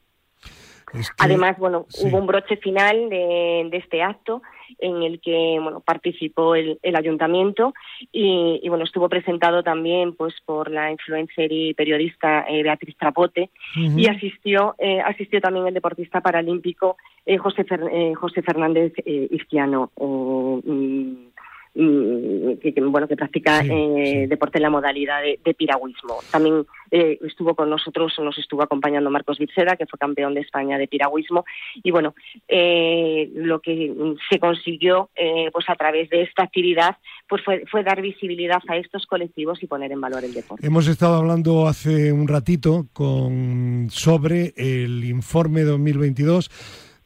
Además, 1.19 1.59
bueno, 1.59 1.87
hubo 2.03 2.19
un 2.19 2.27
broche 2.27 2.57
final 2.57 3.09
de, 3.09 3.69
este 3.73 4.03
acto 4.03 4.43
en 4.79 5.03
el 5.03 5.21
que 5.21 5.59
bueno 5.61 5.81
participó 5.81 6.55
el, 6.55 6.79
ayuntamiento 6.95 7.75
y, 8.11 8.67
bueno 8.69 8.85
estuvo 8.85 9.09
presentado 9.09 9.63
también 9.63 10.15
pues 10.15 10.35
por 10.45 10.71
la 10.71 10.91
influencer 10.91 11.53
y 11.53 11.75
periodista 11.75 12.45
eh, 12.49 12.63
Beatriz 12.63 12.97
Trapote 12.97 13.51
y 13.77 14.07
asistió 14.07 14.75
eh, 14.79 15.01
asistió 15.01 15.41
también 15.41 15.67
el 15.67 15.75
deportista 15.75 16.21
paralímpico 16.21 16.97
eh, 17.27 17.37
José 17.39 17.67
José 18.15 18.43
Fernández 18.43 18.93
Izquiano 19.05 19.91
mm, 19.97 21.32
Mm, 21.75 22.59
que, 22.61 22.75
bueno 22.83 23.09
que 23.09 23.17
practica 23.17 23.63
eh, 23.65 24.27
deporte 24.29 24.59
en 24.59 24.63
la 24.63 24.69
modalidad 24.69 25.23
de, 25.23 25.55
piragüismo. 25.55 26.19
También 26.31 26.67
eh, 26.91 27.19
estuvo 27.23 27.55
con 27.55 27.71
nosotros, 27.71 28.13
nos 28.19 28.37
estuvo 28.37 28.63
acompañando 28.63 29.09
Marcos 29.09 29.39
Vicera, 29.39 29.77
que 29.77 29.87
fue 29.87 29.99
campeón 29.99 30.35
de 30.35 30.41
España 30.41 30.77
de 30.77 30.87
piragüismo. 30.87 31.47
Y 31.83 31.91
bueno, 31.91 32.15
eh, 32.47 33.31
lo 33.35 33.61
que 33.61 33.91
se 34.29 34.39
consiguió 34.39 35.09
pues 35.53 35.65
a 35.69 35.75
través 35.77 36.11
de 36.11 36.23
esta 36.23 36.43
actividad 36.43 36.97
pues 37.27 37.43
fue, 37.43 37.65
fue 37.71 37.83
dar 37.83 38.03
visibilidad 38.03 38.61
a 38.69 38.77
estos 38.77 39.07
colectivos 39.07 39.63
y 39.63 39.67
poner 39.67 39.93
en 39.93 40.01
valor 40.01 40.25
el 40.25 40.35
deporte. 40.35 40.67
Hemos 40.67 40.87
estado 40.89 41.17
hablando 41.17 41.67
hace 41.67 42.13
un 42.13 42.29
ratito 42.29 42.87
con 42.93 43.89
sobre 43.89 44.53
el 44.57 45.05
informe 45.05 45.63
2022 45.63 46.51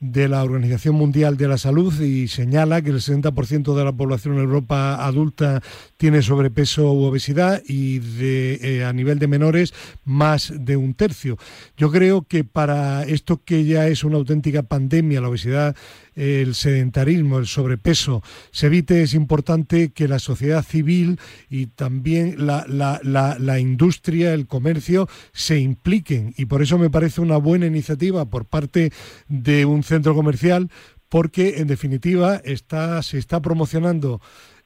de 0.01 0.29
la 0.29 0.45
Organización 0.45 0.95
Mundial 0.95 1.37
de 1.37 1.49
la 1.49 1.59
Salud 1.59 1.99
y 2.01 2.29
señala 2.29 2.83
que 2.83 2.91
el 2.91 2.97
60% 2.97 3.75
de 3.75 3.85
la 3.85 3.93
población 3.93 4.35
en 4.35 4.41
Europa 4.41 5.05
adulta 5.07 5.63
tiene 5.97 6.23
sobrepeso 6.23 6.93
u 6.93 7.05
obesidad 7.05 7.63
y 7.67 8.01
de, 8.01 8.59
eh, 8.63 8.85
a 8.85 8.93
nivel 8.93 9.19
de 9.19 9.27
menores 9.27 9.73
más 10.05 10.53
de 10.55 10.77
un 10.77 10.95
tercio. 10.95 11.39
Yo 11.77 11.91
creo 11.91 12.23
que 12.23 12.45
para 12.45 13.05
esto 13.05 13.41
que 13.45 13.65
ya 13.65 13.89
es 13.89 14.05
una 14.05 14.17
auténtica 14.17 14.63
pandemia, 14.63 15.21
la 15.21 15.29
obesidad 15.29 15.77
el 16.17 16.55
sedentarismo, 16.55 17.39
el 17.39 17.47
sobrepeso 17.47 18.23
se 18.51 18.67
evite, 18.67 19.03
es 19.03 19.15
importante 19.15 19.91
que 19.91 20.09
la 20.09 20.19
sociedad 20.19 20.65
civil 20.65 21.21
y 21.49 21.67
también 21.67 22.47
la, 22.47 22.65
la, 22.67 23.01
la, 23.39 23.61
industria, 23.61 24.33
el 24.33 24.47
comercio 24.47 25.09
se 25.33 25.59
impliquen. 25.59 26.35
Y 26.37 26.47
por 26.47 26.63
eso 26.63 26.79
me 26.79 26.91
parece 26.91 27.21
una 27.21 27.37
buena 27.37 27.67
iniciativa 27.67 28.25
por 28.25 28.47
parte 28.47 28.93
de 29.29 29.67
un 29.67 29.83
centro 29.83 30.15
comercial, 30.15 30.71
porque 31.09 31.59
en 31.59 31.69
definitiva 31.69 32.41
está, 32.45 33.03
se 33.03 33.19
está 33.19 33.41
promocionando 33.41 34.21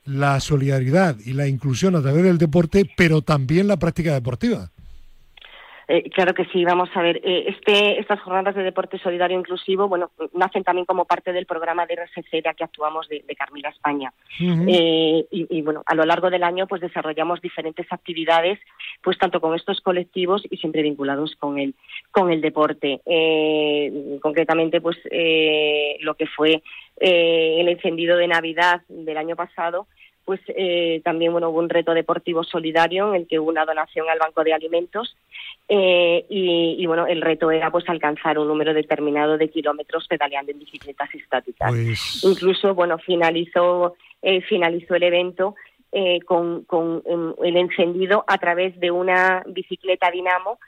la 0.04 0.40
solidaridad 0.40 1.16
y 1.24 1.34
la 1.34 1.48
inclusión 1.48 1.94
a 1.96 2.00
través 2.00 2.22
del 2.22 2.38
deporte, 2.38 2.88
pero 2.96 3.22
también 3.22 3.66
la 3.66 3.78
práctica 3.78 4.14
deportiva. 4.14 4.70
Eh, 5.92 6.08
claro 6.08 6.34
que 6.34 6.44
sí, 6.52 6.64
vamos 6.64 6.88
a 6.94 7.02
ver. 7.02 7.20
Eh, 7.24 7.46
este, 7.48 7.98
estas 7.98 8.20
jornadas 8.20 8.54
de 8.54 8.62
deporte 8.62 8.96
solidario 8.98 9.36
inclusivo, 9.36 9.88
bueno, 9.88 10.12
nacen 10.34 10.62
también 10.62 10.86
como 10.86 11.04
parte 11.04 11.32
del 11.32 11.46
programa 11.46 11.84
de 11.84 11.96
RSC 11.96 12.30
que 12.30 12.62
actuamos 12.64 13.08
de, 13.08 13.24
Carmila 13.36 13.70
España. 13.70 14.12
Eh, 14.38 15.26
y, 15.32 15.62
bueno, 15.62 15.82
a 15.86 15.96
lo 15.96 16.04
largo 16.04 16.30
del 16.30 16.44
año, 16.44 16.68
pues 16.68 16.80
desarrollamos 16.80 17.40
diferentes 17.40 17.92
actividades, 17.92 18.60
pues 19.02 19.18
tanto 19.18 19.40
con 19.40 19.56
estos 19.56 19.80
colectivos 19.80 20.44
y 20.48 20.58
siempre 20.58 20.82
vinculados 20.82 21.34
con 21.34 21.58
el 21.58 21.74
con 22.12 22.30
el 22.30 22.40
deporte. 22.40 23.00
concretamente, 24.22 24.80
pues 24.80 24.96
lo 26.02 26.14
que 26.14 26.26
fue 26.26 26.62
el 27.00 27.68
encendido 27.68 28.16
de 28.16 28.28
Navidad 28.28 28.82
del 28.88 29.16
año 29.16 29.34
pasado 29.34 29.88
pues 30.30 30.42
eh, 30.46 31.00
también 31.02 31.32
bueno, 31.32 31.50
hubo 31.50 31.58
un 31.58 31.68
reto 31.68 31.92
deportivo 31.92 32.44
solidario 32.44 33.08
en 33.08 33.22
el 33.22 33.26
que 33.26 33.40
hubo 33.40 33.50
una 33.50 33.64
donación 33.64 34.08
al 34.08 34.20
Banco 34.20 34.44
de 34.44 34.52
Alimentos 34.52 35.16
eh, 35.68 36.24
y, 36.28 36.86
bueno, 36.86 37.08
el 37.08 37.20
reto 37.20 37.50
era 37.50 37.68
pues 37.72 37.88
alcanzar 37.88 38.38
un 38.38 38.46
número 38.46 38.72
determinado 38.72 39.36
de 39.36 39.48
kilómetros 39.48 40.06
pedaleando 40.06 40.52
en 40.52 40.60
bicicletas 40.60 41.12
estáticas. 41.16 41.72
Pues 41.72 42.22
Incluso, 42.22 42.76
bueno, 42.76 42.96
finalizó, 42.98 43.96
eh, 44.22 44.40
finalizó 44.42 44.94
el 44.94 45.02
evento 45.02 45.56
con, 46.24 46.62
con 46.62 47.02
el 47.42 47.56
encendido 47.56 48.24
a 48.28 48.38
través 48.38 48.78
de 48.78 48.92
una 48.92 49.42
bicicleta 49.48 50.12
dinamo 50.12 50.60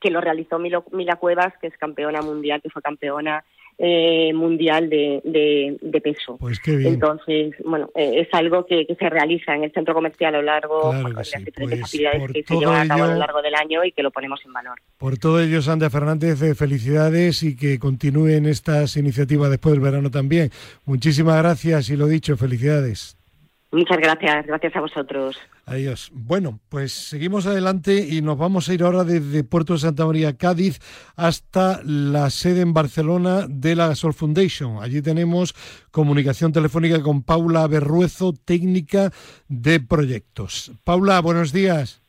que 0.00 0.12
lo 0.12 0.20
realizó 0.20 0.60
Mila 0.60 1.16
Cuevas, 1.16 1.52
que 1.60 1.66
es 1.66 1.76
campeona 1.76 2.22
mundial, 2.22 2.62
que 2.62 2.70
fue 2.70 2.80
campeona 2.80 3.44
eh, 3.82 4.32
mundial 4.34 4.90
de, 4.90 5.22
de, 5.24 6.00
peso. 6.02 6.36
Pues 6.38 6.60
Entonces, 6.66 7.54
bueno, 7.64 7.90
eh, 7.94 8.20
es 8.20 8.28
algo 8.32 8.66
que, 8.66 8.86
se 8.98 9.08
realiza 9.08 9.54
en 9.54 9.64
el 9.64 9.72
centro 9.72 9.94
comercial 9.94 10.34
a 10.34 10.38
lo 10.38 10.42
largo 10.42 10.92
de 10.92 11.02
las 11.14 11.26
diferentes 11.44 11.54
pues 11.56 11.82
actividades 11.82 12.30
que 12.30 12.42
se 12.42 12.56
llevan 12.58 12.82
a 12.82 12.88
cabo 12.88 13.04
a 13.04 13.12
lo 13.12 13.16
largo 13.16 13.40
del 13.40 13.54
año 13.54 13.82
y 13.82 13.92
que 13.92 14.02
lo 14.02 14.10
ponemos 14.10 14.40
en 14.44 14.52
valor. 14.52 14.78
Por 14.98 15.16
todo 15.16 15.40
ello, 15.40 15.62
Sandra 15.62 15.88
Fernández, 15.88 16.42
eh, 16.42 16.54
felicidades 16.54 17.42
y 17.42 17.56
que 17.56 17.78
continúen 17.78 18.44
estas 18.44 18.98
iniciativas 18.98 19.48
después 19.48 19.72
del 19.72 19.80
verano 19.80 20.10
también. 20.10 20.50
Muchísimas 20.84 21.38
gracias 21.38 21.88
y 21.88 21.96
lo 21.96 22.06
dicho, 22.06 22.36
felicidades. 22.36 23.19
Muchas 23.72 23.98
gracias, 23.98 24.46
gracias 24.46 24.74
a 24.74 24.80
vosotros. 24.80 25.38
Adiós. 25.64 26.10
Bueno, 26.12 26.58
pues 26.68 26.92
seguimos 26.92 27.46
adelante 27.46 28.04
y 28.08 28.20
nos 28.20 28.36
vamos 28.36 28.68
a 28.68 28.74
ir 28.74 28.82
ahora 28.82 29.04
desde 29.04 29.44
Puerto 29.44 29.74
de 29.74 29.78
Santa 29.78 30.04
María, 30.06 30.36
Cádiz, 30.36 30.80
hasta 31.14 31.80
la 31.84 32.30
sede 32.30 32.62
en 32.62 32.74
Barcelona 32.74 33.46
de 33.48 33.76
la 33.76 33.86
Gasol 33.86 34.12
Foundation. 34.12 34.82
Allí 34.82 35.02
tenemos 35.02 35.54
comunicación 35.92 36.52
telefónica 36.52 37.00
con 37.00 37.22
Paula 37.22 37.68
Berruezo, 37.68 38.34
técnica 38.44 39.12
de 39.46 39.78
proyectos. 39.78 40.72
Paula, 40.82 41.20
buenos 41.20 41.52
días. 41.52 42.02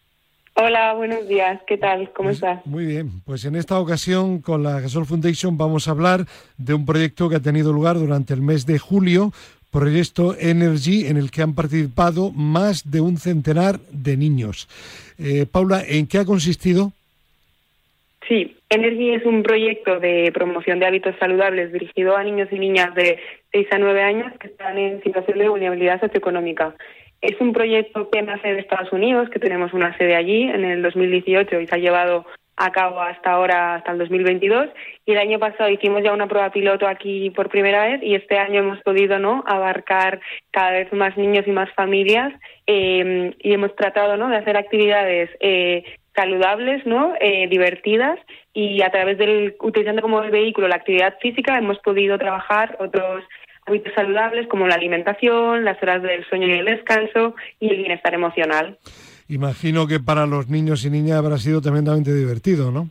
Hola, 0.56 0.94
buenos 0.94 1.28
días. 1.28 1.62
¿Qué 1.66 1.78
tal? 1.78 2.12
¿Cómo 2.14 2.30
pues 2.30 2.38
estás? 2.38 2.66
Muy 2.66 2.86
bien. 2.86 3.22
Pues 3.24 3.46
en 3.46 3.56
esta 3.56 3.80
ocasión 3.80 4.42
con 4.42 4.64
la 4.64 4.82
Gasol 4.82 5.06
Foundation 5.06 5.58
vamos 5.58 5.88
a 5.88 5.92
hablar 5.92 6.26
de 6.58 6.74
un 6.74 6.86
proyecto 6.86 7.30
que 7.30 7.38
ha 7.38 7.40
tenido 7.40 7.72
lugar 7.72 7.98
durante 7.98 8.34
el 8.34 8.42
mes 8.42 8.66
de 8.66 8.78
julio 8.78 9.32
Proyecto 9.72 10.36
Energy 10.38 11.08
en 11.08 11.18
el 11.18 11.32
que 11.32 11.42
han 11.42 11.56
participado 11.56 12.32
más 12.32 12.92
de 12.92 13.02
un 13.02 13.18
centenar 13.18 13.80
de 13.92 14.18
niños. 14.18 14.68
Eh, 15.18 15.46
Paula, 15.52 15.82
¿en 15.88 16.08
qué 16.08 16.20
ha 16.20 16.26
consistido? 16.26 16.92
Sí, 18.28 18.56
Energy 18.70 19.12
es 19.12 19.26
un 19.26 19.44
proyecto 19.44 20.00
de 20.00 20.32
promoción 20.34 20.80
de 20.80 20.86
hábitos 20.86 21.16
saludables 21.20 21.74
dirigido 21.74 22.16
a 22.16 22.24
niños 22.24 22.48
y 22.52 22.60
niñas 22.60 22.94
de 22.96 23.20
6 23.52 23.68
a 23.72 23.78
9 23.78 24.02
años 24.02 24.34
que 24.40 24.48
están 24.48 24.78
en 24.78 25.04
situación 25.04 25.40
de 25.40 25.50
vulnerabilidad 25.50 26.00
socioeconómica. 26.00 26.76
Es 27.22 27.40
un 27.40 27.54
proyecto 27.54 28.10
que 28.10 28.22
nace 28.22 28.54
de 28.54 28.60
Estados 28.60 28.92
Unidos, 28.92 29.30
que 29.30 29.40
tenemos 29.40 29.74
una 29.74 29.98
sede 29.98 30.16
allí 30.16 30.44
en 30.44 30.64
el 30.64 30.82
2018 30.82 31.60
y 31.60 31.68
se 31.68 31.76
ha 31.76 31.78
llevado 31.78 32.26
a 32.62 32.72
cabo 32.72 33.02
hasta 33.02 33.32
ahora, 33.32 33.76
hasta 33.76 33.92
el 33.92 33.98
2022. 33.98 34.70
Y 35.06 35.14
el 35.14 35.18
año 35.18 35.40
pasado 35.40 35.70
hicimos 35.70 36.04
ya 36.04 36.14
una 36.14 36.28
prueba 36.28 36.52
piloto 36.52 36.88
aquí 36.88 37.32
por 37.32 37.50
primera 37.50 37.86
vez 37.88 38.04
y 38.04 38.14
este 38.14 38.38
año 38.38 38.60
hemos 38.60 38.80
podido 38.82 39.18
no 39.18 39.44
abarcar 39.48 40.20
cada 40.52 40.72
vez 40.72 40.94
más 40.94 41.18
niños 41.18 41.46
y 41.48 41.52
más 41.52 41.70
familias 41.74 42.34
eh, 42.68 43.36
y 43.40 43.54
hemos 43.54 43.76
tratado 43.76 44.16
¿no? 44.16 44.30
de 44.30 44.38
hacer 44.38 44.58
actividades 44.58 45.30
eh, 45.40 45.84
saludables, 46.16 46.86
¿no? 46.86 47.14
Eh, 47.20 47.48
divertidas 47.48 48.20
y 48.54 48.82
a 48.82 48.92
través 48.92 49.18
del 49.18 49.56
utilizando 49.60 50.02
como 50.02 50.22
vehículo 50.22 50.68
la 50.68 50.76
actividad 50.76 51.18
física 51.20 51.58
hemos 51.58 51.80
podido 51.80 52.18
trabajar 52.18 52.78
otros 52.80 53.24
hábitos 53.66 53.94
saludables 53.96 54.48
como 54.48 54.68
la 54.68 54.76
alimentación, 54.76 55.64
las 55.64 55.82
horas 55.82 56.04
del 56.04 56.26
sueño 56.28 56.48
y 56.48 56.60
el 56.60 56.66
descanso 56.66 57.36
y 57.60 57.70
el 57.70 57.78
bienestar 57.78 58.14
emocional. 58.14 58.78
Imagino 59.32 59.88
que 59.88 60.02
para 60.02 60.26
los 60.26 60.50
niños 60.50 60.84
y 60.84 60.90
niñas 60.90 61.18
habrá 61.18 61.38
sido 61.38 61.62
tremendamente 61.62 62.14
divertido, 62.14 62.70
¿no? 62.70 62.90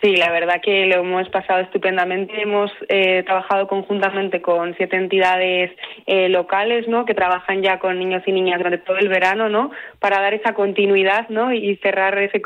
Sí, 0.00 0.16
la 0.16 0.30
verdad 0.30 0.62
que 0.62 0.86
lo 0.86 1.00
hemos 1.00 1.28
pasado 1.28 1.60
estupendamente. 1.60 2.40
Hemos 2.40 2.70
eh, 2.88 3.22
trabajado 3.24 3.68
conjuntamente 3.68 4.40
con 4.40 4.74
siete 4.76 4.96
entidades 4.96 5.70
eh, 6.06 6.30
locales, 6.30 6.88
¿no? 6.88 7.04
Que 7.04 7.12
trabajan 7.12 7.62
ya 7.62 7.78
con 7.78 7.98
niños 7.98 8.22
y 8.24 8.32
niñas 8.32 8.56
durante 8.56 8.78
todo 8.78 8.96
el 8.96 9.08
verano, 9.08 9.50
¿no? 9.50 9.70
Para 9.98 10.20
dar 10.22 10.32
esa 10.32 10.54
continuidad, 10.54 11.28
¿no? 11.28 11.52
Y 11.52 11.76
cerrar 11.76 12.18
ese, 12.18 12.40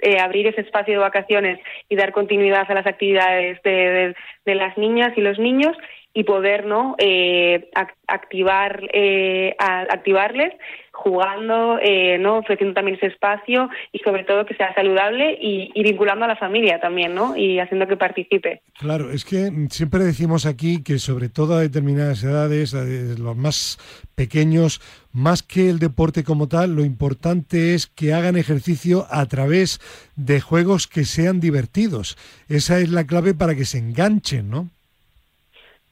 eh, 0.00 0.18
abrir 0.20 0.46
ese 0.46 0.62
espacio 0.62 0.94
de 0.94 1.00
vacaciones 1.00 1.60
y 1.90 1.96
dar 1.96 2.12
continuidad 2.12 2.64
a 2.66 2.74
las 2.74 2.86
actividades 2.86 3.62
de, 3.62 4.14
las 4.46 4.76
niñas 4.78 5.12
y 5.16 5.20
los 5.20 5.38
niños 5.38 5.76
y 6.12 6.24
poder 6.24 6.66
no 6.66 6.96
eh, 6.98 7.70
activar 8.08 8.82
eh, 8.92 9.54
activarles 9.58 10.52
jugando 11.02 11.78
eh, 11.82 12.18
no 12.18 12.38
ofreciendo 12.38 12.74
también 12.74 12.96
ese 12.96 13.06
espacio 13.06 13.70
y 13.90 13.98
sobre 14.00 14.24
todo 14.24 14.44
que 14.44 14.54
sea 14.54 14.74
saludable 14.74 15.38
y, 15.40 15.70
vinculando 15.82 16.26
a 16.26 16.28
la 16.28 16.36
familia 16.36 16.78
también 16.78 17.14
no 17.14 17.36
y 17.36 17.58
haciendo 17.58 17.88
que 17.88 17.96
participe. 17.96 18.62
Claro 18.78 19.10
es 19.10 19.24
que 19.24 19.50
siempre 19.70 20.04
decimos 20.04 20.46
aquí 20.46 20.82
que 20.82 20.98
sobre 20.98 21.28
todo 21.28 21.54
a 21.54 21.60
determinadas 21.60 22.22
edades 22.22 22.74
los 23.18 23.36
más 23.36 23.78
pequeños 24.14 24.80
más 25.12 25.42
que 25.42 25.70
el 25.70 25.78
deporte 25.78 26.22
como 26.22 26.48
tal 26.48 26.76
lo 26.76 26.84
importante 26.84 27.74
es 27.74 27.86
que 27.86 28.12
hagan 28.12 28.36
ejercicio 28.36 29.06
a 29.10 29.24
través 29.26 29.80
de 30.16 30.40
juegos 30.40 30.86
que 30.86 31.04
sean 31.04 31.40
divertidos. 31.40 32.16
Esa 32.48 32.78
es 32.78 32.90
la 32.90 33.06
clave 33.06 33.34
para 33.34 33.54
que 33.54 33.64
se 33.64 33.78
enganchen 33.78 34.50
no 34.50 34.68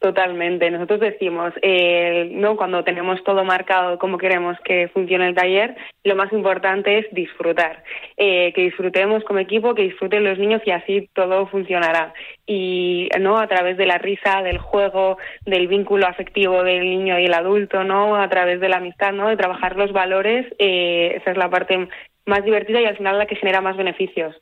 Totalmente. 0.00 0.70
Nosotros 0.70 1.00
decimos, 1.00 1.52
eh, 1.60 2.30
no 2.32 2.56
cuando 2.56 2.84
tenemos 2.84 3.22
todo 3.24 3.44
marcado 3.44 3.98
como 3.98 4.16
queremos 4.16 4.56
que 4.60 4.86
funcione 4.88 5.26
el 5.26 5.34
taller, 5.34 5.74
lo 6.04 6.14
más 6.14 6.32
importante 6.32 6.98
es 6.98 7.06
disfrutar, 7.10 7.82
eh, 8.16 8.52
que 8.52 8.62
disfrutemos 8.62 9.24
como 9.24 9.40
equipo, 9.40 9.74
que 9.74 9.82
disfruten 9.82 10.22
los 10.22 10.38
niños 10.38 10.62
y 10.64 10.70
así 10.70 11.10
todo 11.14 11.48
funcionará. 11.48 12.14
Y 12.46 13.08
no 13.18 13.38
a 13.38 13.48
través 13.48 13.76
de 13.76 13.86
la 13.86 13.98
risa, 13.98 14.40
del 14.42 14.58
juego, 14.58 15.18
del 15.44 15.66
vínculo 15.66 16.06
afectivo 16.06 16.62
del 16.62 16.82
niño 16.82 17.18
y 17.18 17.24
el 17.24 17.34
adulto, 17.34 17.82
no 17.82 18.14
a 18.14 18.28
través 18.28 18.60
de 18.60 18.68
la 18.68 18.76
amistad, 18.76 19.12
no 19.12 19.28
de 19.28 19.36
trabajar 19.36 19.74
los 19.74 19.92
valores. 19.92 20.46
Eh, 20.60 21.14
esa 21.16 21.32
es 21.32 21.36
la 21.36 21.50
parte 21.50 21.88
más 22.28 22.44
divertida 22.44 22.80
y 22.80 22.84
al 22.84 22.96
final 22.96 23.18
la 23.18 23.26
que 23.26 23.36
genera 23.36 23.60
más 23.60 23.76
beneficios. 23.76 24.36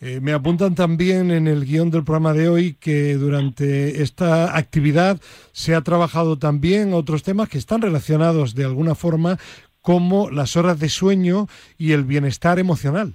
Eh, 0.00 0.20
me 0.22 0.32
apuntan 0.32 0.74
también 0.74 1.30
en 1.30 1.46
el 1.46 1.64
guion 1.64 1.90
del 1.90 2.04
programa 2.04 2.32
de 2.32 2.48
hoy 2.48 2.74
que 2.74 3.14
durante 3.14 4.02
esta 4.02 4.56
actividad 4.56 5.20
se 5.52 5.74
ha 5.74 5.82
trabajado 5.82 6.38
también 6.38 6.94
otros 6.94 7.22
temas 7.22 7.48
que 7.48 7.58
están 7.58 7.82
relacionados 7.82 8.54
de 8.54 8.64
alguna 8.64 8.94
forma 8.94 9.38
como 9.82 10.30
las 10.30 10.56
horas 10.56 10.80
de 10.80 10.88
sueño 10.88 11.46
y 11.76 11.92
el 11.92 12.04
bienestar 12.04 12.58
emocional. 12.58 13.14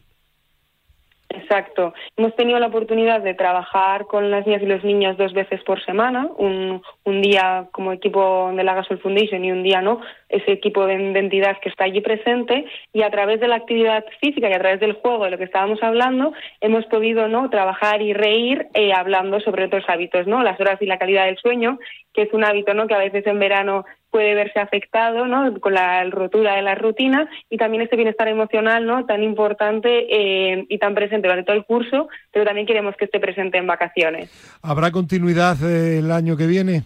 Exacto. 1.29 1.93
Hemos 2.17 2.35
tenido 2.35 2.59
la 2.59 2.67
oportunidad 2.67 3.21
de 3.21 3.35
trabajar 3.35 4.07
con 4.07 4.31
las 4.31 4.47
niñas 4.47 4.63
y 4.63 4.65
los 4.65 4.83
niños 4.83 5.15
dos 5.15 5.31
veces 5.33 5.63
por 5.63 5.83
semana, 5.85 6.27
un, 6.37 6.81
un 7.03 7.21
día 7.21 7.67
como 7.71 7.93
equipo 7.93 8.51
de 8.55 8.63
la 8.63 8.73
Gasol 8.73 8.99
Foundation 8.99 9.45
y 9.45 9.51
un 9.51 9.61
día 9.61 9.79
no, 9.81 10.01
ese 10.29 10.51
equipo 10.51 10.87
de, 10.87 10.93
entidad 10.93 11.57
que 11.61 11.69
está 11.69 11.83
allí 11.83 12.01
presente 12.01 12.65
y 12.93 13.03
a 13.03 13.11
través 13.11 13.39
de 13.39 13.47
la 13.47 13.55
actividad 13.55 14.05
física 14.19 14.49
y 14.49 14.53
a 14.53 14.59
través 14.59 14.79
del 14.79 14.93
juego 14.93 15.25
de 15.25 15.31
lo 15.31 15.37
que 15.37 15.43
estábamos 15.43 15.81
hablando 15.83 16.33
hemos 16.61 16.85
podido 16.85 17.27
no 17.27 17.49
trabajar 17.49 18.01
y 18.01 18.13
reír 18.13 18.67
eh, 18.73 18.91
hablando 18.93 19.39
sobre 19.39 19.65
otros 19.65 19.83
hábitos, 19.87 20.25
no 20.25 20.41
las 20.41 20.59
horas 20.59 20.81
y 20.81 20.87
la 20.87 20.97
calidad 20.97 21.25
del 21.25 21.37
sueño, 21.37 21.77
que 22.13 22.23
es 22.23 22.33
un 22.33 22.43
hábito 22.43 22.73
no 22.73 22.87
que 22.87 22.95
a 22.95 22.99
veces 22.99 23.25
en 23.27 23.39
verano 23.39 23.85
puede 24.09 24.33
verse 24.35 24.59
afectado 24.59 25.25
¿no? 25.25 25.59
con 25.59 25.73
la 25.73 26.03
rotura 26.05 26.55
de 26.55 26.61
la 26.61 26.75
rutina 26.75 27.29
y 27.49 27.57
también 27.57 27.83
este 27.83 27.95
bienestar 27.95 28.27
emocional 28.27 28.85
no 28.85 29.05
tan 29.05 29.23
importante 29.23 30.07
eh, 30.09 30.65
y 30.67 30.77
tan 30.77 30.95
presente 30.95 31.27
durante 31.27 31.45
todo 31.45 31.57
el 31.57 31.65
curso, 31.65 32.09
pero 32.31 32.45
también 32.45 32.67
queremos 32.67 32.95
que 32.95 33.05
esté 33.05 33.19
presente 33.19 33.57
en 33.57 33.67
vacaciones. 33.67 34.29
¿Habrá 34.61 34.91
continuidad 34.91 35.57
eh, 35.63 35.99
el 35.99 36.11
año 36.11 36.37
que 36.37 36.47
viene? 36.47 36.83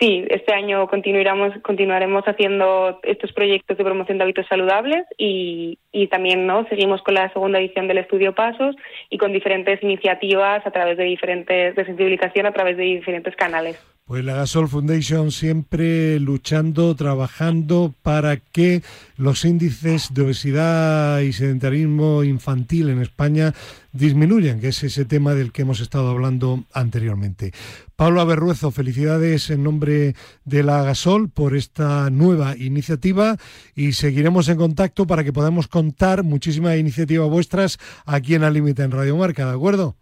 Sí, 0.00 0.24
este 0.28 0.52
año 0.52 0.88
continuaremos, 0.88 1.52
continuaremos 1.62 2.24
haciendo 2.24 2.98
estos 3.04 3.32
proyectos 3.32 3.78
de 3.78 3.84
promoción 3.84 4.18
de 4.18 4.24
hábitos 4.24 4.46
saludables 4.48 5.04
y, 5.16 5.78
y 5.94 6.08
también 6.08 6.46
no 6.46 6.66
seguimos 6.68 7.00
con 7.02 7.14
la 7.14 7.32
segunda 7.32 7.60
edición 7.60 7.86
del 7.86 7.98
estudio 7.98 8.34
Pasos 8.34 8.74
y 9.10 9.16
con 9.16 9.32
diferentes 9.32 9.80
iniciativas 9.82 10.66
a 10.66 10.70
través 10.72 10.98
de 10.98 11.04
diferentes 11.04 11.76
de 11.76 11.84
sensibilización 11.84 12.46
a 12.46 12.52
través 12.52 12.76
de 12.76 12.82
diferentes 12.82 13.36
canales. 13.36 13.80
Pues 14.06 14.22
la 14.22 14.34
Gasol 14.34 14.68
Foundation 14.68 15.30
siempre 15.30 16.20
luchando, 16.20 16.94
trabajando 16.94 17.94
para 18.02 18.36
que 18.36 18.82
los 19.16 19.46
índices 19.46 20.12
de 20.12 20.22
obesidad 20.22 21.20
y 21.20 21.32
sedentarismo 21.32 22.22
infantil 22.22 22.90
en 22.90 23.00
España 23.00 23.54
disminuyan, 23.92 24.60
que 24.60 24.68
es 24.68 24.82
ese 24.82 25.06
tema 25.06 25.32
del 25.32 25.52
que 25.52 25.62
hemos 25.62 25.80
estado 25.80 26.10
hablando 26.10 26.64
anteriormente. 26.74 27.52
Pablo 27.96 28.20
Aberruezo, 28.20 28.72
felicidades 28.72 29.48
en 29.48 29.62
nombre 29.62 30.14
de 30.44 30.62
la 30.64 30.82
Gasol 30.82 31.30
por 31.30 31.56
esta 31.56 32.10
nueva 32.10 32.56
iniciativa 32.58 33.36
y 33.74 33.92
seguiremos 33.92 34.48
en 34.48 34.58
contacto 34.58 35.06
para 35.06 35.24
que 35.24 35.32
podamos 35.32 35.68
contar 35.84 36.22
muchísimas 36.22 36.78
iniciativas 36.78 37.28
vuestras 37.28 37.76
aquí 38.06 38.34
en 38.34 38.42
Al 38.42 38.54
Límite 38.54 38.82
en 38.82 38.90
Radio 38.90 39.16
Marca, 39.16 39.44
¿de 39.46 39.54
acuerdo? 39.54 39.94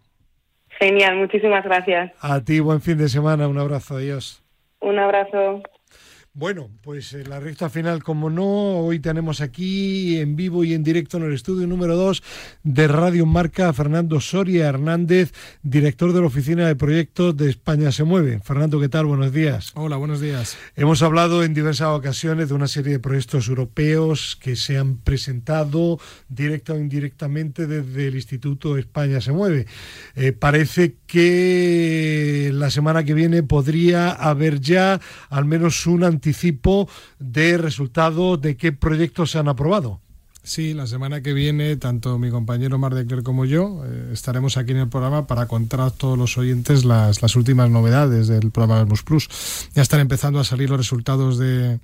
Genial, 0.79 1.17
muchísimas 1.17 1.63
gracias. 1.65 2.11
A 2.21 2.39
ti, 2.39 2.61
buen 2.61 2.79
fin 2.79 2.97
de 2.97 3.09
semana, 3.09 3.49
un 3.49 3.57
abrazo, 3.57 3.97
adiós. 3.97 4.41
Un 4.79 4.97
abrazo. 4.97 5.61
Bueno, 6.35 6.71
pues 6.81 7.13
la 7.27 7.39
recta 7.39 7.69
final, 7.69 8.01
como 8.01 8.27
no, 8.31 8.79
hoy 8.79 8.97
tenemos 8.97 9.39
aquí 9.39 10.17
en 10.17 10.35
vivo 10.35 10.63
y 10.63 10.73
en 10.73 10.83
directo 10.83 11.17
en 11.17 11.25
el 11.25 11.33
estudio 11.33 11.67
número 11.67 11.95
2 11.95 12.23
de 12.63 12.87
Radio 12.87 13.27
Marca 13.27 13.69
a 13.69 13.73
Fernando 13.73 14.19
Soria 14.19 14.67
Hernández, 14.67 15.31
director 15.61 16.11
de 16.11 16.21
la 16.21 16.25
Oficina 16.25 16.65
de 16.65 16.75
Proyectos 16.75 17.37
de 17.37 17.51
España 17.51 17.91
se 17.91 18.03
mueve. 18.03 18.39
Fernando, 18.39 18.79
¿qué 18.79 18.89
tal? 18.89 19.05
Buenos 19.05 19.31
días. 19.31 19.73
Hola, 19.75 19.97
buenos 19.97 20.21
días. 20.21 20.57
Hemos 20.75 21.03
hablado 21.03 21.43
en 21.43 21.53
diversas 21.53 21.89
ocasiones 21.89 22.49
de 22.49 22.55
una 22.55 22.67
serie 22.67 22.93
de 22.93 22.99
proyectos 22.99 23.47
europeos 23.47 24.35
que 24.41 24.55
se 24.55 24.79
han 24.79 24.97
presentado 24.97 25.99
directa 26.29 26.73
o 26.73 26.79
indirectamente 26.79 27.67
desde 27.67 28.07
el 28.07 28.15
Instituto 28.15 28.75
España 28.79 29.21
se 29.21 29.33
mueve. 29.33 29.67
Eh, 30.15 30.31
parece 30.31 30.95
que 31.05 32.49
la 32.55 32.71
semana 32.71 33.03
que 33.03 33.13
viene 33.13 33.43
podría 33.43 34.09
haber 34.09 34.59
ya 34.59 34.99
al 35.29 35.45
menos 35.45 35.85
un 35.85 36.03
anticipo 36.23 36.87
de 37.19 37.57
resultados 37.57 38.41
de 38.41 38.55
qué 38.55 38.71
proyectos 38.71 39.31
se 39.31 39.39
han 39.39 39.49
aprobado. 39.49 39.99
Sí, 40.45 40.73
la 40.73 40.87
semana 40.87 41.21
que 41.21 41.31
viene, 41.31 41.77
tanto 41.77 42.19
mi 42.19 42.29
compañero 42.29 42.77
Mar 42.77 42.93
de 42.95 43.23
como 43.23 43.45
yo 43.45 43.81
eh, 43.85 44.09
estaremos 44.11 44.57
aquí 44.57 44.71
en 44.71 44.77
el 44.77 44.89
programa 44.89 45.25
para 45.25 45.47
contar 45.47 45.79
a 45.81 45.89
todos 45.89 46.17
los 46.17 46.37
oyentes 46.37 46.83
las, 46.83 47.21
las 47.21 47.35
últimas 47.37 47.69
novedades 47.69 48.27
del 48.27 48.51
programa 48.51 48.81
Erasmus 48.81 49.03
Plus. 49.03 49.29
Ya 49.73 49.81
están 49.81 50.01
empezando 50.01 50.39
a 50.39 50.43
salir 50.43 50.69
los 50.69 50.77
resultados 50.77 51.37
de, 51.37 51.79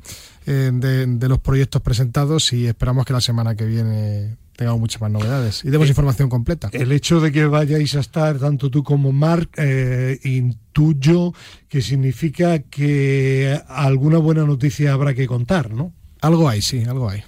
eh, 0.46 0.72
de, 0.74 1.30
los 1.30 1.40
proyectos 1.40 1.82
presentados 1.82 2.52
y 2.52 2.68
esperamos 2.68 3.06
que 3.06 3.14
la 3.14 3.22
semana 3.22 3.56
que 3.56 3.66
viene 3.66 4.36
tengamos 4.60 4.82
muchas 4.82 5.00
más 5.02 5.10
novedades 5.10 5.64
y 5.64 5.70
demos 5.70 5.88
eh, 5.88 5.92
información 5.92 6.28
completa. 6.28 6.70
El 6.74 6.92
hecho 6.92 7.22
de 7.22 7.32
que 7.32 7.46
vayáis 7.46 7.96
a 7.96 8.02
estar, 8.02 8.38
tanto 8.38 8.70
tú 8.70 8.84
como 8.84 9.14
Marc, 9.14 9.58
intuyo 10.24 11.34
que 11.70 11.82
significa 11.82 12.60
que 12.60 13.58
alguna 13.70 14.18
buena 14.18 14.44
noticia 14.44 14.92
habrá 14.92 15.14
que 15.14 15.28
contar, 15.28 15.72
¿no? 15.72 15.94
Algo 16.20 16.50
hay, 16.50 16.62
sí, 16.62 16.84
algo 16.84 17.10
hay. 17.10 17.24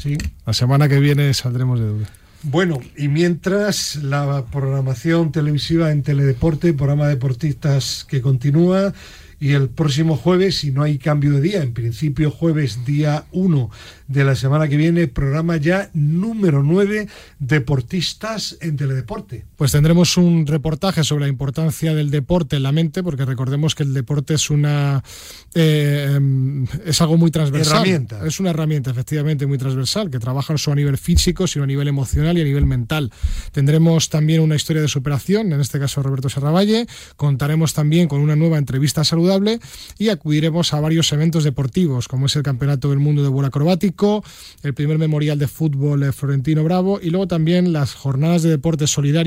Sí. 0.00 0.16
La 0.46 0.54
semana 0.54 0.88
que 0.88 0.98
viene 1.00 1.34
saldremos 1.34 1.78
de 1.78 1.86
duda. 1.86 2.06
Bueno, 2.42 2.80
y 2.96 3.08
mientras 3.08 3.96
la 3.96 4.46
programación 4.50 5.32
televisiva 5.32 5.90
en 5.90 6.02
Teledeporte, 6.02 6.72
programa 6.72 7.08
deportistas 7.08 8.06
que 8.08 8.22
continúa, 8.22 8.94
y 9.40 9.52
el 9.52 9.70
próximo 9.70 10.16
jueves, 10.16 10.58
si 10.58 10.70
no 10.70 10.82
hay 10.82 10.98
cambio 10.98 11.32
de 11.32 11.40
día, 11.40 11.62
en 11.62 11.72
principio 11.72 12.30
jueves 12.30 12.84
día 12.84 13.24
1 13.32 13.70
de 14.06 14.24
la 14.24 14.34
semana 14.34 14.68
que 14.68 14.76
viene, 14.76 15.08
programa 15.08 15.56
ya 15.56 15.88
número 15.94 16.62
9, 16.62 17.08
Deportistas 17.38 18.58
en 18.60 18.76
Teledeporte. 18.76 19.46
Pues 19.56 19.72
tendremos 19.72 20.18
un 20.18 20.46
reportaje 20.46 21.04
sobre 21.04 21.22
la 21.22 21.28
importancia 21.28 21.94
del 21.94 22.10
deporte 22.10 22.56
en 22.56 22.64
la 22.64 22.72
mente, 22.72 23.02
porque 23.02 23.24
recordemos 23.24 23.74
que 23.74 23.84
el 23.84 23.94
deporte 23.94 24.34
es 24.34 24.50
una 24.50 25.02
eh, 25.54 26.20
es 26.84 27.00
algo 27.00 27.16
muy 27.16 27.30
transversal. 27.30 27.78
Herramienta. 27.78 28.26
Es 28.26 28.40
una 28.40 28.50
herramienta, 28.50 28.90
efectivamente, 28.90 29.46
muy 29.46 29.56
transversal, 29.56 30.10
que 30.10 30.18
trabaja 30.18 30.52
no 30.52 30.58
solo 30.58 30.74
a 30.74 30.76
nivel 30.76 30.98
físico, 30.98 31.46
sino 31.46 31.64
a 31.64 31.66
nivel 31.66 31.88
emocional 31.88 32.36
y 32.36 32.42
a 32.42 32.44
nivel 32.44 32.66
mental. 32.66 33.10
Tendremos 33.52 34.10
también 34.10 34.42
una 34.42 34.56
historia 34.56 34.82
de 34.82 34.88
superación, 34.88 35.52
en 35.54 35.60
este 35.60 35.78
caso 35.78 36.02
Roberto 36.02 36.28
Serravalle. 36.28 36.86
Contaremos 37.16 37.72
también 37.72 38.06
con 38.06 38.20
una 38.20 38.36
nueva 38.36 38.58
entrevista 38.58 39.02
saludable 39.02 39.29
y 39.98 40.08
acudiremos 40.08 40.72
a 40.74 40.80
varios 40.80 41.12
eventos 41.12 41.44
deportivos, 41.44 42.08
como 42.08 42.26
es 42.26 42.36
el 42.36 42.42
Campeonato 42.42 42.90
del 42.90 42.98
Mundo 42.98 43.22
de 43.22 43.28
Vuelo 43.28 43.48
Acrobático 43.48 44.24
el 44.62 44.74
primer 44.74 44.98
memorial 44.98 45.38
de 45.38 45.48
fútbol 45.48 46.12
Florentino 46.12 46.64
Bravo 46.64 47.00
y 47.02 47.10
luego 47.10 47.26
también 47.26 47.72
las 47.72 47.94
jornadas 47.94 48.42
de 48.42 48.50
deporte 48.50 48.86
solidario 48.86 49.20